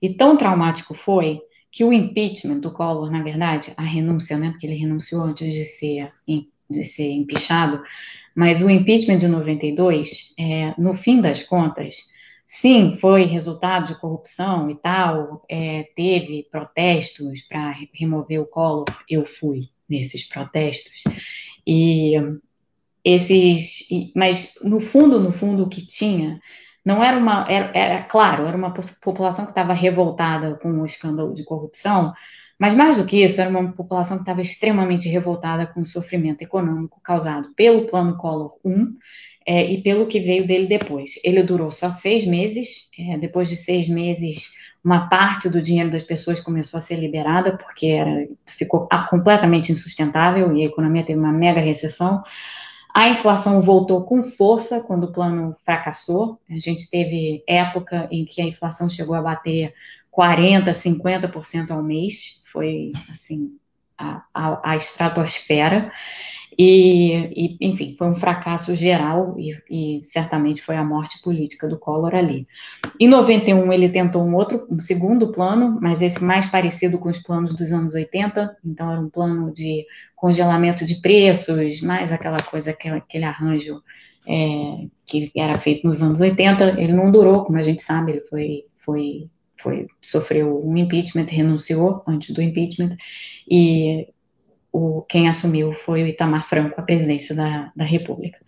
E 0.00 0.14
tão 0.14 0.36
traumático 0.36 0.94
foi 0.94 1.40
que 1.70 1.84
o 1.84 1.92
impeachment 1.92 2.61
do 2.61 2.72
Collor, 2.72 3.11
na 3.11 3.22
verdade, 3.22 3.72
a 3.76 3.82
renúncia, 3.82 4.38
né, 4.38 4.50
porque 4.50 4.66
ele 4.66 4.76
renunciou 4.76 5.22
antes 5.22 5.52
de 5.52 5.64
ser, 5.64 6.12
de 6.68 6.84
ser 6.84 7.11
empichado, 7.12 7.82
mas 8.34 8.62
o 8.62 8.70
impeachment 8.70 9.18
de 9.18 9.28
92, 9.28 10.34
é, 10.38 10.74
no 10.78 10.94
fim 10.94 11.20
das 11.20 11.42
contas, 11.42 11.96
sim, 12.46 12.96
foi 13.00 13.24
resultado 13.24 13.88
de 13.88 14.00
corrupção 14.00 14.70
e 14.70 14.76
tal, 14.76 15.44
é, 15.48 15.88
teve 15.94 16.46
protestos 16.50 17.42
para 17.42 17.74
remover 17.92 18.40
o 18.40 18.46
Collor, 18.46 18.86
eu 19.09 19.26
fui 19.26 19.68
nesses 19.88 20.24
protestos, 20.24 21.02
e 21.66 22.14
esses, 23.09 23.86
mas 24.14 24.54
no 24.62 24.80
fundo, 24.80 25.18
no 25.18 25.32
fundo, 25.32 25.64
o 25.64 25.68
que 25.68 25.86
tinha 25.86 26.40
não 26.84 27.02
era 27.02 27.16
uma, 27.16 27.46
era, 27.50 27.70
era 27.74 28.02
claro, 28.02 28.46
era 28.46 28.56
uma 28.56 28.72
população 29.02 29.44
que 29.44 29.50
estava 29.50 29.72
revoltada 29.72 30.54
com 30.56 30.80
o 30.80 30.86
escândalo 30.86 31.34
de 31.34 31.44
corrupção, 31.44 32.12
mas 32.59 32.74
mais 32.74 32.96
do 32.96 33.04
que 33.04 33.22
isso, 33.22 33.40
era 33.40 33.50
uma 33.50 33.72
população 33.72 34.16
que 34.16 34.22
estava 34.22 34.40
extremamente 34.40 35.09
revoltada 35.09 35.66
com 35.66 35.80
o 35.80 35.86
sofrimento 35.86 36.42
econômico 36.42 37.00
causado 37.02 37.52
pelo 37.54 37.86
Plano 37.86 38.16
Collor 38.16 38.56
1 38.64 38.96
é, 39.46 39.64
e 39.72 39.82
pelo 39.82 40.06
que 40.06 40.20
veio 40.20 40.46
dele 40.46 40.66
depois. 40.66 41.12
Ele 41.24 41.42
durou 41.42 41.70
só 41.70 41.88
seis 41.88 42.26
meses, 42.26 42.90
é, 42.98 43.16
depois 43.16 43.48
de 43.48 43.56
seis 43.56 43.88
meses, 43.88 44.50
uma 44.84 45.09
parte 45.09 45.48
do 45.48 45.62
dinheiro 45.62 45.90
das 45.90 46.02
pessoas 46.02 46.40
começou 46.40 46.78
a 46.78 46.80
ser 46.80 46.96
liberada, 46.96 47.56
porque 47.56 47.86
era, 47.86 48.26
ficou 48.46 48.88
completamente 49.09 49.72
insustentável 49.72 50.56
e 50.56 50.62
a 50.62 50.66
economia 50.66 51.04
teve 51.04 51.18
uma 51.18 51.32
mega 51.32 51.61
recessão. 51.61 52.22
A 52.99 53.11
inflação 53.11 53.62
voltou 53.62 54.03
com 54.03 54.24
força 54.24 54.80
quando 54.80 55.05
o 55.05 55.12
plano 55.12 55.57
fracassou. 55.64 56.36
A 56.51 56.59
gente 56.59 56.90
teve 56.90 57.44
época 57.46 58.09
em 58.11 58.24
que 58.24 58.42
a 58.42 58.44
inflação 58.44 58.88
chegou 58.88 59.14
a 59.14 59.22
bater 59.22 59.72
40%, 60.11 60.64
50% 60.72 61.70
ao 61.70 61.80
mês. 61.80 62.42
Foi, 62.53 62.90
assim, 63.09 63.57
a, 63.96 64.24
a, 64.34 64.72
a 64.72 64.76
estratosfera. 64.76 65.92
E, 66.57 67.12
e, 67.36 67.57
enfim, 67.61 67.94
foi 67.99 68.09
um 68.09 68.16
fracasso 68.16 68.74
geral 68.74 69.36
e, 69.38 69.57
e, 69.70 70.05
certamente 70.05 70.62
foi 70.62 70.76
a 70.76 70.84
morte 70.84 71.20
política 71.22 71.68
do 71.68 71.78
Collor 71.78 72.14
ali. 72.14 72.46
Em 72.99 73.09
91 73.09 73.72
ele 73.72 73.88
tentou 73.88 74.24
um 74.24 74.34
outro, 74.34 74.66
um 74.70 74.80
segundo 74.80 75.32
plano, 75.32 75.78
mas 75.80 76.01
esse 76.01 76.22
mais 76.22 76.46
parecido 76.46 76.99
com 76.99 77.09
os 77.09 77.18
planos 77.18 77.55
dos 77.55 77.72
anos 77.72 77.94
80, 77.94 78.57
então 78.64 78.90
era 78.90 79.01
um 79.01 79.11
plano 79.11 79.53
de 79.53 79.84
congelamento 80.16 80.84
de 80.84 81.01
preços, 81.01 81.80
mais 81.80 82.11
aquela 82.11 82.42
coisa, 82.42 82.70
aquele, 82.70 82.96
aquele 82.96 83.24
arranjo 83.24 83.80
é, 84.26 84.86
que 85.07 85.30
era 85.36 85.59
feito 85.59 85.86
nos 85.86 86.03
anos 86.03 86.20
80, 86.20 86.80
ele 86.80 86.92
não 86.92 87.11
durou, 87.11 87.44
como 87.44 87.59
a 87.59 87.62
gente 87.62 87.82
sabe, 87.82 88.12
ele 88.12 88.20
foi, 88.22 88.64
foi, 88.76 89.30
foi 89.57 89.86
sofreu 90.03 90.62
um 90.66 90.76
impeachment, 90.76 91.26
renunciou 91.30 92.03
antes 92.07 92.34
do 92.34 92.42
impeachment, 92.42 92.96
e 93.51 94.09
o, 94.73 95.03
quem 95.03 95.29
assumiu 95.29 95.73
foi 95.85 96.03
o 96.03 96.07
Itamar 96.07 96.49
Franco, 96.49 96.81
a 96.81 96.85
presidência 96.85 97.35
da, 97.35 97.73
da 97.75 97.85
República. 97.85 98.39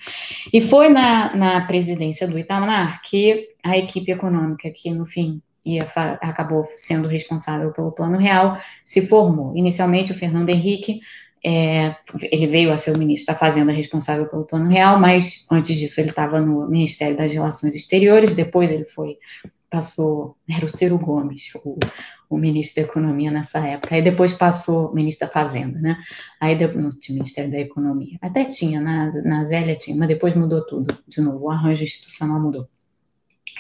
E 0.53 0.61
foi 0.61 0.89
na, 0.89 1.35
na 1.35 1.67
presidência 1.67 2.27
do 2.27 2.39
Itamar 2.39 3.01
que 3.03 3.49
a 3.63 3.77
equipe 3.77 4.11
econômica, 4.11 4.71
que 4.71 4.91
no 4.91 5.07
fim 5.07 5.43
acabou 6.21 6.69
sendo 6.77 7.07
responsável 7.07 7.71
pelo 7.73 7.93
Plano 7.93 8.19
Real, 8.19 8.59
se 8.85 9.07
formou. 9.07 9.57
Inicialmente, 9.57 10.13
o 10.13 10.15
Fernando 10.15 10.49
Henrique, 10.49 11.01
é, 11.45 11.95
ele 12.31 12.47
veio 12.47 12.73
a 12.73 12.77
ser 12.77 12.95
o 12.95 12.99
ministro 12.99 13.33
da 13.33 13.39
Fazenda 13.39 13.73
responsável 13.73 14.27
pelo 14.27 14.45
Plano 14.45 14.69
Real, 14.69 14.99
mas 14.99 15.47
antes 15.51 15.79
disso 15.79 16.01
ele 16.01 16.11
estava 16.11 16.41
no 16.41 16.69
Ministério 16.69 17.17
das 17.17 17.33
Relações 17.33 17.75
Exteriores, 17.75 18.35
depois 18.35 18.71
ele 18.71 18.85
foi 18.87 19.19
passou, 19.71 20.37
era 20.49 20.67
o 20.67 20.69
Ciro 20.69 20.99
Gomes, 20.99 21.53
o, 21.65 21.79
o, 22.29 22.37
ministro 22.37 22.83
da 22.83 22.89
Economia 22.89 23.31
nessa 23.31 23.61
época, 23.61 23.95
aí 23.95 24.03
depois 24.03 24.33
passou 24.33 24.93
ministro 24.93 25.27
da 25.27 25.33
Fazenda, 25.33 25.79
né? 25.79 25.97
Aí 26.41 26.59
tinha 27.01 27.17
Ministério 27.17 27.51
da 27.51 27.59
Economia, 27.59 28.19
até 28.21 28.45
tinha, 28.45 28.81
na, 28.81 29.13
na 29.23 29.45
Zélia 29.45 29.77
tinha, 29.77 29.97
mas 29.97 30.09
depois 30.09 30.35
mudou 30.35 30.67
tudo, 30.67 30.99
de 31.07 31.21
novo, 31.21 31.45
o 31.45 31.51
arranjo 31.51 31.85
institucional 31.85 32.41
mudou. 32.41 32.69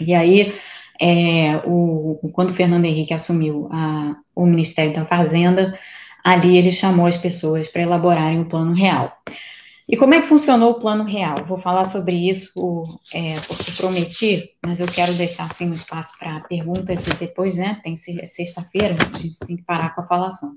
E 0.01 0.13
aí, 0.13 0.55
é, 1.01 1.57
o, 1.65 2.19
quando 2.33 2.51
o 2.51 2.55
Fernando 2.55 2.85
Henrique 2.85 3.15
assumiu 3.15 3.69
a, 3.71 4.17
o 4.35 4.45
Ministério 4.45 4.95
da 4.95 5.07
Fazenda, 5.07 5.79
ali 6.25 6.57
ele 6.57 6.73
chamou 6.73 7.07
as 7.07 7.17
pessoas 7.17 7.69
para 7.69 7.83
elaborarem 7.83 8.41
o 8.41 8.49
plano 8.49 8.73
real. 8.73 9.17
E 9.91 9.97
como 9.97 10.14
é 10.14 10.20
que 10.20 10.28
funcionou 10.28 10.70
o 10.70 10.78
plano 10.78 11.03
real? 11.03 11.45
Vou 11.45 11.59
falar 11.59 11.82
sobre 11.82 12.14
isso 12.14 12.84
é, 13.12 13.41
porque 13.41 13.72
prometi, 13.72 14.51
mas 14.64 14.78
eu 14.78 14.86
quero 14.86 15.12
deixar 15.14 15.47
assim 15.47 15.68
um 15.68 15.74
espaço 15.74 16.16
para 16.16 16.38
perguntas 16.43 17.05
e 17.09 17.14
depois, 17.14 17.57
né, 17.57 17.80
tem 17.82 17.97
sexta-feira, 17.97 18.95
a 19.12 19.18
gente 19.18 19.41
tem 19.41 19.57
que 19.57 19.64
parar 19.64 19.93
com 19.93 20.03
a 20.03 20.07
falação. 20.07 20.53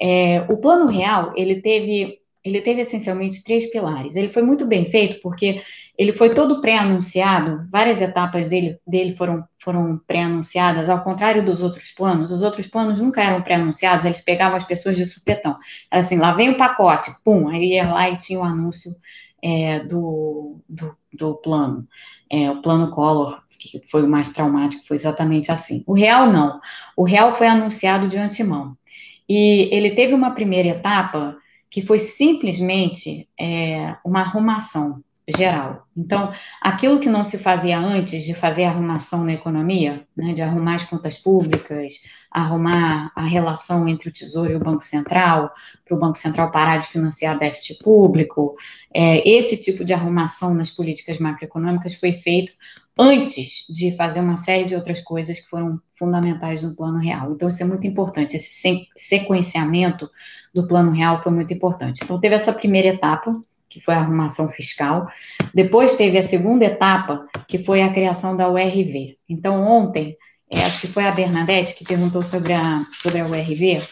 É, 0.00 0.46
o 0.48 0.56
plano 0.56 0.86
real, 0.86 1.32
ele 1.34 1.60
teve, 1.60 2.19
ele 2.44 2.60
teve 2.60 2.80
essencialmente 2.80 3.44
três 3.44 3.70
pilares. 3.70 4.16
Ele 4.16 4.28
foi 4.28 4.42
muito 4.42 4.66
bem 4.66 4.86
feito 4.86 5.20
porque 5.20 5.62
ele 5.96 6.12
foi 6.12 6.34
todo 6.34 6.62
pré-anunciado, 6.62 7.68
várias 7.70 8.00
etapas 8.00 8.48
dele, 8.48 8.78
dele 8.86 9.14
foram, 9.14 9.44
foram 9.58 10.00
pré-anunciadas, 10.06 10.88
ao 10.88 11.04
contrário 11.04 11.44
dos 11.44 11.62
outros 11.62 11.90
planos. 11.90 12.30
Os 12.30 12.42
outros 12.42 12.66
planos 12.66 12.98
nunca 12.98 13.22
eram 13.22 13.42
pré-anunciados, 13.42 14.06
eles 14.06 14.20
pegavam 14.20 14.56
as 14.56 14.64
pessoas 14.64 14.96
de 14.96 15.04
supetão. 15.04 15.58
Era 15.90 16.00
assim, 16.00 16.16
lá 16.16 16.32
vem 16.32 16.50
o 16.50 16.56
pacote, 16.56 17.10
pum, 17.22 17.48
aí 17.48 17.74
ia 17.74 17.92
lá 17.92 18.08
e 18.08 18.16
tinha 18.16 18.40
o 18.40 18.44
anúncio 18.44 18.92
é, 19.42 19.80
do, 19.80 20.60
do, 20.66 20.96
do, 21.12 21.34
plano. 21.34 21.86
É, 22.30 22.50
o 22.50 22.62
plano 22.62 22.90
Collor, 22.90 23.42
que 23.58 23.80
foi 23.90 24.02
o 24.02 24.08
mais 24.08 24.32
traumático, 24.32 24.86
foi 24.86 24.96
exatamente 24.96 25.52
assim. 25.52 25.84
O 25.86 25.92
real 25.92 26.32
não. 26.32 26.60
O 26.96 27.04
real 27.04 27.34
foi 27.34 27.46
anunciado 27.46 28.08
de 28.08 28.16
antemão. 28.16 28.74
E 29.28 29.68
ele 29.70 29.90
teve 29.90 30.14
uma 30.14 30.30
primeira 30.30 30.70
etapa 30.70 31.36
que 31.70 31.82
foi 31.82 31.98
simplesmente 31.98 33.28
é, 33.38 33.96
uma 34.04 34.22
arrumação 34.22 35.02
geral. 35.36 35.86
Então, 35.96 36.32
aquilo 36.60 36.98
que 36.98 37.08
não 37.08 37.22
se 37.22 37.38
fazia 37.38 37.78
antes 37.78 38.24
de 38.24 38.34
fazer 38.34 38.64
arrumação 38.64 39.24
na 39.24 39.32
economia, 39.32 40.04
né, 40.16 40.32
de 40.32 40.42
arrumar 40.42 40.76
as 40.76 40.84
contas 40.84 41.16
públicas, 41.16 41.94
arrumar 42.30 43.12
a 43.14 43.24
relação 43.24 43.88
entre 43.88 44.08
o 44.08 44.12
Tesouro 44.12 44.52
e 44.52 44.56
o 44.56 44.60
Banco 44.60 44.82
Central, 44.82 45.52
para 45.84 45.96
o 45.96 46.00
Banco 46.00 46.18
Central 46.18 46.50
parar 46.50 46.78
de 46.78 46.88
financiar 46.88 47.38
déficit 47.38 47.82
público, 47.82 48.56
é, 48.92 49.28
esse 49.28 49.56
tipo 49.56 49.84
de 49.84 49.92
arrumação 49.92 50.54
nas 50.54 50.70
políticas 50.70 51.18
macroeconômicas 51.18 51.94
foi 51.94 52.12
feito 52.12 52.52
antes 53.00 53.64
de 53.66 53.96
fazer 53.96 54.20
uma 54.20 54.36
série 54.36 54.66
de 54.66 54.74
outras 54.74 55.00
coisas 55.00 55.40
que 55.40 55.48
foram 55.48 55.80
fundamentais 55.98 56.62
no 56.62 56.76
plano 56.76 56.98
real. 56.98 57.32
Então, 57.32 57.48
isso 57.48 57.62
é 57.62 57.66
muito 57.66 57.86
importante. 57.86 58.36
Esse 58.36 58.86
sequenciamento 58.94 60.06
do 60.52 60.68
plano 60.68 60.90
real 60.90 61.22
foi 61.22 61.32
muito 61.32 61.54
importante. 61.54 62.02
Então, 62.04 62.20
teve 62.20 62.34
essa 62.34 62.52
primeira 62.52 62.88
etapa, 62.88 63.34
que 63.70 63.80
foi 63.80 63.94
a 63.94 64.00
arrumação 64.00 64.50
fiscal. 64.50 65.08
Depois 65.54 65.96
teve 65.96 66.18
a 66.18 66.22
segunda 66.22 66.66
etapa, 66.66 67.26
que 67.48 67.64
foi 67.64 67.80
a 67.80 67.90
criação 67.90 68.36
da 68.36 68.50
URV. 68.50 69.16
Então, 69.26 69.62
ontem, 69.62 70.14
é, 70.50 70.62
acho 70.62 70.82
que 70.82 70.88
foi 70.88 71.04
a 71.04 71.12
Bernadette 71.12 71.74
que 71.74 71.86
perguntou 71.86 72.20
sobre 72.20 72.52
a, 72.52 72.84
sobre 72.92 73.20
a 73.20 73.26
URV. 73.26 73.82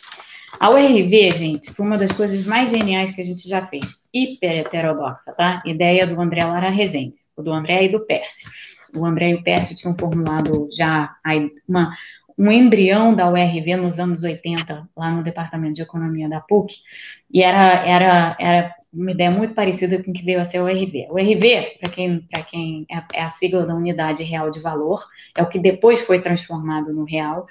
A 0.61 0.69
URV, 0.69 1.31
gente, 1.31 1.73
foi 1.73 1.87
uma 1.87 1.97
das 1.97 2.13
coisas 2.13 2.45
mais 2.45 2.69
geniais 2.69 3.13
que 3.13 3.23
a 3.23 3.25
gente 3.25 3.49
já 3.49 3.67
fez. 3.67 4.07
Hiper 4.13 4.59
heterodoxa, 4.59 5.33
tá? 5.33 5.63
Ideia 5.65 6.07
do 6.07 6.21
André 6.21 6.45
Lara 6.45 6.69
Rezende, 6.69 7.15
do 7.39 7.51
André 7.51 7.85
e 7.85 7.89
do 7.89 8.05
Pércio. 8.05 8.51
O 8.95 9.05
André 9.05 9.31
e 9.31 9.35
o 9.35 9.43
Pércio 9.43 9.77
tinham 9.77 9.97
formulado 9.97 10.69
já 10.73 11.17
uma, 11.69 11.97
um 12.39 12.51
embrião 12.51 13.15
da 13.15 13.29
URV 13.29 13.77
nos 13.77 13.99
anos 13.99 14.23
80, 14.23 14.89
lá 14.97 15.11
no 15.11 15.23
Departamento 15.23 15.75
de 15.75 15.83
Economia 15.83 16.29
da 16.29 16.41
PUC, 16.41 16.77
e 17.33 17.43
era, 17.43 17.85
era, 17.85 18.37
era 18.39 18.75
uma 18.93 19.11
ideia 19.11 19.31
muito 19.31 19.55
parecida 19.55 20.03
com 20.03 20.11
o 20.11 20.15
que 20.15 20.25
veio 20.25 20.41
a 20.41 20.45
ser 20.45 20.61
o 20.61 20.65
URV. 20.65 21.09
O 21.11 21.15
URV, 21.15 21.79
para 21.81 21.91
quem, 21.91 22.27
quem 22.49 22.87
é, 22.91 23.03
é 23.13 23.23
a 23.23 23.31
sigla 23.31 23.67
da 23.67 23.75
Unidade 23.75 24.23
Real 24.23 24.51
de 24.51 24.61
Valor, 24.61 25.05
é 25.37 25.43
o 25.43 25.49
que 25.49 25.59
depois 25.59 26.01
foi 26.01 26.21
transformado 26.23 26.93
no 26.93 27.05
real, 27.05 27.47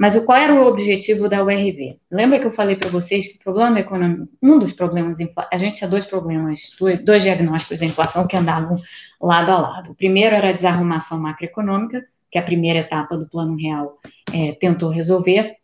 mas 0.00 0.18
qual 0.24 0.38
era 0.38 0.54
o 0.54 0.66
objetivo 0.66 1.28
da 1.28 1.44
URV? 1.44 1.98
Lembra 2.10 2.40
que 2.40 2.46
eu 2.46 2.52
falei 2.52 2.74
para 2.74 2.88
vocês 2.88 3.26
que 3.26 3.36
o 3.36 3.44
problema 3.44 3.80
econômico, 3.80 4.32
um 4.42 4.58
dos 4.58 4.72
problemas, 4.72 5.18
a 5.52 5.58
gente 5.58 5.76
tinha 5.76 5.90
dois 5.90 6.06
problemas, 6.06 6.74
dois 7.04 7.22
diagnósticos 7.22 7.78
da 7.78 7.84
inflação 7.84 8.26
que 8.26 8.34
andavam 8.34 8.80
lado 9.20 9.50
a 9.50 9.60
lado. 9.60 9.90
O 9.90 9.94
primeiro 9.94 10.34
era 10.34 10.48
a 10.48 10.52
desarrumação 10.52 11.20
macroeconômica, 11.20 12.02
que 12.30 12.38
a 12.38 12.42
primeira 12.42 12.78
etapa 12.78 13.14
do 13.14 13.28
Plano 13.28 13.58
Real 13.58 13.98
é, 14.32 14.52
tentou 14.52 14.88
resolver. 14.88 15.56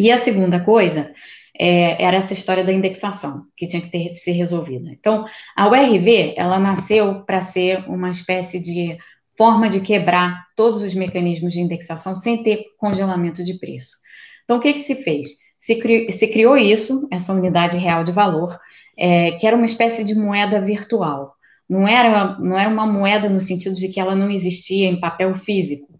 E 0.00 0.10
a 0.10 0.16
segunda 0.16 0.58
coisa 0.60 1.12
é, 1.54 2.02
era 2.02 2.16
essa 2.16 2.32
história 2.32 2.64
da 2.64 2.72
indexação, 2.72 3.44
que 3.54 3.66
tinha 3.66 3.82
que 3.82 3.90
ter, 3.90 4.08
ser 4.12 4.32
resolvida. 4.32 4.88
Então, 4.90 5.26
a 5.54 5.68
URV, 5.68 6.32
ela 6.38 6.58
nasceu 6.58 7.22
para 7.26 7.42
ser 7.42 7.84
uma 7.86 8.08
espécie 8.08 8.58
de 8.58 8.96
forma 9.36 9.68
de 9.68 9.80
quebrar 9.80 10.46
todos 10.56 10.82
os 10.82 10.94
mecanismos 10.94 11.52
de 11.52 11.60
indexação 11.60 12.14
sem 12.14 12.42
ter 12.42 12.66
congelamento 12.78 13.42
de 13.44 13.54
preço. 13.54 13.96
Então, 14.44 14.58
o 14.58 14.60
que, 14.60 14.74
que 14.74 14.80
se 14.80 14.96
fez? 14.96 15.30
Se, 15.56 15.76
cri, 15.76 16.10
se 16.12 16.26
criou 16.28 16.56
isso, 16.56 17.06
essa 17.10 17.32
unidade 17.32 17.76
real 17.76 18.04
de 18.04 18.12
valor, 18.12 18.58
é, 18.98 19.32
que 19.32 19.46
era 19.46 19.56
uma 19.56 19.66
espécie 19.66 20.04
de 20.04 20.14
moeda 20.14 20.60
virtual. 20.60 21.34
Não 21.68 21.88
era, 21.88 22.38
não 22.38 22.58
era 22.58 22.68
uma 22.68 22.86
moeda 22.86 23.28
no 23.28 23.40
sentido 23.40 23.74
de 23.74 23.88
que 23.88 24.00
ela 24.00 24.14
não 24.14 24.30
existia 24.30 24.88
em 24.88 25.00
papel 25.00 25.34
físico, 25.38 25.92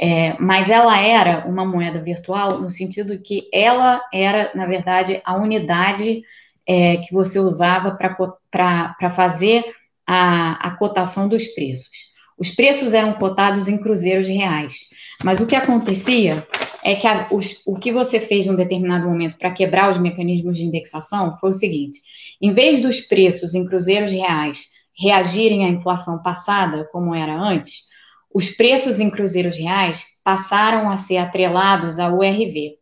é, 0.00 0.36
mas 0.38 0.70
ela 0.70 0.98
era 0.98 1.46
uma 1.46 1.64
moeda 1.64 2.00
virtual 2.00 2.60
no 2.60 2.70
sentido 2.70 3.20
que 3.20 3.48
ela 3.52 4.00
era, 4.14 4.52
na 4.54 4.64
verdade, 4.64 5.20
a 5.24 5.36
unidade 5.36 6.22
é, 6.66 6.98
que 6.98 7.12
você 7.12 7.38
usava 7.38 7.90
para 7.90 9.10
fazer 9.10 9.64
a, 10.06 10.68
a 10.68 10.70
cotação 10.76 11.28
dos 11.28 11.48
preços. 11.48 12.07
Os 12.38 12.50
preços 12.50 12.94
eram 12.94 13.14
cotados 13.14 13.66
em 13.66 13.78
cruzeiros 13.78 14.26
reais. 14.26 14.88
Mas 15.24 15.40
o 15.40 15.46
que 15.46 15.56
acontecia 15.56 16.46
é 16.84 16.94
que 16.94 17.06
a, 17.06 17.26
os, 17.32 17.60
o 17.66 17.76
que 17.76 17.92
você 17.92 18.20
fez 18.20 18.46
num 18.46 18.54
determinado 18.54 19.08
momento 19.08 19.36
para 19.36 19.50
quebrar 19.50 19.90
os 19.90 19.98
mecanismos 19.98 20.56
de 20.56 20.64
indexação 20.64 21.36
foi 21.40 21.50
o 21.50 21.54
seguinte: 21.54 22.00
em 22.40 22.52
vez 22.52 22.80
dos 22.80 23.00
preços 23.00 23.54
em 23.54 23.66
cruzeiros 23.66 24.12
reais 24.12 24.68
reagirem 24.96 25.64
à 25.64 25.68
inflação 25.68 26.22
passada, 26.22 26.88
como 26.92 27.14
era 27.14 27.34
antes, 27.36 27.86
os 28.32 28.50
preços 28.50 29.00
em 29.00 29.10
cruzeiros 29.10 29.56
reais 29.56 30.04
passaram 30.24 30.90
a 30.90 30.96
ser 30.96 31.16
atrelados 31.18 31.98
à 31.98 32.08
URV. 32.08 32.76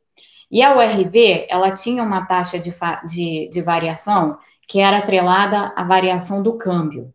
E 0.51 0.63
a 0.63 0.77
URV, 0.77 1.47
ela 1.49 1.73
tinha 1.73 2.03
uma 2.03 2.25
taxa 2.27 2.59
de, 2.59 2.73
de, 3.09 3.51
de 3.51 3.63
variação 3.63 4.39
que 4.69 4.81
era 4.81 4.99
atrelada 4.99 5.73
à 5.77 5.85
variação 5.85 6.43
do 6.43 6.57
câmbio. 6.59 7.13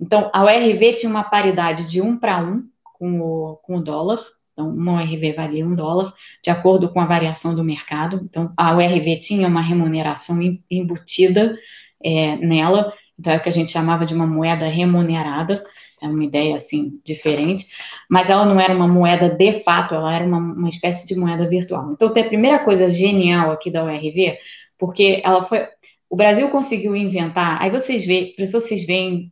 Então, 0.00 0.30
a 0.32 0.42
URV 0.44 0.94
tinha 0.94 1.10
uma 1.10 1.24
paridade 1.24 1.86
de 1.86 2.00
1 2.00 2.16
para 2.16 2.38
1 2.38 2.64
com 2.94 3.20
o, 3.20 3.56
com 3.62 3.76
o 3.76 3.82
dólar. 3.82 4.24
Então, 4.52 4.68
uma 4.68 4.94
URV 4.94 5.32
valia 5.32 5.66
1 5.66 5.74
dólar, 5.74 6.14
de 6.42 6.50
acordo 6.50 6.88
com 6.88 7.00
a 7.00 7.06
variação 7.06 7.54
do 7.54 7.62
mercado. 7.62 8.20
Então, 8.24 8.52
a 8.56 8.74
URV 8.74 9.18
tinha 9.20 9.46
uma 9.46 9.60
remuneração 9.60 10.38
embutida 10.70 11.56
é, 12.02 12.36
nela. 12.36 12.92
Então, 13.18 13.32
é 13.32 13.36
o 13.36 13.42
que 13.42 13.48
a 13.48 13.52
gente 13.52 13.72
chamava 13.72 14.06
de 14.06 14.14
uma 14.14 14.26
moeda 14.26 14.66
remunerada. 14.66 15.62
É 16.02 16.06
uma 16.06 16.24
ideia, 16.24 16.56
assim, 16.56 16.98
diferente. 17.04 17.66
Mas 18.08 18.30
ela 18.30 18.46
não 18.46 18.58
era 18.58 18.74
uma 18.74 18.88
moeda 18.88 19.28
de 19.28 19.62
fato, 19.62 19.94
ela 19.94 20.14
era 20.14 20.24
uma, 20.24 20.38
uma 20.38 20.68
espécie 20.70 21.06
de 21.06 21.14
moeda 21.14 21.46
virtual. 21.46 21.92
Então, 21.92 22.12
tem 22.12 22.22
a 22.22 22.28
primeira 22.28 22.58
coisa 22.60 22.90
genial 22.90 23.50
aqui 23.50 23.70
da 23.70 23.84
URV, 23.84 24.38
porque 24.78 25.20
ela 25.22 25.44
foi... 25.44 25.66
O 26.08 26.16
Brasil 26.16 26.48
conseguiu 26.48 26.96
inventar... 26.96 27.62
Aí 27.62 27.70
vocês 27.70 28.04
veem, 28.06 28.34
vocês 28.50 28.86
veem 28.86 29.30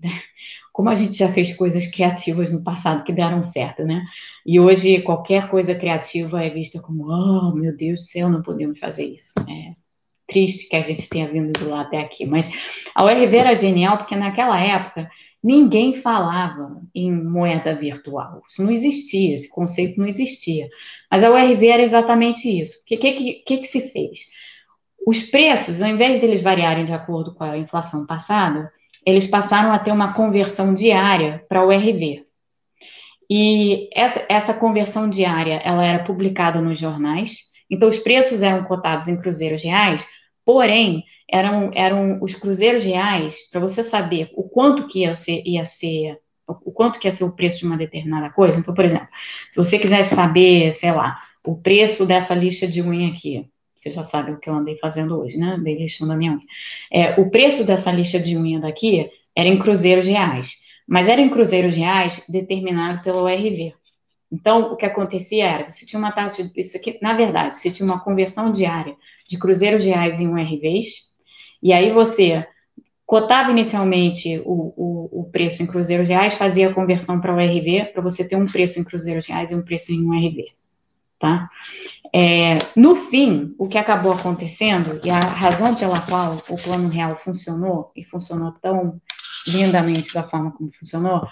como 0.78 0.90
a 0.90 0.94
gente 0.94 1.14
já 1.14 1.32
fez 1.32 1.56
coisas 1.56 1.88
criativas 1.88 2.52
no 2.52 2.62
passado 2.62 3.02
que 3.02 3.12
deram 3.12 3.42
certo, 3.42 3.82
né? 3.82 4.04
E 4.46 4.60
hoje 4.60 5.02
qualquer 5.02 5.50
coisa 5.50 5.74
criativa 5.74 6.40
é 6.40 6.48
vista 6.48 6.78
como, 6.78 7.08
oh, 7.08 7.52
meu 7.52 7.76
Deus 7.76 7.98
do 7.98 8.06
céu, 8.06 8.28
não 8.28 8.42
podemos 8.42 8.78
fazer 8.78 9.04
isso. 9.04 9.32
É 9.40 9.74
triste 10.28 10.68
que 10.68 10.76
a 10.76 10.80
gente 10.80 11.08
tenha 11.08 11.26
vindo 11.26 11.58
de 11.58 11.64
lá 11.64 11.80
até 11.80 11.98
aqui. 11.98 12.24
Mas 12.24 12.48
a 12.94 13.04
URV 13.04 13.36
era 13.36 13.56
genial 13.56 13.98
porque 13.98 14.14
naquela 14.14 14.56
época 14.60 15.10
ninguém 15.42 15.94
falava 16.00 16.80
em 16.94 17.10
moeda 17.10 17.74
virtual. 17.74 18.40
Isso 18.48 18.62
não 18.62 18.70
existia, 18.70 19.34
esse 19.34 19.50
conceito 19.50 19.98
não 19.98 20.06
existia. 20.06 20.68
Mas 21.10 21.24
a 21.24 21.30
URV 21.32 21.66
era 21.66 21.82
exatamente 21.82 22.48
isso. 22.48 22.82
O 22.82 22.84
que, 22.84 22.96
que, 22.98 23.32
que, 23.44 23.56
que 23.58 23.66
se 23.66 23.80
fez? 23.90 24.26
Os 25.04 25.24
preços, 25.24 25.82
ao 25.82 25.88
invés 25.88 26.20
deles 26.20 26.40
variarem 26.40 26.84
de 26.84 26.92
acordo 26.92 27.34
com 27.34 27.42
a 27.42 27.58
inflação 27.58 28.06
passada, 28.06 28.70
eles 29.08 29.26
passaram 29.26 29.72
a 29.72 29.78
ter 29.78 29.90
uma 29.90 30.12
conversão 30.12 30.74
diária 30.74 31.42
para 31.48 31.64
o 31.64 31.70
RV. 31.70 32.26
E 33.30 33.88
essa, 33.94 34.24
essa 34.28 34.54
conversão 34.54 35.08
diária, 35.08 35.60
ela 35.64 35.84
era 35.84 36.04
publicada 36.04 36.60
nos 36.60 36.78
jornais, 36.78 37.52
então 37.70 37.88
os 37.88 37.98
preços 37.98 38.42
eram 38.42 38.64
cotados 38.64 39.08
em 39.08 39.20
cruzeiros 39.20 39.62
reais, 39.62 40.06
porém, 40.44 41.04
eram, 41.30 41.70
eram 41.74 42.18
os 42.22 42.34
cruzeiros 42.34 42.84
reais, 42.84 43.48
para 43.50 43.60
você 43.60 43.82
saber 43.82 44.30
o 44.34 44.42
quanto 44.42 44.86
que 44.88 45.00
ia 45.00 45.14
ser, 45.14 45.42
ia 45.46 45.64
ser, 45.64 46.18
o 46.46 46.70
quanto 46.70 46.98
que 46.98 47.08
ia 47.08 47.12
ser 47.12 47.24
o 47.24 47.34
preço 47.34 47.60
de 47.60 47.66
uma 47.66 47.76
determinada 47.78 48.30
coisa. 48.30 48.60
Então, 48.60 48.74
por 48.74 48.84
exemplo, 48.84 49.08
se 49.50 49.56
você 49.56 49.78
quisesse 49.78 50.14
saber, 50.14 50.72
sei 50.72 50.92
lá, 50.92 51.18
o 51.46 51.56
preço 51.56 52.04
dessa 52.04 52.34
lixa 52.34 52.66
de 52.66 52.82
unha 52.82 53.10
aqui, 53.10 53.46
você 53.78 53.92
já 53.92 54.02
sabe 54.02 54.32
o 54.32 54.38
que 54.38 54.50
eu 54.50 54.54
andei 54.54 54.76
fazendo 54.76 55.16
hoje, 55.18 55.36
né? 55.38 55.54
Andei 55.56 55.78
lixando 55.78 56.12
a 56.12 56.16
minha 56.16 56.32
unha. 56.32 56.42
É, 56.90 57.20
o 57.20 57.30
preço 57.30 57.62
dessa 57.62 57.92
lixa 57.92 58.18
de 58.18 58.36
unha 58.36 58.60
daqui 58.60 59.08
era 59.36 59.48
em 59.48 59.58
cruzeiros 59.58 60.06
reais, 60.06 60.56
mas 60.86 61.08
era 61.08 61.20
em 61.20 61.30
cruzeiros 61.30 61.74
reais 61.74 62.24
determinado 62.28 63.02
pelo 63.04 63.22
ORV. 63.22 63.72
Então, 64.30 64.72
o 64.72 64.76
que 64.76 64.84
acontecia 64.84 65.46
era, 65.46 65.70
você 65.70 65.86
tinha 65.86 65.98
uma 65.98 66.10
taxa 66.10 66.42
de, 66.42 66.60
isso 66.60 66.76
aqui, 66.76 66.98
na 67.00 67.14
verdade, 67.14 67.56
você 67.56 67.70
tinha 67.70 67.86
uma 67.86 68.00
conversão 68.00 68.50
diária 68.50 68.96
de 69.28 69.38
cruzeiros 69.38 69.84
reais 69.84 70.20
em 70.20 70.28
URVs, 70.28 71.12
e 71.62 71.72
aí 71.72 71.92
você 71.92 72.46
cotava 73.06 73.52
inicialmente 73.52 74.42
o, 74.44 74.74
o, 74.76 75.20
o 75.20 75.30
preço 75.30 75.62
em 75.62 75.66
cruzeiros 75.66 76.08
reais, 76.08 76.34
fazia 76.34 76.68
a 76.68 76.74
conversão 76.74 77.20
para 77.20 77.34
URV, 77.34 77.92
para 77.92 78.02
você 78.02 78.28
ter 78.28 78.36
um 78.36 78.44
preço 78.44 78.78
em 78.80 78.84
cruzeiros 78.84 79.26
reais 79.26 79.50
e 79.50 79.54
um 79.54 79.64
preço 79.64 79.92
em 79.92 80.04
URV 80.04 80.57
tá? 81.18 81.50
É, 82.14 82.58
no 82.74 82.96
fim, 82.96 83.54
o 83.58 83.68
que 83.68 83.76
acabou 83.76 84.12
acontecendo, 84.12 85.00
e 85.04 85.10
a 85.10 85.20
razão 85.20 85.74
pela 85.74 86.00
qual 86.00 86.42
o 86.48 86.56
plano 86.56 86.88
real 86.88 87.16
funcionou, 87.16 87.92
e 87.94 88.04
funcionou 88.04 88.52
tão 88.62 89.00
lindamente 89.46 90.12
da 90.14 90.22
forma 90.22 90.52
como 90.52 90.70
funcionou, 90.72 91.26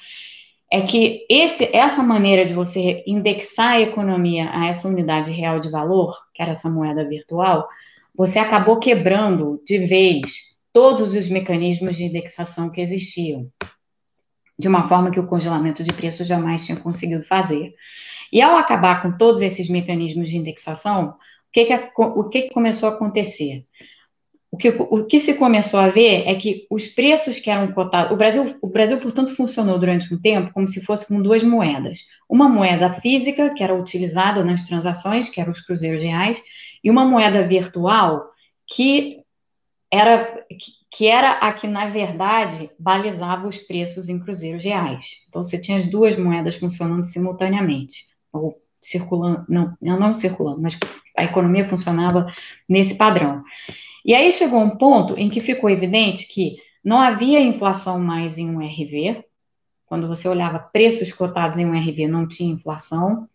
é 0.70 0.80
que 0.80 1.24
esse, 1.30 1.68
essa 1.74 2.03
maneira 2.03 2.45
de 2.45 2.53
você 2.53 3.03
indexar 3.07 3.74
a 3.74 3.80
economia 3.80 4.51
a 4.53 4.66
essa 4.66 4.89
unidade 4.89 5.30
real 5.30 5.61
de 5.61 5.70
valor, 5.70 6.16
que 6.34 6.43
era 6.43 6.53
essa 6.53 6.68
moeda 6.68 7.09
virtual, 7.09 7.68
você 8.14 8.39
acabou 8.39 8.78
quebrando 8.78 9.62
de 9.64 9.78
vez 9.87 10.57
todos 10.72 11.14
os 11.14 11.28
mecanismos 11.28 11.97
de 11.97 12.05
indexação 12.05 12.68
que 12.68 12.80
existiam, 12.80 13.51
de 14.59 14.68
uma 14.68 14.89
forma 14.89 15.11
que 15.11 15.20
o 15.20 15.26
congelamento 15.26 15.84
de 15.84 15.93
preços 15.93 16.26
jamais 16.26 16.66
tinha 16.66 16.78
conseguido 16.78 17.24
fazer. 17.24 17.74
E 18.33 18.41
ao 18.41 18.57
acabar 18.57 19.03
com 19.03 19.16
todos 19.16 19.41
esses 19.41 19.68
mecanismos 19.68 20.31
de 20.31 20.37
indexação, 20.37 21.11
o 21.11 21.14
que, 21.53 21.64
que, 21.64 21.91
o 21.97 22.24
que, 22.29 22.43
que 22.43 22.55
começou 22.55 22.89
a 22.89 22.93
acontecer? 22.93 23.64
O 24.51 24.57
que, 24.57 24.68
o 24.68 25.05
que 25.05 25.18
se 25.18 25.35
começou 25.35 25.79
a 25.79 25.91
ver 25.91 26.27
é 26.27 26.35
que 26.35 26.66
os 26.70 26.87
preços 26.87 27.39
que 27.39 27.51
eram 27.51 27.72
cotados. 27.72 28.12
O 28.12 28.16
Brasil, 28.16 28.57
o 28.62 28.68
Brasil, 28.68 28.99
portanto, 28.99 29.35
funcionou 29.35 29.79
durante 29.79 30.12
um 30.14 30.18
tempo 30.18 30.53
como 30.53 30.66
se 30.66 30.83
fosse 30.83 31.07
com 31.09 31.20
duas 31.20 31.43
moedas. 31.43 32.07
Uma 32.29 32.49
moeda 32.49 32.95
física, 33.01 33.53
que 33.53 33.62
era 33.62 33.74
utilizada 33.74 34.43
nas 34.45 34.64
transações, 34.64 35.29
que 35.29 35.41
eram 35.41 35.53
os 35.53 35.61
cruzeiros 35.61 36.03
reais, 36.03 36.41
e 36.83 36.91
uma 36.91 37.05
moeda 37.05 37.47
virtual, 37.47 38.31
que 38.66 39.20
era, 39.93 40.43
que 40.91 41.07
era 41.07 41.33
a 41.33 41.53
que, 41.53 41.66
na 41.66 41.91
verdade, 41.91 42.70
balizava 42.79 43.47
os 43.47 43.59
preços 43.59 44.09
em 44.09 44.18
cruzeiros 44.18 44.64
reais. 44.64 45.27
Então, 45.29 45.43
você 45.43 45.61
tinha 45.61 45.79
as 45.79 45.87
duas 45.87 46.16
moedas 46.16 46.55
funcionando 46.55 47.05
simultaneamente, 47.05 48.05
ou 48.37 48.57
circulando, 48.80 49.45
não, 49.49 49.76
não 49.80 50.14
circulando, 50.14 50.61
mas 50.61 50.78
a 51.16 51.24
economia 51.24 51.68
funcionava 51.68 52.32
nesse 52.68 52.97
padrão. 52.97 53.43
E 54.05 54.14
aí 54.14 54.32
chegou 54.32 54.61
um 54.61 54.76
ponto 54.76 55.18
em 55.18 55.28
que 55.28 55.41
ficou 55.41 55.68
evidente 55.68 56.28
que 56.28 56.57
não 56.84 57.01
havia 57.01 57.41
inflação 57.41 57.99
mais 57.99 58.39
em 58.39 58.49
um 58.49 58.61
RV, 58.61 59.24
quando 59.87 60.07
você 60.07 60.28
olhava 60.28 60.59
preços 60.59 61.12
cotados 61.12 61.59
em 61.59 61.66
um 61.66 61.76
RV 61.76 62.07
não 62.07 62.26
tinha 62.26 62.53
inflação, 62.53 63.28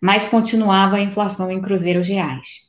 mas 0.00 0.28
continuava 0.28 0.96
a 0.96 1.02
inflação 1.02 1.50
em 1.50 1.60
cruzeiros 1.60 2.06
reais. 2.06 2.68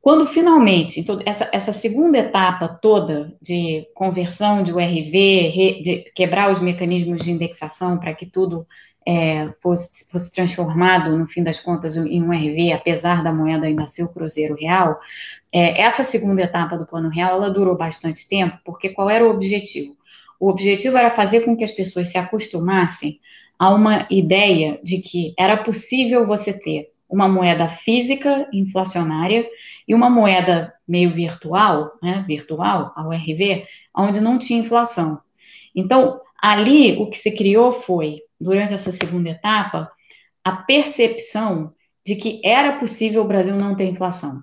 Quando 0.00 0.26
finalmente, 0.26 1.00
então, 1.00 1.18
essa, 1.26 1.48
essa, 1.52 1.72
segunda 1.72 2.18
etapa 2.18 2.68
toda 2.68 3.34
de 3.42 3.84
conversão 3.92 4.62
de 4.62 4.72
URV, 4.72 5.48
re, 5.48 5.82
de 5.82 6.12
quebrar 6.14 6.52
os 6.52 6.60
mecanismos 6.60 7.24
de 7.24 7.32
indexação 7.32 7.98
para 7.98 8.14
que 8.14 8.24
tudo 8.24 8.64
é, 9.06 9.52
fosse, 9.62 10.10
fosse, 10.10 10.32
transformado, 10.32 11.16
no 11.16 11.28
fim 11.28 11.42
das 11.42 11.60
contas, 11.60 11.96
em 11.96 12.22
um 12.22 12.32
RV, 12.32 12.72
apesar 12.72 13.22
da 13.22 13.32
moeda 13.32 13.66
ainda 13.66 13.86
ser 13.86 14.02
o 14.02 14.12
Cruzeiro 14.12 14.56
Real, 14.56 14.98
é, 15.52 15.80
essa 15.80 16.02
segunda 16.02 16.42
etapa 16.42 16.76
do 16.76 16.84
Plano 16.84 17.08
Real, 17.08 17.36
ela 17.36 17.50
durou 17.50 17.76
bastante 17.76 18.28
tempo, 18.28 18.58
porque 18.64 18.88
qual 18.88 19.08
era 19.08 19.24
o 19.24 19.30
objetivo? 19.30 19.96
O 20.40 20.48
objetivo 20.48 20.98
era 20.98 21.10
fazer 21.10 21.42
com 21.42 21.56
que 21.56 21.64
as 21.64 21.70
pessoas 21.70 22.08
se 22.08 22.18
acostumassem 22.18 23.20
a 23.58 23.72
uma 23.72 24.06
ideia 24.10 24.78
de 24.82 24.98
que 24.98 25.32
era 25.38 25.56
possível 25.56 26.26
você 26.26 26.58
ter 26.58 26.90
uma 27.08 27.28
moeda 27.28 27.68
física 27.68 28.48
inflacionária 28.52 29.48
e 29.86 29.94
uma 29.94 30.10
moeda 30.10 30.74
meio 30.86 31.10
virtual, 31.10 31.92
né, 32.02 32.24
virtual, 32.26 32.92
a 32.96 33.06
URV, 33.06 33.64
onde 33.96 34.20
não 34.20 34.38
tinha 34.38 34.60
inflação. 34.60 35.20
Então, 35.74 36.20
ali 36.42 36.96
o 36.98 37.08
que 37.08 37.16
se 37.16 37.30
criou 37.30 37.80
foi 37.80 38.25
durante 38.40 38.74
essa 38.74 38.92
segunda 38.92 39.30
etapa, 39.30 39.90
a 40.44 40.52
percepção 40.52 41.74
de 42.04 42.14
que 42.14 42.40
era 42.44 42.78
possível 42.78 43.22
o 43.22 43.26
Brasil 43.26 43.56
não 43.56 43.74
ter 43.74 43.84
inflação, 43.84 44.42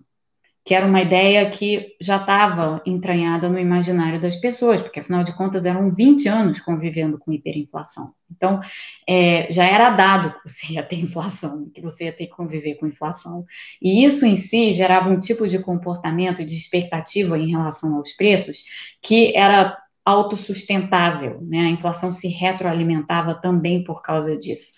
que 0.65 0.73
era 0.73 0.85
uma 0.85 1.01
ideia 1.01 1.49
que 1.49 1.95
já 1.99 2.17
estava 2.17 2.81
entranhada 2.85 3.49
no 3.49 3.59
imaginário 3.59 4.19
das 4.19 4.35
pessoas, 4.35 4.81
porque 4.81 4.99
afinal 4.99 5.23
de 5.23 5.35
contas 5.35 5.65
eram 5.65 5.93
20 5.93 6.27
anos 6.27 6.59
convivendo 6.59 7.17
com 7.17 7.31
hiperinflação. 7.31 8.13
Então, 8.29 8.61
é, 9.07 9.51
já 9.51 9.65
era 9.65 9.91
dado 9.91 10.33
que 10.33 10.49
você 10.49 10.73
ia 10.73 10.83
ter 10.83 10.97
inflação, 10.99 11.69
que 11.73 11.81
você 11.81 12.05
ia 12.05 12.13
ter 12.13 12.27
que 12.27 12.35
conviver 12.35 12.75
com 12.75 12.87
inflação. 12.87 13.45
E 13.81 14.05
isso 14.05 14.25
em 14.25 14.35
si 14.35 14.71
gerava 14.71 15.09
um 15.09 15.19
tipo 15.19 15.47
de 15.47 15.59
comportamento 15.59 16.43
de 16.43 16.55
expectativa 16.55 17.37
em 17.37 17.51
relação 17.51 17.95
aos 17.95 18.11
preços 18.13 18.63
que 19.01 19.35
era 19.35 19.77
autossustentável, 20.05 21.39
né? 21.41 21.61
A 21.61 21.69
inflação 21.69 22.11
se 22.11 22.27
retroalimentava 22.27 23.35
também 23.35 23.83
por 23.83 24.01
causa 24.01 24.37
disso. 24.37 24.73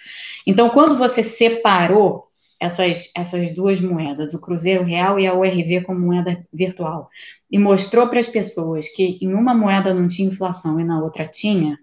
Então, 0.46 0.70
quando 0.70 0.98
você 0.98 1.24
separou 1.24 2.26
essas, 2.60 3.12
essas 3.16 3.54
duas 3.54 3.82
moedas, 3.82 4.34
o 4.34 4.42
Cruzeiro 4.42 4.84
Real 4.84 5.20
e 5.20 5.28
a 5.28 5.34
URV 5.34 5.82
como 5.82 6.00
moeda 6.00 6.46
virtual, 6.54 7.10
e 7.52 7.58
mostrou 7.58 8.08
para 8.08 8.20
as 8.20 8.28
pessoas 8.28 8.88
que 8.90 9.18
em 9.22 9.34
uma 9.34 9.54
moeda 9.54 9.94
não 9.94 10.08
tinha 10.08 10.30
inflação 10.30 10.80
e 10.80 10.84
na 10.84 11.02
outra 11.02 11.28
tinha, 11.28 11.78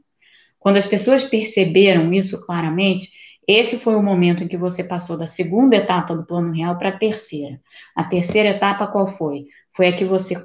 quando 0.58 0.76
as 0.76 0.86
pessoas 0.86 1.24
perceberam 1.24 2.12
isso 2.12 2.44
claramente, 2.46 3.10
esse 3.46 3.76
foi 3.76 3.96
o 3.96 4.02
momento 4.02 4.44
em 4.44 4.48
que 4.48 4.56
você 4.56 4.84
passou 4.84 5.18
da 5.18 5.26
segunda 5.26 5.74
etapa 5.74 6.14
do 6.14 6.24
Plano 6.24 6.52
Real 6.52 6.78
para 6.78 6.90
a 6.90 6.96
terceira. 6.96 7.60
A 7.96 8.04
terceira 8.04 8.50
etapa 8.50 8.86
qual 8.86 9.16
foi? 9.18 9.46
Foi 9.76 9.88
a 9.88 9.96
que 9.96 10.04
você 10.04 10.36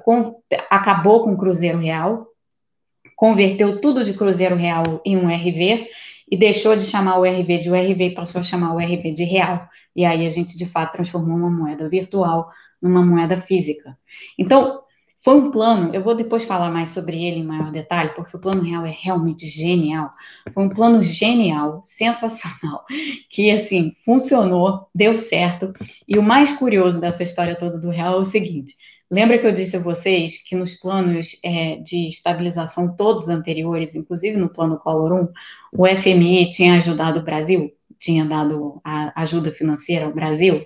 acabou 0.68 1.22
com 1.22 1.32
o 1.32 1.38
Cruzeiro 1.38 1.78
Real, 1.78 2.26
converteu 3.18 3.80
tudo 3.80 4.04
de 4.04 4.14
Cruzeiro 4.14 4.54
Real 4.54 5.02
em 5.04 5.16
um 5.16 5.26
RV 5.26 5.88
e 6.30 6.36
deixou 6.36 6.76
de 6.76 6.84
chamar 6.84 7.18
o 7.18 7.24
RV 7.24 7.58
de 7.58 7.68
URV 7.68 8.04
e 8.04 8.14
passou 8.14 8.38
a 8.38 8.44
chamar 8.44 8.72
o 8.72 8.78
RV 8.78 9.10
de 9.12 9.24
real. 9.24 9.68
E 9.94 10.04
aí 10.04 10.24
a 10.24 10.30
gente, 10.30 10.56
de 10.56 10.64
fato, 10.66 10.92
transformou 10.92 11.36
uma 11.36 11.50
moeda 11.50 11.88
virtual 11.88 12.48
numa 12.80 13.04
moeda 13.04 13.40
física. 13.40 13.98
Então, 14.38 14.82
foi 15.24 15.34
um 15.34 15.50
plano, 15.50 15.92
eu 15.92 16.00
vou 16.00 16.14
depois 16.14 16.44
falar 16.44 16.70
mais 16.70 16.90
sobre 16.90 17.16
ele 17.24 17.40
em 17.40 17.44
maior 17.44 17.72
detalhe, 17.72 18.10
porque 18.14 18.36
o 18.36 18.40
plano 18.40 18.62
real 18.62 18.86
é 18.86 18.96
realmente 18.96 19.48
genial. 19.48 20.12
Foi 20.54 20.62
um 20.62 20.68
plano 20.68 21.02
genial, 21.02 21.80
sensacional, 21.82 22.84
que 23.28 23.50
assim, 23.50 23.96
funcionou, 24.04 24.86
deu 24.94 25.18
certo. 25.18 25.72
E 26.06 26.16
o 26.16 26.22
mais 26.22 26.52
curioso 26.52 27.00
dessa 27.00 27.24
história 27.24 27.56
toda 27.56 27.80
do 27.80 27.90
real 27.90 28.14
é 28.14 28.20
o 28.20 28.24
seguinte: 28.24 28.74
Lembra 29.10 29.38
que 29.38 29.46
eu 29.46 29.52
disse 29.52 29.76
a 29.76 29.80
vocês 29.80 30.42
que 30.42 30.54
nos 30.54 30.74
planos 30.74 31.40
é, 31.42 31.76
de 31.76 32.08
estabilização 32.08 32.94
todos 32.94 33.28
anteriores, 33.28 33.94
inclusive 33.94 34.36
no 34.36 34.50
plano 34.50 34.78
Collor 34.78 35.28
1, 35.72 35.78
o 35.78 35.86
FMI 35.86 36.50
tinha 36.50 36.74
ajudado 36.74 37.20
o 37.20 37.24
Brasil? 37.24 37.72
Tinha 37.98 38.26
dado 38.26 38.80
a 38.84 39.22
ajuda 39.22 39.50
financeira 39.50 40.04
ao 40.04 40.12
Brasil? 40.12 40.64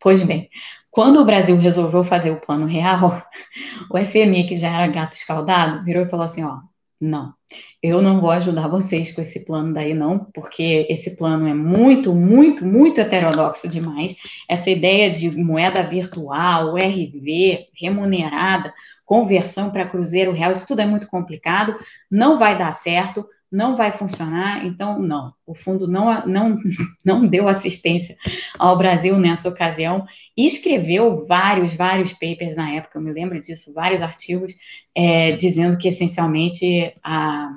Pois 0.00 0.22
bem, 0.24 0.50
quando 0.90 1.20
o 1.20 1.24
Brasil 1.24 1.56
resolveu 1.56 2.04
fazer 2.04 2.30
o 2.32 2.40
plano 2.40 2.66
real, 2.66 3.22
o 3.90 3.98
FMI, 3.98 4.48
que 4.48 4.56
já 4.56 4.70
era 4.70 4.92
gato 4.92 5.12
escaldado, 5.12 5.84
virou 5.84 6.04
e 6.04 6.08
falou 6.08 6.24
assim: 6.24 6.42
ó, 6.42 6.58
não, 7.00 7.34
eu 7.82 8.00
não 8.00 8.20
vou 8.20 8.30
ajudar 8.30 8.68
vocês 8.68 9.12
com 9.12 9.20
esse 9.20 9.44
plano 9.44 9.74
daí, 9.74 9.94
não, 9.94 10.26
porque 10.32 10.86
esse 10.88 11.16
plano 11.16 11.46
é 11.46 11.54
muito, 11.54 12.14
muito, 12.14 12.64
muito 12.64 13.00
heterodoxo 13.00 13.68
demais. 13.68 14.16
Essa 14.48 14.70
ideia 14.70 15.10
de 15.10 15.30
moeda 15.30 15.82
virtual, 15.82 16.76
RV, 16.76 17.66
remunerada, 17.80 18.72
conversão 19.04 19.70
para 19.70 19.88
cruzeiro 19.88 20.32
real, 20.32 20.52
isso 20.52 20.66
tudo 20.66 20.80
é 20.80 20.86
muito 20.86 21.06
complicado, 21.06 21.76
não 22.10 22.38
vai 22.38 22.56
dar 22.56 22.72
certo 22.72 23.26
não 23.54 23.76
vai 23.76 23.96
funcionar, 23.96 24.66
então 24.66 24.98
não. 24.98 25.32
O 25.46 25.54
fundo 25.54 25.86
não, 25.86 26.26
não, 26.26 26.58
não 27.04 27.26
deu 27.26 27.48
assistência 27.48 28.16
ao 28.58 28.76
Brasil 28.76 29.16
nessa 29.16 29.48
ocasião 29.48 30.06
e 30.36 30.46
escreveu 30.46 31.24
vários, 31.26 31.72
vários 31.74 32.12
papers 32.12 32.56
na 32.56 32.70
época, 32.72 32.98
eu 32.98 33.02
me 33.02 33.12
lembro 33.12 33.40
disso, 33.40 33.72
vários 33.72 34.02
artigos, 34.02 34.52
é, 34.94 35.32
dizendo 35.32 35.78
que 35.78 35.88
essencialmente 35.88 36.92
a. 37.02 37.56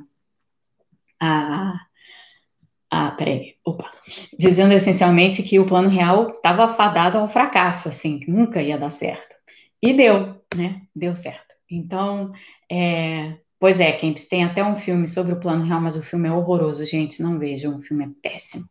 a 1.20 1.74
ah, 2.89 3.12
peraí, 3.12 3.56
opa. 3.66 3.91
Dizendo 4.39 4.74
essencialmente 4.74 5.43
que 5.43 5.60
o 5.60 5.66
plano 5.66 5.89
real 5.89 6.30
estava 6.30 6.74
fadado 6.74 7.18
ao 7.18 7.28
fracasso, 7.28 7.89
assim, 7.89 8.20
que 8.20 8.32
nunca 8.32 8.62
ia 8.62 8.78
dar 8.78 8.91
certo. 8.91 9.36
E 9.82 9.93
deu, 9.93 10.41
né? 10.56 10.84
Deu 10.95 11.14
certo. 11.14 11.54
Então, 11.70 12.32
é, 12.72 13.38
Pois 13.60 13.80
é, 13.80 13.91
Kempis, 13.93 14.28
tem 14.28 14.43
até 14.43 14.64
um 14.64 14.78
filme 14.80 15.08
sobre 15.08 15.34
o 15.34 15.39
Plano 15.39 15.66
Real, 15.66 15.82
mas 15.82 15.95
o 15.95 16.03
filme 16.03 16.28
é 16.28 16.32
horroroso, 16.32 16.86
gente, 16.86 17.24
não 17.24 17.39
vejam, 17.39 17.78
o 17.78 17.82
filme 17.82 18.05
é 18.05 18.30
péssimo. 18.30 18.66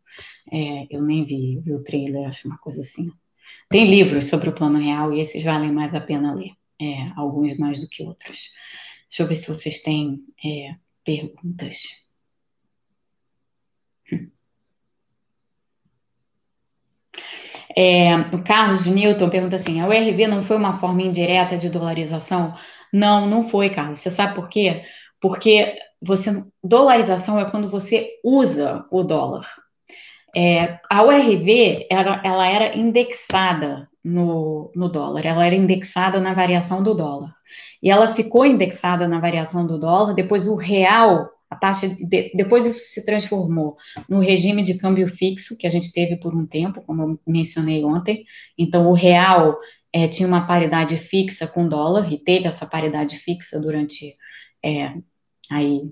É, 0.51 0.87
eu 0.89 1.01
nem 1.01 1.25
vi, 1.25 1.59
vi 1.59 1.73
o 1.73 1.83
trailer, 1.83 2.27
acho 2.27 2.47
uma 2.47 2.57
coisa 2.57 2.81
assim. 2.81 3.11
Tem 3.69 3.85
livros 3.89 4.27
sobre 4.27 4.49
o 4.49 4.53
Plano 4.53 4.79
Real 4.79 5.13
e 5.13 5.19
esses 5.19 5.43
valem 5.43 5.71
mais 5.73 5.93
a 5.93 5.99
pena 5.99 6.33
ler, 6.33 6.51
é, 6.81 7.11
alguns 7.17 7.57
mais 7.57 7.81
do 7.81 7.89
que 7.89 8.01
outros. 8.03 8.51
Deixa 9.09 9.23
eu 9.23 9.27
ver 9.27 9.35
se 9.35 9.47
vocês 9.47 9.81
têm 9.81 10.19
é, 10.45 10.75
perguntas. 11.03 11.81
É, 17.75 18.15
o 18.33 18.43
Carlos 18.43 18.85
Newton 18.85 19.29
pergunta 19.29 19.55
assim: 19.57 19.79
a 19.81 19.87
URV 19.87 20.27
não 20.27 20.45
foi 20.45 20.57
uma 20.57 20.79
forma 20.79 21.01
indireta 21.01 21.57
de 21.57 21.69
dolarização? 21.69 22.57
Não, 22.93 23.27
não 23.27 23.49
foi, 23.49 23.69
Carlos. 23.69 23.99
Você 23.99 24.09
sabe 24.09 24.35
por 24.35 24.49
quê? 24.49 24.83
Porque 25.19 25.77
você 26.01 26.43
dolarização 26.63 27.39
é 27.39 27.49
quando 27.49 27.69
você 27.69 28.09
usa 28.23 28.85
o 28.91 29.03
dólar. 29.03 29.47
É, 30.35 30.79
a 30.89 31.03
URV 31.03 31.87
era, 31.89 32.21
ela 32.23 32.47
era 32.47 32.77
indexada 32.77 33.89
no, 34.03 34.71
no 34.75 34.87
dólar, 34.87 35.25
ela 35.25 35.45
era 35.45 35.55
indexada 35.55 36.19
na 36.19 36.33
variação 36.33 36.83
do 36.83 36.93
dólar. 36.93 37.33
E 37.81 37.89
ela 37.89 38.13
ficou 38.13 38.45
indexada 38.45 39.07
na 39.07 39.19
variação 39.19 39.65
do 39.65 39.79
dólar, 39.79 40.13
depois 40.13 40.47
o 40.47 40.55
real, 40.55 41.29
a 41.49 41.55
taxa, 41.55 41.87
de, 41.87 42.31
depois 42.33 42.65
isso 42.65 42.81
se 42.85 43.05
transformou 43.05 43.77
no 44.07 44.19
regime 44.19 44.63
de 44.63 44.77
câmbio 44.77 45.07
fixo, 45.09 45.57
que 45.57 45.65
a 45.65 45.69
gente 45.69 45.91
teve 45.91 46.17
por 46.17 46.35
um 46.35 46.45
tempo, 46.45 46.81
como 46.81 47.01
eu 47.01 47.19
mencionei 47.25 47.83
ontem. 47.83 48.25
Então, 48.57 48.87
o 48.87 48.93
real 48.93 49.57
é, 49.93 50.07
tinha 50.07 50.27
uma 50.27 50.45
paridade 50.45 50.97
fixa 50.97 51.47
com 51.47 51.67
dólar 51.67 52.11
e 52.11 52.17
teve 52.17 52.47
essa 52.47 52.65
paridade 52.65 53.17
fixa 53.17 53.59
durante 53.59 54.15
é, 54.63 54.93
aí 55.49 55.91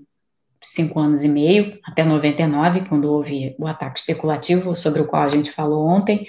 cinco 0.62 0.98
anos 0.98 1.22
e 1.22 1.28
meio, 1.28 1.78
até 1.84 2.04
99, 2.04 2.88
quando 2.88 3.10
houve 3.12 3.54
o 3.58 3.66
ataque 3.66 4.00
especulativo 4.00 4.74
sobre 4.74 5.00
o 5.00 5.06
qual 5.06 5.22
a 5.22 5.28
gente 5.28 5.52
falou 5.52 5.86
ontem. 5.86 6.26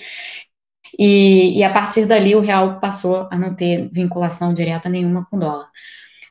E, 0.98 1.58
e 1.58 1.64
a 1.64 1.74
partir 1.74 2.06
dali 2.06 2.36
o 2.36 2.40
real 2.40 2.80
passou 2.80 3.28
a 3.32 3.38
não 3.38 3.56
ter 3.56 3.90
vinculação 3.92 4.54
direta 4.54 4.88
nenhuma 4.90 5.26
com 5.26 5.38
o 5.38 5.40
dólar. 5.40 5.70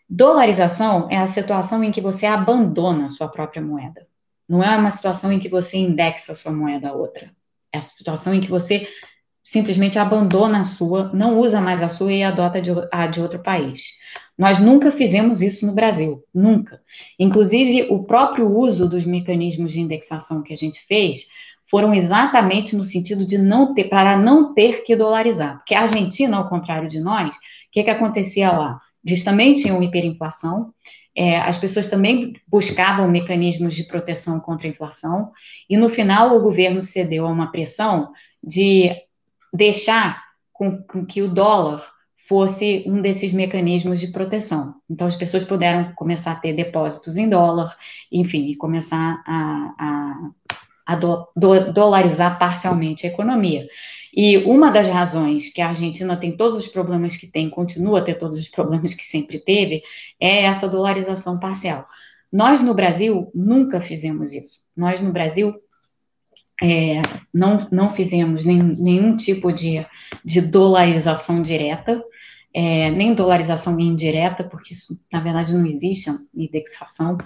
Dolarização 0.09 1.09
é 1.11 1.19
a 1.19 1.27
situação 1.27 1.83
em 1.83 1.91
que 1.91 2.01
você 2.01 2.27
abandona 2.27 3.07
a 3.07 3.09
sua 3.09 3.29
própria 3.29 3.61
moeda. 3.61 4.07
Não 4.49 4.63
é 4.63 4.77
uma 4.77 4.91
situação 4.91 5.33
em 5.33 5.41
que 5.41 5.49
você 5.49 5.77
indexa 5.77 6.33
a 6.33 6.37
sua 6.37 6.53
moeda 6.53 6.91
a 6.91 6.93
outra. 6.93 7.31
É 7.73 7.79
a 7.79 7.81
situação 7.83 8.33
em 8.33 8.41
que 8.41 8.49
você 8.49 8.89
simplesmente 9.47 9.97
abandona 9.97 10.59
a 10.59 10.65
sua, 10.65 11.13
não 11.15 11.39
usa 11.39 11.61
mais 11.61 11.81
a 11.81 11.87
sua 11.87 12.13
e 12.13 12.21
adota 12.25 12.61
a 12.91 13.07
de 13.07 13.21
outro 13.21 13.39
país. 13.39 13.93
Nós 14.37 14.59
nunca 14.59 14.91
fizemos 14.91 15.41
isso 15.41 15.65
no 15.65 15.73
Brasil, 15.73 16.25
nunca. 16.35 16.83
Inclusive, 17.17 17.87
o 17.89 18.03
próprio 18.03 18.51
uso 18.51 18.89
dos 18.89 19.05
mecanismos 19.07 19.73
de 19.73 19.81
indexação 19.81 20.43
que 20.43 20.53
a 20.53 20.57
gente 20.57 20.85
fez 20.89 21.29
foram 21.71 21.95
exatamente 21.95 22.75
no 22.75 22.85
sentido 22.85 23.25
de 23.25 23.39
não 23.39 23.73
ter, 23.73 23.85
para 23.85 24.19
não 24.19 24.53
ter 24.53 24.83
que 24.83 24.97
dolarizar. 24.97 25.59
Porque 25.59 25.77
a 25.77 25.83
Argentina, 25.83 26.37
ao 26.37 26.49
contrário 26.49 26.89
de 26.89 26.99
nós, 26.99 27.37
o 27.37 27.39
que, 27.71 27.85
que 27.85 27.91
acontecia 27.91 28.51
lá? 28.51 28.81
Eles 29.05 29.23
também 29.23 29.55
tinham 29.55 29.81
hiperinflação, 29.81 30.73
é, 31.15 31.39
as 31.39 31.57
pessoas 31.57 31.87
também 31.87 32.33
buscavam 32.49 33.09
mecanismos 33.09 33.77
de 33.77 33.85
proteção 33.85 34.41
contra 34.41 34.67
a 34.67 34.71
inflação, 34.71 35.31
e 35.71 35.77
no 35.77 35.89
final 35.89 36.37
o 36.37 36.43
governo 36.43 36.83
cedeu 36.83 37.27
a 37.27 37.31
uma 37.31 37.53
pressão 37.53 38.11
de 38.43 39.06
deixar 39.57 40.23
com, 40.53 40.83
que 41.07 41.23
o 41.23 41.29
dólar 41.29 41.85
fosse 42.29 42.83
um 42.87 43.01
desses 43.01 43.33
mecanismos 43.33 44.01
de 44.01 44.09
proteção. 44.09 44.75
Então, 44.91 45.07
as 45.07 45.15
pessoas 45.15 45.45
puderam 45.45 45.93
começar 45.95 46.33
a 46.33 46.37
ter 46.37 46.53
depósitos 46.55 47.17
em 47.17 47.29
dólar, 47.29 47.77
enfim, 48.11 48.47
e 48.49 48.57
começar 48.57 49.23
a, 49.27 49.75
a, 49.79 50.31
a 50.87 50.97
do, 50.97 51.29
do, 51.37 51.73
dolarizar 51.73 52.39
parcialmente 52.39 53.07
a 53.07 53.11
economia. 53.11 53.69
E 54.15 54.39
uma 54.39 54.71
das 54.71 54.89
razões 54.89 55.53
que 55.53 55.61
a 55.61 55.69
Argentina 55.69 56.17
tem 56.17 56.37
todos 56.37 56.57
os 56.57 56.67
problemas 56.67 57.17
que 57.17 57.27
tem, 57.27 57.49
continua 57.49 58.01
a 58.01 58.03
ter 58.03 58.19
todos 58.19 58.39
os 58.39 58.49
problemas 58.49 58.93
que 58.93 59.05
sempre 59.05 59.39
teve, 59.39 59.83
é 60.19 60.45
essa 60.45 60.69
dolarização 60.69 61.39
parcial. 61.39 61.87
Nós 62.33 62.61
no 62.61 62.75
Brasil 62.75 63.31
nunca 63.35 63.81
fizemos 63.81 64.33
isso. 64.33 64.61
Nós 64.77 65.01
no 65.01 65.13
Brasil 65.13 65.55
é, 66.63 67.03
não, 67.33 67.67
não 67.71 67.93
fizemos 67.93 68.45
nenhum, 68.45 68.75
nenhum 68.79 69.17
tipo 69.17 69.53
de, 69.53 69.85
de 70.25 70.41
dolarização 70.41 71.43
direta, 71.43 72.03
é, 72.55 72.91
nem 72.91 73.15
dolarização 73.15 73.79
indireta, 73.79 74.43
porque 74.43 74.73
isso, 74.73 74.99
na 75.13 75.21
verdade, 75.21 75.55
não 75.55 75.67
existe 75.67 76.11
indexação. 76.35 77.19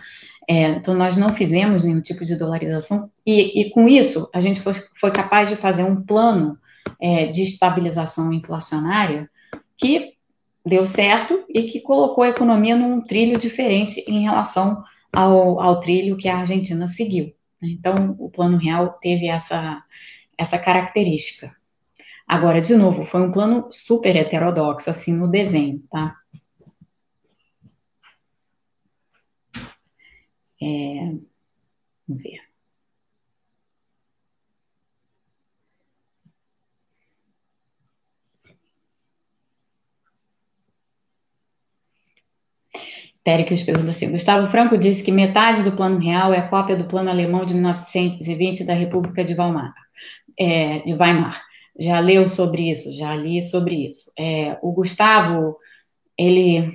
É, 0.48 0.70
então, 0.70 0.94
nós 0.94 1.16
não 1.16 1.32
fizemos 1.32 1.84
nenhum 1.84 2.00
tipo 2.00 2.24
de 2.24 2.34
dolarização, 2.34 3.08
e, 3.24 3.60
e 3.60 3.70
com 3.70 3.88
isso, 3.88 4.28
a 4.34 4.40
gente 4.40 4.60
foi, 4.60 4.74
foi, 4.98 5.12
capaz 5.12 5.48
de 5.48 5.54
fazer 5.54 5.84
um 5.84 6.02
plano 6.02 6.58
é, 7.00 7.26
de 7.26 7.42
estabilização 7.42 8.32
inflacionária 8.32 9.30
que 9.76 10.14
deu 10.66 10.84
certo 10.86 11.44
e 11.48 11.62
que 11.62 11.80
colocou 11.80 12.24
a 12.24 12.28
economia 12.30 12.76
num 12.76 13.00
trilho 13.00 13.38
diferente 13.38 14.04
em 14.08 14.22
relação 14.22 14.82
ao, 15.12 15.60
ao 15.60 15.80
trilho 15.80 16.16
que 16.16 16.28
a 16.28 16.38
Argentina 16.38 16.88
seguiu. 16.88 17.32
Então, 17.62 18.16
o 18.18 18.30
plano 18.30 18.56
real 18.56 18.94
teve 19.00 19.28
essa, 19.28 19.84
essa 20.36 20.58
característica. 20.58 21.54
Agora, 22.26 22.62
de 22.62 22.76
novo, 22.76 23.04
foi 23.04 23.22
um 23.22 23.32
plano 23.32 23.70
super 23.72 24.14
heterodoxo, 24.16 24.88
assim, 24.88 25.12
no 25.12 25.30
desenho, 25.30 25.82
tá? 25.90 26.16
É, 30.62 31.16
vamos 32.06 32.22
ver. 32.22 32.49
Péricles 43.22 43.62
pergunta 43.62 43.90
assim: 43.90 44.10
Gustavo 44.10 44.48
Franco 44.48 44.78
disse 44.78 45.02
que 45.02 45.12
metade 45.12 45.62
do 45.62 45.72
plano 45.72 45.98
real 45.98 46.32
é 46.32 46.40
cópia 46.48 46.76
do 46.76 46.84
plano 46.84 47.10
alemão 47.10 47.44
de 47.44 47.52
1920 47.52 48.64
da 48.64 48.74
República 48.74 49.24
de 49.24 49.34
Weimar. 49.34 49.74
É, 50.38 50.78
de 50.80 50.94
Weimar. 50.94 51.42
Já 51.78 52.00
leu 52.00 52.26
sobre 52.26 52.70
isso? 52.70 52.92
Já 52.92 53.14
li 53.14 53.42
sobre 53.42 53.86
isso. 53.86 54.10
É, 54.18 54.58
o 54.62 54.72
Gustavo, 54.72 55.56
ele 56.16 56.74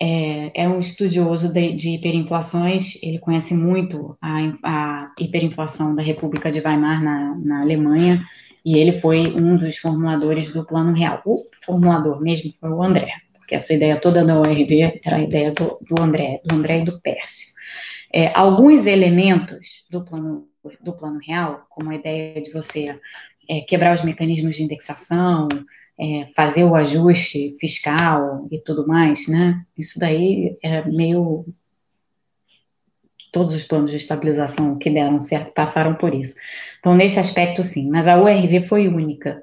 é, 0.00 0.62
é 0.64 0.68
um 0.68 0.78
estudioso 0.78 1.52
de, 1.52 1.72
de, 1.74 1.90
hiperinflações, 1.90 3.00
ele 3.02 3.18
conhece 3.18 3.54
muito 3.54 4.16
a, 4.20 4.38
a 4.64 5.12
hiperinflação 5.18 5.94
da 5.94 6.02
República 6.02 6.50
de 6.50 6.60
Weimar 6.60 7.02
na, 7.02 7.36
na 7.36 7.60
Alemanha, 7.60 8.24
e 8.64 8.78
ele 8.78 9.00
foi 9.00 9.26
um 9.34 9.56
dos 9.56 9.78
formuladores 9.78 10.52
do 10.52 10.64
Plano 10.64 10.92
Real. 10.92 11.20
O 11.24 11.38
formulador 11.64 12.20
mesmo 12.20 12.52
foi 12.60 12.70
o 12.70 12.82
André 12.82 13.10
que 13.50 13.56
essa 13.56 13.74
ideia 13.74 14.00
toda 14.00 14.24
da 14.24 14.38
ORV 14.38 15.00
era 15.04 15.16
a 15.16 15.20
ideia 15.20 15.50
do, 15.50 15.76
do 15.80 16.00
André, 16.00 16.40
do 16.44 16.54
André 16.54 16.82
e 16.82 16.84
do 16.84 17.00
Pércio. 17.00 17.48
É, 18.12 18.28
alguns 18.28 18.86
elementos 18.86 19.84
do 19.90 20.04
plano, 20.04 20.46
do 20.80 20.92
plano 20.92 21.18
real, 21.20 21.66
como 21.68 21.90
a 21.90 21.96
ideia 21.96 22.40
de 22.40 22.52
você 22.52 22.96
é, 23.48 23.60
quebrar 23.62 23.92
os 23.92 24.04
mecanismos 24.04 24.54
de 24.54 24.62
indexação, 24.62 25.48
é, 25.98 26.28
fazer 26.36 26.62
o 26.62 26.76
ajuste 26.76 27.56
fiscal 27.58 28.46
e 28.52 28.58
tudo 28.60 28.86
mais, 28.86 29.26
né? 29.26 29.64
Isso 29.76 29.98
daí 29.98 30.56
é 30.62 30.88
meio. 30.88 31.44
Todos 33.32 33.52
os 33.52 33.64
planos 33.64 33.90
de 33.90 33.96
estabilização 33.96 34.78
que 34.78 34.90
deram 34.90 35.20
certo 35.22 35.52
passaram 35.54 35.96
por 35.96 36.14
isso. 36.14 36.36
Então, 36.78 36.94
nesse 36.94 37.18
aspecto, 37.18 37.64
sim. 37.64 37.90
Mas 37.90 38.06
a 38.06 38.16
URV 38.16 38.68
foi 38.68 38.86
única 38.86 39.42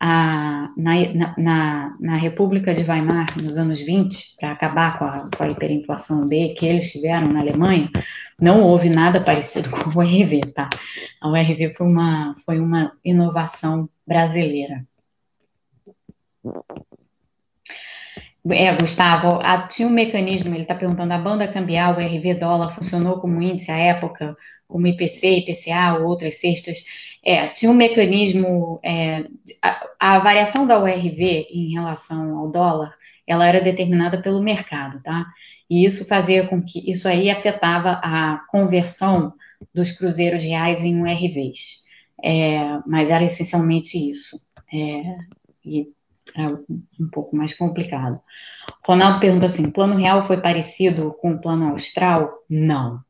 a, 0.00 0.70
na, 0.76 1.34
na, 1.38 1.96
na, 1.98 2.16
República 2.16 2.74
de 2.74 2.82
Weimar, 2.82 3.26
nos 3.42 3.56
anos 3.56 3.80
20, 3.80 4.36
para 4.38 4.52
acabar 4.52 4.98
com 4.98 5.04
a, 5.04 5.30
com 5.36 5.44
a 5.44 5.48
hiperinflação 5.48 6.26
de, 6.26 6.54
que 6.54 6.66
eles 6.66 6.92
tiveram 6.92 7.28
na 7.28 7.40
Alemanha, 7.40 7.90
não 8.40 8.62
houve 8.62 8.90
nada 8.90 9.20
parecido 9.20 9.70
com 9.72 9.90
o 9.90 9.98
URV, 9.98 10.52
tá? 10.54 10.68
A 11.20 11.28
URV 11.28 11.74
foi 11.74 11.86
uma, 11.86 12.34
foi 12.44 12.60
uma 12.60 12.92
inovação 13.04 13.88
brasileira. 14.06 14.84
É, 18.48 18.72
Gustavo, 18.76 19.40
a, 19.42 19.66
tinha 19.66 19.88
um 19.88 19.90
mecanismo, 19.90 20.54
ele 20.54 20.62
está 20.62 20.74
perguntando, 20.74 21.12
a 21.12 21.18
banda 21.18 21.48
cambial, 21.48 21.94
o 21.94 21.98
RV 21.98 22.34
dólar, 22.34 22.74
funcionou 22.74 23.18
como 23.18 23.42
índice 23.42 23.72
à 23.72 23.76
época, 23.76 24.36
como 24.66 24.86
IPC, 24.86 25.38
IPCA 25.38 25.98
ou 25.98 26.06
outras 26.06 26.40
cestas? 26.40 26.84
É, 27.24 27.48
tinha 27.48 27.70
um 27.70 27.74
mecanismo, 27.74 28.80
é, 28.84 29.24
a, 29.62 29.86
a, 29.98 30.18
variação 30.20 30.66
da 30.66 30.80
URV 30.80 31.48
em 31.50 31.72
relação 31.72 32.38
ao 32.38 32.50
dólar, 32.50 32.94
ela 33.26 33.46
era 33.46 33.60
determinada 33.60 34.22
pelo 34.22 34.42
mercado, 34.42 35.02
tá? 35.02 35.26
E 35.68 35.84
isso 35.84 36.06
fazia 36.06 36.46
com 36.46 36.62
que, 36.62 36.88
isso 36.88 37.08
aí 37.08 37.28
afetava 37.28 38.00
a 38.02 38.40
conversão 38.48 39.32
dos 39.74 39.90
cruzeiros 39.90 40.42
reais 40.42 40.84
em 40.84 41.00
URVs. 41.02 41.84
É, 42.22 42.78
mas 42.86 43.10
era 43.10 43.24
essencialmente 43.24 43.98
isso. 43.98 44.40
É, 44.72 45.02
e 45.64 45.88
era 46.34 46.58
um 47.00 47.08
pouco 47.10 47.36
mais 47.36 47.54
complicado. 47.54 48.20
Ronaldo 48.84 49.20
pergunta 49.20 49.46
assim: 49.46 49.70
plano 49.70 49.96
real 49.96 50.26
foi 50.26 50.40
parecido 50.40 51.14
com 51.20 51.32
o 51.32 51.40
plano 51.40 51.70
austral? 51.70 52.30
Não. 52.48 53.00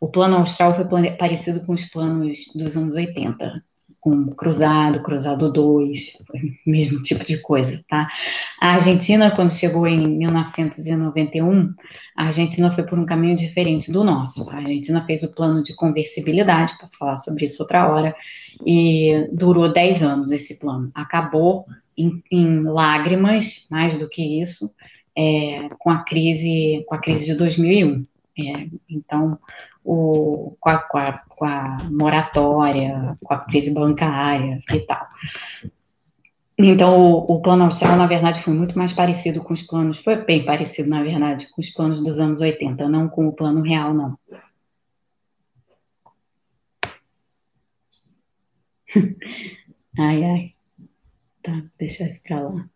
O 0.00 0.08
plano 0.08 0.36
austral 0.36 0.74
foi 0.74 1.10
parecido 1.16 1.60
com 1.64 1.72
os 1.72 1.84
planos 1.84 2.46
dos 2.54 2.76
anos 2.76 2.94
80, 2.94 3.62
com 4.02 4.26
cruzado, 4.30 5.00
cruzado 5.00 5.52
2, 5.52 6.18
mesmo 6.66 7.00
tipo 7.02 7.24
de 7.24 7.38
coisa, 7.38 7.84
tá? 7.88 8.08
A 8.60 8.74
Argentina, 8.74 9.30
quando 9.30 9.52
chegou 9.52 9.86
em 9.86 10.18
1991, 10.18 11.72
a 12.16 12.26
Argentina 12.26 12.74
foi 12.74 12.82
por 12.82 12.98
um 12.98 13.04
caminho 13.04 13.36
diferente 13.36 13.92
do 13.92 14.02
nosso. 14.02 14.50
A 14.50 14.56
Argentina 14.56 15.06
fez 15.06 15.22
o 15.22 15.32
plano 15.32 15.62
de 15.62 15.76
conversibilidade, 15.76 16.76
posso 16.80 16.98
falar 16.98 17.16
sobre 17.16 17.44
isso 17.44 17.62
outra 17.62 17.88
hora, 17.88 18.12
e 18.66 19.28
durou 19.32 19.72
10 19.72 20.02
anos 20.02 20.32
esse 20.32 20.58
plano. 20.58 20.90
Acabou 20.96 21.64
em, 21.96 22.20
em 22.28 22.60
lágrimas, 22.64 23.68
mais 23.70 23.96
do 23.96 24.08
que 24.08 24.42
isso, 24.42 24.74
é, 25.16 25.68
com 25.78 25.90
a 25.90 25.98
crise, 25.98 26.84
com 26.88 26.96
a 26.96 26.98
crise 26.98 27.24
de 27.24 27.36
2001. 27.36 28.04
É, 28.36 28.66
então, 28.90 29.38
o, 29.84 30.56
com, 30.60 30.68
a, 30.68 30.78
com, 30.78 30.98
a, 30.98 31.12
com 31.28 31.44
a 31.44 31.76
moratória, 31.90 33.16
com 33.22 33.34
a 33.34 33.38
crise 33.40 33.72
bancária 33.72 34.60
e 34.72 34.80
tal. 34.80 35.06
Então, 36.58 37.00
o, 37.00 37.36
o, 37.36 37.42
plano 37.42 37.64
austral, 37.64 37.96
na 37.96 38.06
verdade, 38.06 38.42
foi 38.42 38.52
muito 38.52 38.78
mais 38.78 38.92
parecido 38.92 39.42
com 39.42 39.52
os 39.52 39.62
planos, 39.62 39.98
foi 39.98 40.24
bem 40.24 40.44
parecido, 40.44 40.88
na 40.88 41.02
verdade, 41.02 41.50
com 41.50 41.60
os 41.60 41.70
planos 41.70 42.00
dos 42.00 42.18
anos 42.18 42.40
80, 42.40 42.88
não 42.88 43.08
com 43.08 43.26
o 43.26 43.32
plano 43.32 43.62
real, 43.62 43.92
não. 43.94 44.18
ai, 49.98 50.24
ai. 50.24 50.54
Tá, 51.42 51.64
deixa 51.78 52.04
isso 52.04 52.22
pra 52.22 52.40
lá. 52.40 52.68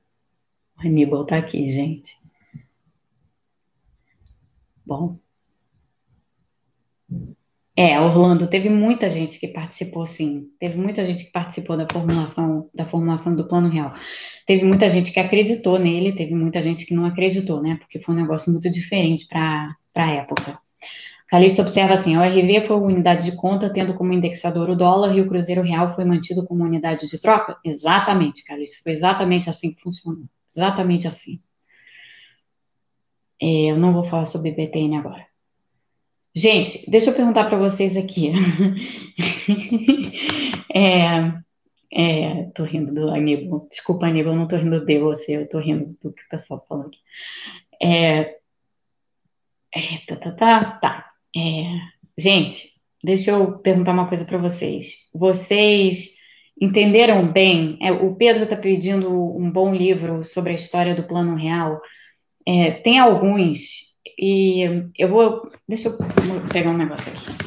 O 0.78 0.86
Aníbal 0.86 1.24
tá 1.24 1.36
aqui, 1.36 1.68
gente. 1.68 2.18
Bom. 4.84 5.18
É, 7.78 8.00
Orlando, 8.00 8.48
teve 8.48 8.70
muita 8.70 9.10
gente 9.10 9.38
que 9.38 9.48
participou, 9.48 10.06
sim. 10.06 10.48
Teve 10.58 10.78
muita 10.78 11.04
gente 11.04 11.24
que 11.26 11.30
participou 11.30 11.76
da 11.76 11.86
formulação, 11.90 12.70
da 12.74 12.86
formulação 12.86 13.36
do 13.36 13.46
Plano 13.46 13.68
Real. 13.68 13.92
Teve 14.46 14.64
muita 14.64 14.88
gente 14.88 15.12
que 15.12 15.20
acreditou 15.20 15.78
nele, 15.78 16.12
teve 16.12 16.34
muita 16.34 16.62
gente 16.62 16.86
que 16.86 16.94
não 16.94 17.04
acreditou, 17.04 17.62
né? 17.62 17.76
Porque 17.76 18.00
foi 18.00 18.14
um 18.14 18.18
negócio 18.18 18.50
muito 18.50 18.70
diferente 18.70 19.26
para 19.28 19.76
a 19.94 20.10
época. 20.10 20.58
Calixto 21.28 21.60
observa 21.60 21.94
assim: 21.94 22.14
a 22.16 22.22
ORV 22.22 22.66
foi 22.66 22.76
unidade 22.76 23.30
de 23.30 23.36
conta, 23.36 23.70
tendo 23.70 23.94
como 23.94 24.12
indexador 24.12 24.70
o 24.70 24.76
dólar, 24.76 25.14
e 25.16 25.20
o 25.20 25.28
Cruzeiro 25.28 25.62
Real 25.62 25.94
foi 25.94 26.04
mantido 26.04 26.46
como 26.46 26.64
unidade 26.64 27.08
de 27.08 27.20
troca? 27.20 27.58
Exatamente, 27.64 28.44
Calixto, 28.44 28.82
foi 28.82 28.92
exatamente 28.92 29.50
assim 29.50 29.74
que 29.74 29.82
funcionou. 29.82 30.24
Exatamente 30.50 31.06
assim. 31.06 31.40
É, 33.40 33.70
eu 33.72 33.78
não 33.78 33.92
vou 33.92 34.04
falar 34.04 34.24
sobre 34.24 34.50
BTN 34.52 34.96
agora. 34.96 35.25
Gente, 36.36 36.84
deixa 36.90 37.08
eu 37.08 37.14
perguntar 37.14 37.46
para 37.46 37.56
vocês 37.56 37.96
aqui. 37.96 38.30
é, 40.70 41.32
é, 41.90 42.42
tô 42.54 42.64
rindo 42.64 42.92
do 42.92 43.08
Aníbal. 43.08 43.66
Desculpa, 43.70 44.04
Aníbal, 44.04 44.36
não 44.36 44.46
tô 44.46 44.56
rindo 44.56 44.84
de 44.84 44.98
você, 44.98 45.38
eu 45.38 45.48
tô 45.48 45.58
rindo 45.58 45.96
do 46.02 46.12
que 46.12 46.22
o 46.22 46.28
pessoal 46.28 46.60
tá 46.60 46.66
falando. 46.66 46.90
É, 47.82 48.36
é, 49.74 49.98
tá, 50.06 50.16
tá, 50.16 50.32
tá, 50.32 50.70
tá. 50.72 51.10
É, 51.34 51.40
gente, 52.18 52.72
deixa 53.02 53.30
eu 53.30 53.58
perguntar 53.60 53.92
uma 53.92 54.06
coisa 54.06 54.26
para 54.26 54.36
vocês. 54.36 55.08
Vocês 55.14 56.16
entenderam 56.60 57.32
bem? 57.32 57.78
É, 57.80 57.90
o 57.90 58.14
Pedro 58.14 58.44
está 58.44 58.56
pedindo 58.56 59.10
um 59.10 59.50
bom 59.50 59.74
livro 59.74 60.22
sobre 60.22 60.52
a 60.52 60.56
história 60.56 60.94
do 60.94 61.04
Plano 61.04 61.34
Real. 61.34 61.80
É, 62.46 62.72
tem 62.72 62.98
alguns, 62.98 63.95
e 64.18 64.62
eu 64.98 65.08
vou. 65.08 65.50
Deixa 65.68 65.88
eu 65.88 65.98
pegar 66.52 66.70
um 66.70 66.76
negócio 66.76 67.12
aqui. 67.12 67.46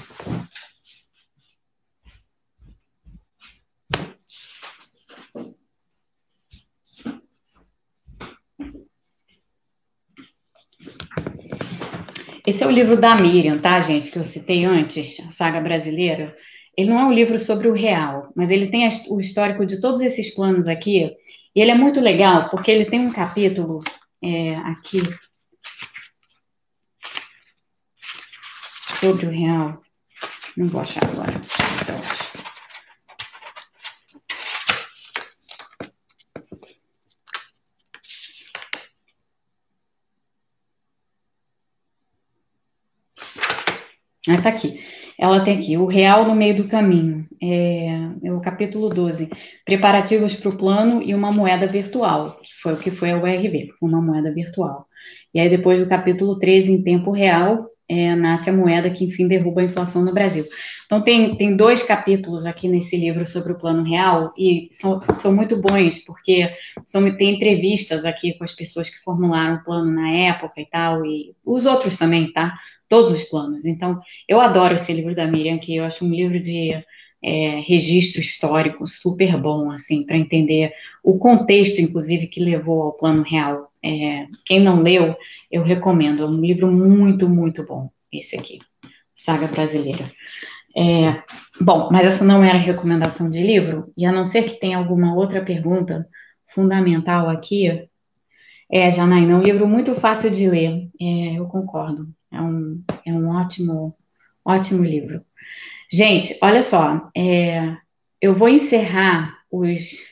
Esse 12.45 12.63
é 12.63 12.67
o 12.67 12.71
livro 12.71 12.99
da 12.99 13.15
Miriam, 13.15 13.59
tá, 13.59 13.79
gente, 13.79 14.09
que 14.09 14.17
eu 14.17 14.23
citei 14.23 14.65
antes, 14.65 15.19
a 15.19 15.31
saga 15.31 15.61
brasileira. 15.61 16.35
Ele 16.75 16.89
não 16.89 16.99
é 16.99 17.05
um 17.05 17.13
livro 17.13 17.37
sobre 17.37 17.67
o 17.67 17.73
real, 17.73 18.31
mas 18.35 18.49
ele 18.49 18.71
tem 18.71 18.89
o 19.09 19.19
histórico 19.19 19.65
de 19.67 19.79
todos 19.79 20.01
esses 20.01 20.33
planos 20.33 20.67
aqui. 20.67 21.11
E 21.55 21.61
ele 21.61 21.69
é 21.69 21.75
muito 21.75 21.99
legal, 21.99 22.49
porque 22.49 22.71
ele 22.71 22.85
tem 22.85 23.01
um 23.01 23.11
capítulo 23.11 23.81
é, 24.23 24.55
aqui 24.55 24.99
sobre 28.99 29.25
o 29.27 29.31
real. 29.31 29.81
Não 30.57 30.67
vou 30.67 30.81
achar 30.81 31.03
agora. 31.05 31.41
Ah, 44.27 44.41
tá 44.41 44.49
aqui. 44.49 44.79
Ela 45.17 45.43
tem 45.43 45.57
aqui, 45.57 45.77
o 45.77 45.85
real 45.85 46.25
no 46.25 46.35
meio 46.35 46.55
do 46.55 46.67
caminho. 46.67 47.25
É, 47.41 47.87
é 48.23 48.33
o 48.33 48.41
capítulo 48.41 48.89
12. 48.89 49.29
Preparativos 49.65 50.35
para 50.35 50.49
o 50.49 50.57
plano 50.57 51.01
e 51.01 51.13
uma 51.13 51.31
moeda 51.31 51.67
virtual, 51.67 52.37
que 52.41 52.53
foi 52.61 52.73
o 52.73 52.79
que 52.79 52.91
foi 52.91 53.11
a 53.11 53.17
URV, 53.17 53.69
uma 53.81 54.01
moeda 54.01 54.33
virtual. 54.33 54.87
E 55.33 55.39
aí, 55.39 55.49
depois 55.49 55.79
do 55.79 55.87
capítulo 55.87 56.37
13, 56.37 56.71
em 56.73 56.83
tempo 56.83 57.11
real, 57.11 57.68
é, 57.89 58.15
nasce 58.15 58.49
a 58.49 58.53
moeda 58.53 58.89
que, 58.91 59.03
enfim, 59.03 59.27
derruba 59.27 59.61
a 59.61 59.65
inflação 59.65 60.05
no 60.05 60.13
Brasil. 60.13 60.45
Então, 60.85 61.01
tem, 61.01 61.35
tem 61.35 61.55
dois 61.55 61.81
capítulos 61.81 62.45
aqui 62.45 62.67
nesse 62.67 62.95
livro 62.95 63.25
sobre 63.25 63.51
o 63.51 63.57
Plano 63.57 63.83
Real, 63.83 64.31
e 64.37 64.69
são, 64.71 65.01
são 65.15 65.35
muito 65.35 65.59
bons, 65.59 65.99
porque 66.05 66.49
são, 66.85 67.11
tem 67.15 67.35
entrevistas 67.35 68.05
aqui 68.05 68.33
com 68.37 68.43
as 68.43 68.53
pessoas 68.53 68.89
que 68.89 69.03
formularam 69.03 69.55
o 69.55 69.63
plano 69.63 69.91
na 69.91 70.09
época 70.11 70.61
e 70.61 70.65
tal, 70.65 71.03
e 71.03 71.35
os 71.43 71.65
outros 71.65 71.97
também, 71.97 72.31
tá? 72.31 72.53
Todos 72.87 73.11
os 73.11 73.23
planos. 73.23 73.65
Então, 73.65 73.99
eu 74.27 74.39
adoro 74.39 74.75
esse 74.75 74.93
livro 74.93 75.15
da 75.15 75.27
Miriam, 75.27 75.57
que 75.57 75.75
eu 75.75 75.83
acho 75.83 76.05
um 76.05 76.09
livro 76.09 76.39
de 76.39 76.71
é, 77.23 77.59
registro 77.67 78.21
histórico 78.21 78.87
super 78.87 79.35
bom, 79.37 79.71
assim, 79.71 80.05
para 80.05 80.17
entender 80.17 80.73
o 81.03 81.17
contexto, 81.17 81.81
inclusive, 81.81 82.27
que 82.27 82.39
levou 82.39 82.83
ao 82.83 82.93
Plano 82.93 83.23
Real 83.23 83.68
é, 83.83 84.27
quem 84.45 84.59
não 84.59 84.81
leu, 84.81 85.15
eu 85.51 85.63
recomendo. 85.63 86.23
É 86.23 86.25
um 86.25 86.39
livro 86.39 86.71
muito, 86.71 87.27
muito 87.29 87.65
bom, 87.65 87.89
esse 88.11 88.37
aqui, 88.37 88.59
Saga 89.15 89.47
Brasileira. 89.47 90.09
É, 90.75 91.23
bom, 91.59 91.89
mas 91.91 92.05
essa 92.05 92.23
não 92.23 92.43
era 92.43 92.57
recomendação 92.57 93.29
de 93.29 93.41
livro, 93.41 93.91
e 93.97 94.05
a 94.05 94.11
não 94.11 94.25
ser 94.25 94.43
que 94.43 94.59
tenha 94.59 94.77
alguma 94.77 95.15
outra 95.15 95.43
pergunta 95.43 96.07
fundamental 96.53 97.29
aqui, 97.29 97.89
é, 98.71 98.91
Janaína, 98.91 99.33
é 99.33 99.35
um 99.35 99.41
livro 99.41 99.67
muito 99.67 99.95
fácil 99.95 100.29
de 100.29 100.47
ler, 100.47 100.89
é, 101.01 101.39
eu 101.39 101.47
concordo. 101.47 102.07
É 102.31 102.39
um, 102.39 102.83
é 103.05 103.11
um 103.11 103.27
ótimo, 103.29 103.95
ótimo 104.45 104.83
livro. 104.83 105.25
Gente, 105.91 106.37
olha 106.41 106.61
só, 106.61 107.09
é, 107.17 107.75
eu 108.21 108.35
vou 108.35 108.47
encerrar 108.47 109.39
os 109.51 110.03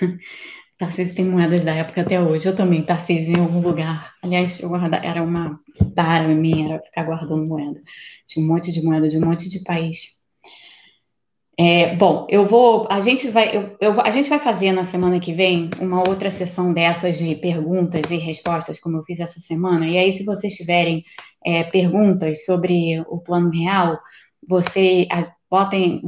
Tarcísio 0.80 1.14
tem 1.14 1.26
moedas 1.26 1.62
da 1.62 1.74
época 1.74 2.00
até 2.00 2.18
hoje. 2.18 2.48
Eu 2.48 2.56
também, 2.56 2.82
Tarcísio, 2.82 3.36
em 3.36 3.40
algum 3.40 3.60
lugar. 3.60 4.14
Aliás, 4.22 4.58
eu 4.60 4.70
guarda, 4.70 4.96
era 4.96 5.22
uma 5.22 5.60
tara 5.94 6.26
minha, 6.28 6.72
era 6.72 6.82
ficar 6.82 7.04
guardando 7.04 7.46
moeda. 7.46 7.78
Tinha 8.26 8.42
um 8.42 8.48
monte 8.48 8.72
de 8.72 8.82
moeda 8.82 9.06
de 9.06 9.18
um 9.18 9.20
monte 9.20 9.50
de 9.50 9.62
país. 9.62 10.18
É, 11.58 11.94
bom, 11.96 12.26
eu 12.30 12.46
vou. 12.46 12.86
A 12.90 13.02
gente 13.02 13.28
vai, 13.28 13.54
eu, 13.54 13.76
eu, 13.78 14.00
a 14.00 14.10
gente 14.10 14.30
vai 14.30 14.38
fazer 14.38 14.72
na 14.72 14.84
semana 14.84 15.20
que 15.20 15.34
vem 15.34 15.68
uma 15.78 15.98
outra 15.98 16.30
sessão 16.30 16.72
dessas 16.72 17.18
de 17.18 17.34
perguntas 17.34 18.10
e 18.10 18.16
respostas, 18.16 18.80
como 18.80 18.96
eu 18.96 19.04
fiz 19.04 19.20
essa 19.20 19.38
semana. 19.38 19.86
E 19.86 19.98
aí, 19.98 20.10
se 20.14 20.24
vocês 20.24 20.54
tiverem 20.54 21.04
é, 21.44 21.62
perguntas 21.64 22.46
sobre 22.46 23.04
o 23.06 23.18
plano 23.18 23.50
real, 23.50 23.98
você 24.48 25.06
a, 25.12 25.30
botem, 25.50 26.02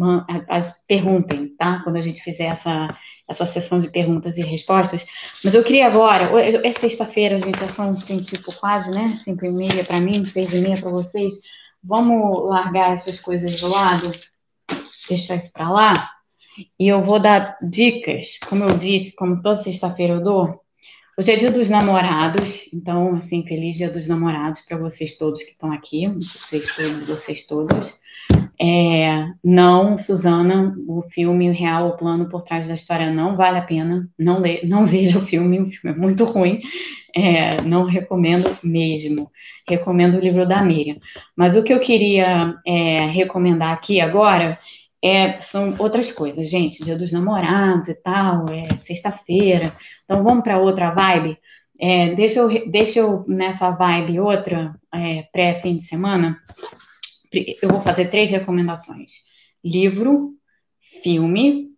as, 0.49 0.85
perguntem, 0.87 1.49
tá? 1.57 1.81
Quando 1.83 1.97
a 1.97 2.03
gente 2.03 2.23
fizer 2.23 2.45
essa 2.45 2.89
essa 3.29 3.47
sessão 3.47 3.81
de 3.81 3.89
perguntas 3.91 4.37
e 4.37 4.43
respostas. 4.43 5.05
Mas 5.43 5.55
eu 5.55 5.65
queria 5.65 5.87
agora, 5.87 6.31
é 6.41 6.73
sexta-feira, 6.73 7.39
gente, 7.39 7.61
já 7.61 7.69
são 7.69 7.93
assim, 7.93 8.19
tipo 8.19 8.55
quase, 8.59 8.91
né? 8.91 9.09
Cinco 9.23 9.47
e 9.47 9.51
meia 9.51 9.85
para 9.85 10.01
mim, 10.01 10.25
seis 10.25 10.53
e 10.53 10.59
meia 10.59 10.77
para 10.77 10.91
vocês. 10.91 11.35
Vamos 11.83 12.49
largar 12.49 12.95
essas 12.95 13.19
coisas 13.19 13.61
do 13.61 13.69
lado, 13.69 14.13
deixar 15.09 15.37
isso 15.37 15.53
para 15.53 15.71
lá. 15.71 16.11
E 16.79 16.87
eu 16.89 17.03
vou 17.03 17.19
dar 17.19 17.57
dicas, 17.63 18.39
como 18.49 18.65
eu 18.65 18.77
disse, 18.77 19.17
como 19.17 19.41
toda 19.41 19.57
sexta-feira 19.57 20.15
eu 20.15 20.23
dou. 20.23 20.61
Hoje 21.19 21.33
é 21.33 21.37
dia 21.37 21.51
dos 21.51 21.69
namorados, 21.69 22.69
então, 22.73 23.17
assim, 23.17 23.47
feliz 23.47 23.77
dia 23.77 23.91
dos 23.91 24.07
namorados 24.07 24.63
para 24.63 24.79
vocês 24.79 25.17
todos 25.17 25.43
que 25.43 25.51
estão 25.51 25.73
aqui, 25.73 26.07
vocês 26.09 26.75
todos 26.75 27.03
e 27.03 27.05
vocês 27.05 27.47
todas. 27.47 28.02
É, 28.65 29.27
não, 29.43 29.99
Suzana, 29.99 30.73
o 30.87 31.03
filme 31.03 31.51
Real, 31.51 31.89
o 31.89 31.97
plano 31.97 32.29
por 32.29 32.43
trás 32.43 32.69
da 32.69 32.75
história 32.75 33.11
não 33.11 33.37
vale 33.37 33.59
a 33.59 33.63
pena. 33.63 34.09
Não, 34.17 34.41
le, 34.41 34.61
não 34.69 34.87
veja 34.87 35.19
o 35.19 35.27
filme, 35.27 35.59
o 35.59 35.67
filme 35.67 35.97
é 35.97 35.99
muito 35.99 36.25
ruim. 36.25 36.61
É, 37.15 37.61
não 37.63 37.85
recomendo 37.85 38.57
mesmo. 38.63 39.29
Recomendo 39.69 40.17
o 40.17 40.21
livro 40.21 40.47
da 40.47 40.63
Miriam. 40.63 40.99
Mas 41.37 41.57
o 41.57 41.65
que 41.65 41.75
eu 41.75 41.81
queria 41.81 42.55
é, 42.65 43.07
recomendar 43.07 43.73
aqui 43.73 44.01
agora 44.01 44.57
é, 45.03 45.41
são 45.41 45.75
outras 45.81 46.13
coisas, 46.13 46.49
gente. 46.49 46.85
Dia 46.85 46.97
dos 46.97 47.11
namorados 47.11 47.89
e 47.89 48.01
tal, 48.01 48.49
é 48.49 48.69
sexta-feira. 48.79 49.73
Então 50.05 50.23
vamos 50.23 50.45
para 50.45 50.61
outra 50.61 50.93
vibe. 50.93 51.37
É, 51.81 52.15
deixa, 52.15 52.39
eu, 52.39 52.71
deixa 52.71 53.01
eu 53.01 53.25
nessa 53.27 53.71
vibe 53.71 54.21
outra, 54.21 54.73
é, 54.95 55.25
pré-fim 55.33 55.79
de 55.79 55.83
semana 55.83 56.39
eu 57.33 57.69
vou 57.69 57.81
fazer 57.83 58.09
três 58.09 58.31
recomendações: 58.31 59.13
livro, 59.65 60.35
filme, 61.03 61.73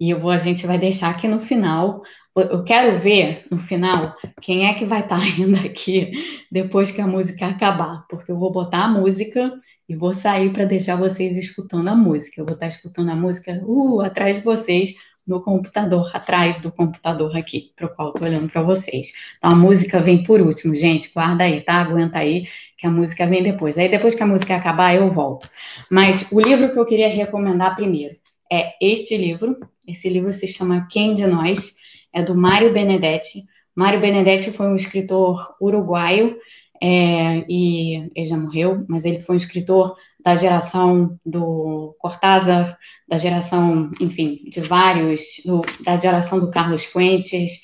e 0.00 0.10
eu 0.10 0.20
vou, 0.20 0.30
a 0.30 0.38
gente 0.38 0.66
vai 0.66 0.78
deixar 0.78 1.10
aqui 1.10 1.26
no 1.26 1.40
final. 1.40 2.02
Eu 2.36 2.62
quero 2.62 3.00
ver 3.00 3.44
no 3.50 3.58
final 3.58 4.14
quem 4.40 4.68
é 4.68 4.74
que 4.74 4.84
vai 4.84 5.00
estar 5.00 5.18
ainda 5.20 5.58
aqui 5.60 6.12
depois 6.50 6.92
que 6.92 7.00
a 7.00 7.06
música 7.06 7.46
acabar, 7.46 8.06
porque 8.08 8.30
eu 8.30 8.38
vou 8.38 8.52
botar 8.52 8.84
a 8.84 8.88
música 8.88 9.52
e 9.88 9.96
vou 9.96 10.12
sair 10.12 10.52
para 10.52 10.64
deixar 10.64 10.96
vocês 10.96 11.36
escutando 11.36 11.88
a 11.88 11.94
música. 11.94 12.40
Eu 12.40 12.44
vou 12.44 12.54
estar 12.54 12.68
escutando 12.68 13.10
a 13.10 13.16
música 13.16 13.60
uh, 13.64 14.02
atrás 14.02 14.38
de 14.38 14.44
vocês 14.44 14.94
no 15.26 15.42
computador, 15.42 16.10
atrás 16.14 16.60
do 16.60 16.72
computador 16.72 17.36
aqui, 17.36 17.72
para 17.76 17.86
o 17.86 17.90
qual 17.90 18.08
estou 18.08 18.26
olhando 18.26 18.50
para 18.50 18.62
vocês. 18.62 19.12
Então 19.36 19.50
a 19.50 19.54
música 19.54 20.00
vem 20.00 20.22
por 20.22 20.40
último, 20.40 20.74
gente, 20.74 21.12
guarda 21.12 21.44
aí, 21.44 21.60
tá? 21.60 21.74
Aguenta 21.74 22.18
aí, 22.18 22.46
que 22.78 22.86
a 22.86 22.90
música 22.90 23.26
vem 23.26 23.42
depois. 23.42 23.76
Aí 23.76 23.88
depois 23.88 24.14
que 24.14 24.22
a 24.22 24.26
música 24.26 24.54
acabar, 24.54 24.94
eu 24.94 25.12
volto. 25.12 25.50
Mas 25.90 26.30
o 26.30 26.40
livro 26.40 26.72
que 26.72 26.78
eu 26.78 26.86
queria 26.86 27.08
recomendar 27.08 27.74
primeiro 27.74 28.16
é 28.50 28.74
este 28.80 29.16
livro. 29.16 29.58
Esse 29.86 30.08
livro 30.08 30.32
se 30.32 30.46
chama 30.46 30.86
Quem 30.90 31.14
de 31.14 31.26
Nós? 31.26 31.76
É 32.14 32.22
do 32.22 32.34
Mário 32.34 32.72
Benedetti. 32.72 33.42
Mário 33.74 34.00
Benedetti 34.00 34.52
foi 34.52 34.66
um 34.66 34.76
escritor 34.76 35.54
uruguaio 35.60 36.38
é, 36.80 37.44
e 37.48 38.10
ele 38.14 38.26
já 38.26 38.36
morreu, 38.36 38.84
mas 38.88 39.04
ele 39.04 39.20
foi 39.20 39.34
um 39.34 39.38
escritor 39.38 39.96
da 40.24 40.36
geração 40.36 41.18
do 41.24 41.96
Cortázar, 41.98 42.78
da 43.08 43.18
geração, 43.18 43.90
enfim, 44.00 44.40
de 44.48 44.60
vários, 44.60 45.22
do, 45.44 45.62
da 45.84 45.96
geração 45.96 46.38
do 46.38 46.50
Carlos 46.50 46.84
Fuentes, 46.84 47.62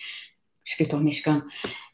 escritor 0.65 1.01
mexicano, 1.01 1.45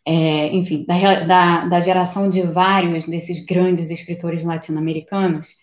é, 0.07 0.49
enfim, 0.55 0.85
da, 0.87 1.25
da, 1.25 1.67
da, 1.67 1.81
geração 1.81 2.29
de 2.29 2.43
vários 2.43 3.07
desses 3.07 3.45
grandes 3.45 3.91
escritores 3.91 4.45
latino-americanos. 4.45 5.57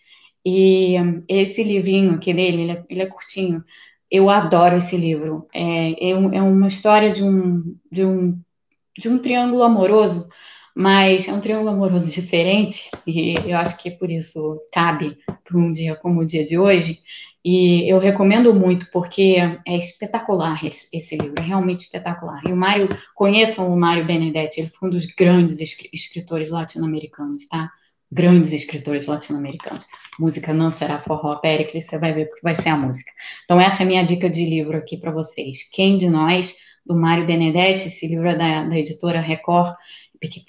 E 0.44 0.94
esse 1.28 1.62
livrinho 1.62 2.14
aqui 2.14 2.32
dele, 2.32 2.62
ele 2.62 2.72
é, 2.72 2.84
ele 2.88 3.02
é 3.02 3.06
curtinho, 3.06 3.62
eu 4.10 4.30
adoro 4.30 4.76
esse 4.76 4.96
livro. 4.96 5.46
É, 5.52 6.10
é, 6.10 6.10
é, 6.10 6.42
uma 6.42 6.68
história 6.68 7.12
de 7.12 7.22
um, 7.22 7.76
de, 7.90 8.04
um, 8.04 8.40
de 8.96 9.08
um 9.08 9.18
triângulo 9.18 9.62
amoroso, 9.62 10.28
mas 10.74 11.28
é 11.28 11.32
um 11.32 11.40
triângulo 11.40 11.70
amoroso 11.70 12.10
diferente, 12.12 12.90
e 13.06 13.34
eu 13.44 13.58
acho 13.58 13.76
que 13.78 13.90
por 13.90 14.10
isso 14.10 14.60
cabe 14.72 15.18
para 15.44 15.58
um 15.58 15.72
dia 15.72 15.96
como 15.96 16.20
o 16.20 16.26
dia 16.26 16.44
de 16.44 16.58
hoje. 16.58 16.98
E 17.50 17.90
eu 17.90 17.98
recomendo 17.98 18.52
muito, 18.52 18.90
porque 18.92 19.36
é 19.66 19.78
espetacular 19.78 20.62
esse, 20.66 20.86
esse, 20.92 21.16
livro, 21.16 21.40
é 21.40 21.40
realmente 21.40 21.80
espetacular. 21.80 22.42
E 22.46 22.52
o 22.52 22.56
Mário, 22.56 22.90
conheçam 23.14 23.72
o 23.72 23.80
Mário 23.80 24.04
Benedetti, 24.04 24.60
ele 24.60 24.68
foi 24.68 24.90
um 24.90 24.92
dos 24.92 25.06
grandes 25.06 25.58
escritores 25.90 26.50
latino-americanos, 26.50 27.48
tá? 27.48 27.70
Grandes 28.12 28.52
escritores 28.52 29.06
latino-americanos. 29.06 29.86
Música 30.20 30.52
não 30.52 30.70
será 30.70 30.98
forró, 30.98 31.36
Péricles, 31.36 31.86
você 31.86 31.96
vai 31.96 32.12
ver 32.12 32.26
porque 32.26 32.42
vai 32.42 32.54
ser 32.54 32.68
a 32.68 32.76
música. 32.76 33.10
Então, 33.44 33.58
essa 33.58 33.82
é 33.82 33.86
a 33.86 33.88
minha 33.88 34.04
dica 34.04 34.28
de 34.28 34.44
livro 34.44 34.76
aqui 34.76 34.98
para 34.98 35.10
vocês. 35.10 35.70
Quem 35.72 35.96
de 35.96 36.10
nós, 36.10 36.58
do 36.84 36.94
Mário 36.94 37.26
Benedetti, 37.26 37.88
esse 37.88 38.06
livro 38.06 38.28
é 38.28 38.36
da, 38.36 38.64
da 38.64 38.78
editora 38.78 39.22
Record, 39.22 39.74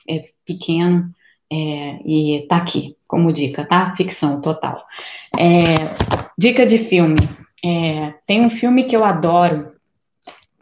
é 0.05 0.25
pequeno, 0.45 1.15
é, 1.49 1.99
e 2.05 2.45
tá 2.47 2.57
aqui 2.57 2.95
como 3.07 3.33
dica, 3.33 3.65
tá? 3.65 3.95
Ficção 3.95 4.41
total. 4.41 4.85
É, 5.37 6.18
dica 6.39 6.65
de 6.65 6.79
filme. 6.79 7.17
É, 7.63 8.13
tem 8.25 8.45
um 8.45 8.49
filme 8.49 8.85
que 8.85 8.95
eu 8.95 9.03
adoro, 9.03 9.73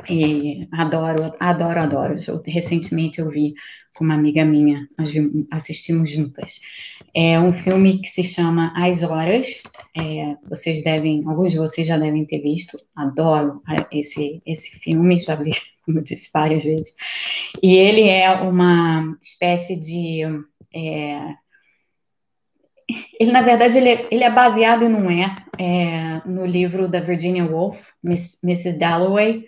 e 0.10 0.68
adoro, 0.72 1.32
adoro, 1.40 1.80
adoro. 1.80 2.16
Eu, 2.28 2.42
recentemente 2.44 3.20
eu 3.20 3.30
vi 3.30 3.54
com 3.96 4.04
uma 4.04 4.16
amiga 4.16 4.44
minha, 4.44 4.88
nós 4.98 5.12
assistimos 5.52 6.10
juntas. 6.10 6.62
É 7.14 7.40
um 7.40 7.54
filme 7.54 8.00
que 8.00 8.08
se 8.08 8.24
chama 8.24 8.74
As 8.76 9.04
Horas. 9.04 9.62
É, 9.96 10.36
vocês 10.50 10.84
devem, 10.84 11.22
alguns 11.28 11.52
de 11.52 11.60
vocês 11.60 11.86
já 11.86 11.98
devem 11.98 12.26
ter 12.26 12.40
visto. 12.40 12.76
Adoro 12.96 13.62
esse, 13.92 14.42
esse 14.48 14.80
filme, 14.80 15.22
já 15.22 15.36
vi, 15.36 15.52
como 15.86 16.02
disse 16.02 16.32
várias 16.34 16.64
vezes. 16.64 16.96
E 17.62 17.76
ele 17.76 18.10
é 18.10 18.32
uma 18.32 19.16
espécie 19.22 19.76
de 19.76 20.24
é, 20.74 21.36
ele, 23.20 23.32
na 23.32 23.42
verdade, 23.42 23.78
ele 23.78 23.90
é, 23.90 24.08
ele 24.10 24.24
é, 24.24 24.32
baseado 24.32 24.86
e 24.86 24.90
não 24.90 25.10
é, 25.10 25.36
é, 25.60 26.22
no 26.26 26.46
livro 26.46 26.88
da 26.88 27.00
Virginia 27.00 27.46
Woolf, 27.46 27.78
Miss, 28.02 28.40
Mrs. 28.44 28.78
Dalloway, 28.78 29.44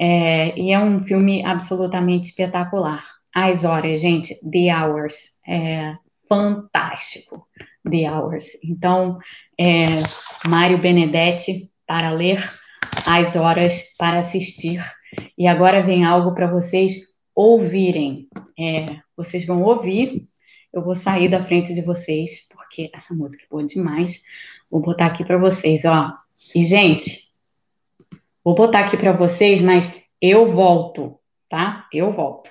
é, 0.00 0.58
e 0.58 0.72
é 0.72 0.78
um 0.78 0.98
filme 0.98 1.44
absolutamente 1.44 2.30
espetacular. 2.30 3.04
As 3.34 3.64
horas, 3.64 4.00
gente, 4.00 4.34
The 4.50 4.74
Hours, 4.74 5.38
é 5.46 5.92
fantástico, 6.28 7.46
The 7.88 8.10
Hours. 8.10 8.46
Então, 8.64 9.18
é, 9.58 10.02
Mário 10.48 10.78
Benedetti 10.78 11.70
para 11.86 12.10
ler, 12.10 12.42
As 13.06 13.36
horas 13.36 13.94
para 13.96 14.18
assistir. 14.18 14.82
E 15.38 15.46
agora 15.46 15.82
vem 15.82 16.04
algo 16.04 16.34
para 16.34 16.50
vocês 16.50 16.94
ouvirem. 17.34 18.28
É, 18.58 18.96
vocês 19.16 19.46
vão 19.46 19.62
ouvir 19.62 20.26
eu 20.72 20.82
vou 20.82 20.94
sair 20.94 21.28
da 21.28 21.44
frente 21.44 21.74
de 21.74 21.82
vocês, 21.82 22.48
porque 22.72 22.90
essa 22.94 23.12
música 23.12 23.44
é 23.44 23.46
boa 23.50 23.62
demais. 23.62 24.24
Vou 24.70 24.80
botar 24.80 25.06
aqui 25.06 25.22
para 25.22 25.36
vocês, 25.36 25.84
ó. 25.84 26.16
E, 26.54 26.64
gente, 26.64 27.30
vou 28.42 28.54
botar 28.54 28.80
aqui 28.80 28.96
para 28.96 29.12
vocês, 29.12 29.60
mas 29.60 30.02
eu 30.20 30.50
volto, 30.52 31.18
tá? 31.50 31.86
Eu 31.92 32.14
volto. 32.14 32.50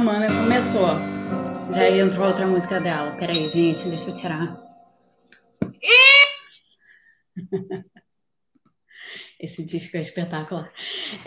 Semana 0.00 0.28
começou. 0.28 0.88
Já 1.70 1.90
entrou 1.90 2.28
outra 2.28 2.46
música 2.46 2.80
dela. 2.80 3.10
Peraí, 3.18 3.44
gente, 3.50 3.86
deixa 3.86 4.08
eu 4.08 4.14
tirar. 4.14 4.58
Esse 9.38 9.62
disco 9.62 9.98
é 9.98 10.00
espetacular. 10.00 10.72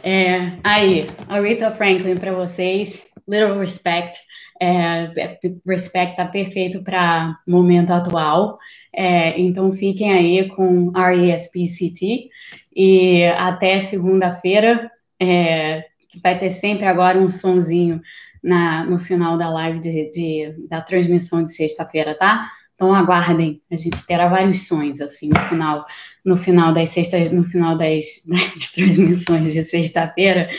É, 0.02 0.58
aí, 0.64 1.08
Aretha 1.28 1.70
Franklin 1.70 2.18
para 2.18 2.34
vocês. 2.34 3.06
Little 3.28 3.60
Respect. 3.60 4.18
É, 4.60 5.04
é 5.22 5.38
Respect 5.68 6.14
está 6.14 6.26
perfeito 6.26 6.84
para 6.84 7.38
momento 7.48 7.92
atual. 7.92 8.58
É, 8.92 9.40
então 9.40 9.72
fiquem 9.72 10.12
aí 10.12 10.50
com 10.50 10.92
RESPCT 10.96 12.28
e 12.76 13.24
até 13.38 13.78
segunda-feira. 13.78 14.90
É, 15.22 15.86
vai 16.24 16.40
ter 16.40 16.50
sempre 16.50 16.88
agora 16.88 17.20
um 17.20 17.30
sonzinho 17.30 18.02
na, 18.44 18.84
no 18.84 19.00
final 19.00 19.38
da 19.38 19.50
live 19.50 19.80
de, 19.80 20.12
de 20.12 20.68
da 20.68 20.82
transmissão 20.82 21.44
de 21.44 21.54
sexta-feira, 21.54 22.16
tá? 22.16 22.52
Então 22.76 22.94
aguardem, 22.94 23.62
a 23.72 23.76
gente 23.76 24.06
terá 24.06 24.28
vários 24.28 24.68
sonhos 24.68 25.00
assim 25.00 25.30
no 25.30 25.40
final, 25.48 25.86
no 26.26 26.38
final 26.38 26.74
das 26.74 26.90
sexta, 26.90 27.18
no 27.30 27.46
final 27.46 27.78
das, 27.78 28.06
das 28.28 28.72
transmissões 28.72 29.54
de 29.54 29.64
sexta-feira. 29.64 30.50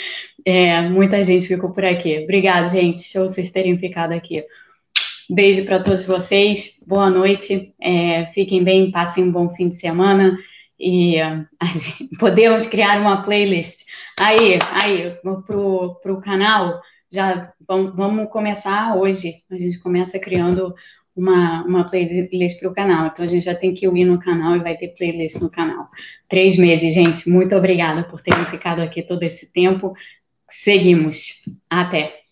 É, 0.44 0.88
muita 0.88 1.22
gente 1.22 1.46
ficou 1.46 1.72
por 1.72 1.84
aqui. 1.84 2.20
Obrigada, 2.22 2.68
gente. 2.68 3.02
Show 3.02 3.28
vocês 3.28 3.50
terem 3.50 3.76
ficado 3.76 4.12
aqui. 4.12 4.44
Beijo 5.28 5.64
para 5.64 5.80
todos 5.80 6.04
vocês. 6.04 6.82
Boa 6.86 7.10
noite. 7.10 7.74
É, 7.80 8.26
fiquem 8.26 8.62
bem, 8.62 8.90
passem 8.90 9.24
um 9.24 9.32
bom 9.32 9.50
fim 9.50 9.68
de 9.68 9.76
semana 9.76 10.38
e 10.78 11.16
gente, 11.74 12.10
podemos 12.18 12.66
criar 12.66 13.00
uma 13.00 13.22
playlist. 13.22 13.84
Aí, 14.18 14.58
aí, 14.70 15.16
pro, 15.46 15.94
pro 16.02 16.20
canal, 16.20 16.80
já 17.14 17.52
vamos, 17.66 18.28
começar 18.30 18.96
hoje. 18.96 19.34
A 19.50 19.56
gente 19.56 19.78
começa 19.78 20.18
criando 20.18 20.74
uma, 21.16 21.64
uma 21.64 21.88
playlist 21.88 22.58
para 22.58 22.68
o 22.68 22.74
canal. 22.74 23.06
Então 23.06 23.24
a 23.24 23.28
gente 23.28 23.44
já 23.44 23.54
tem 23.54 23.72
que 23.72 23.86
ir 23.86 24.04
no 24.04 24.18
canal 24.18 24.56
e 24.56 24.60
vai 24.60 24.76
ter 24.76 24.88
playlist 24.88 25.40
no 25.40 25.50
canal. 25.50 25.88
Três 26.28 26.58
meses, 26.58 26.92
gente. 26.92 27.28
Muito 27.28 27.54
obrigada 27.54 28.04
por 28.04 28.20
terem 28.20 28.44
ficado 28.46 28.80
aqui 28.80 29.02
todo 29.02 29.22
esse 29.22 29.50
tempo. 29.52 29.94
Seguimos. 30.48 31.42
Até. 31.70 32.23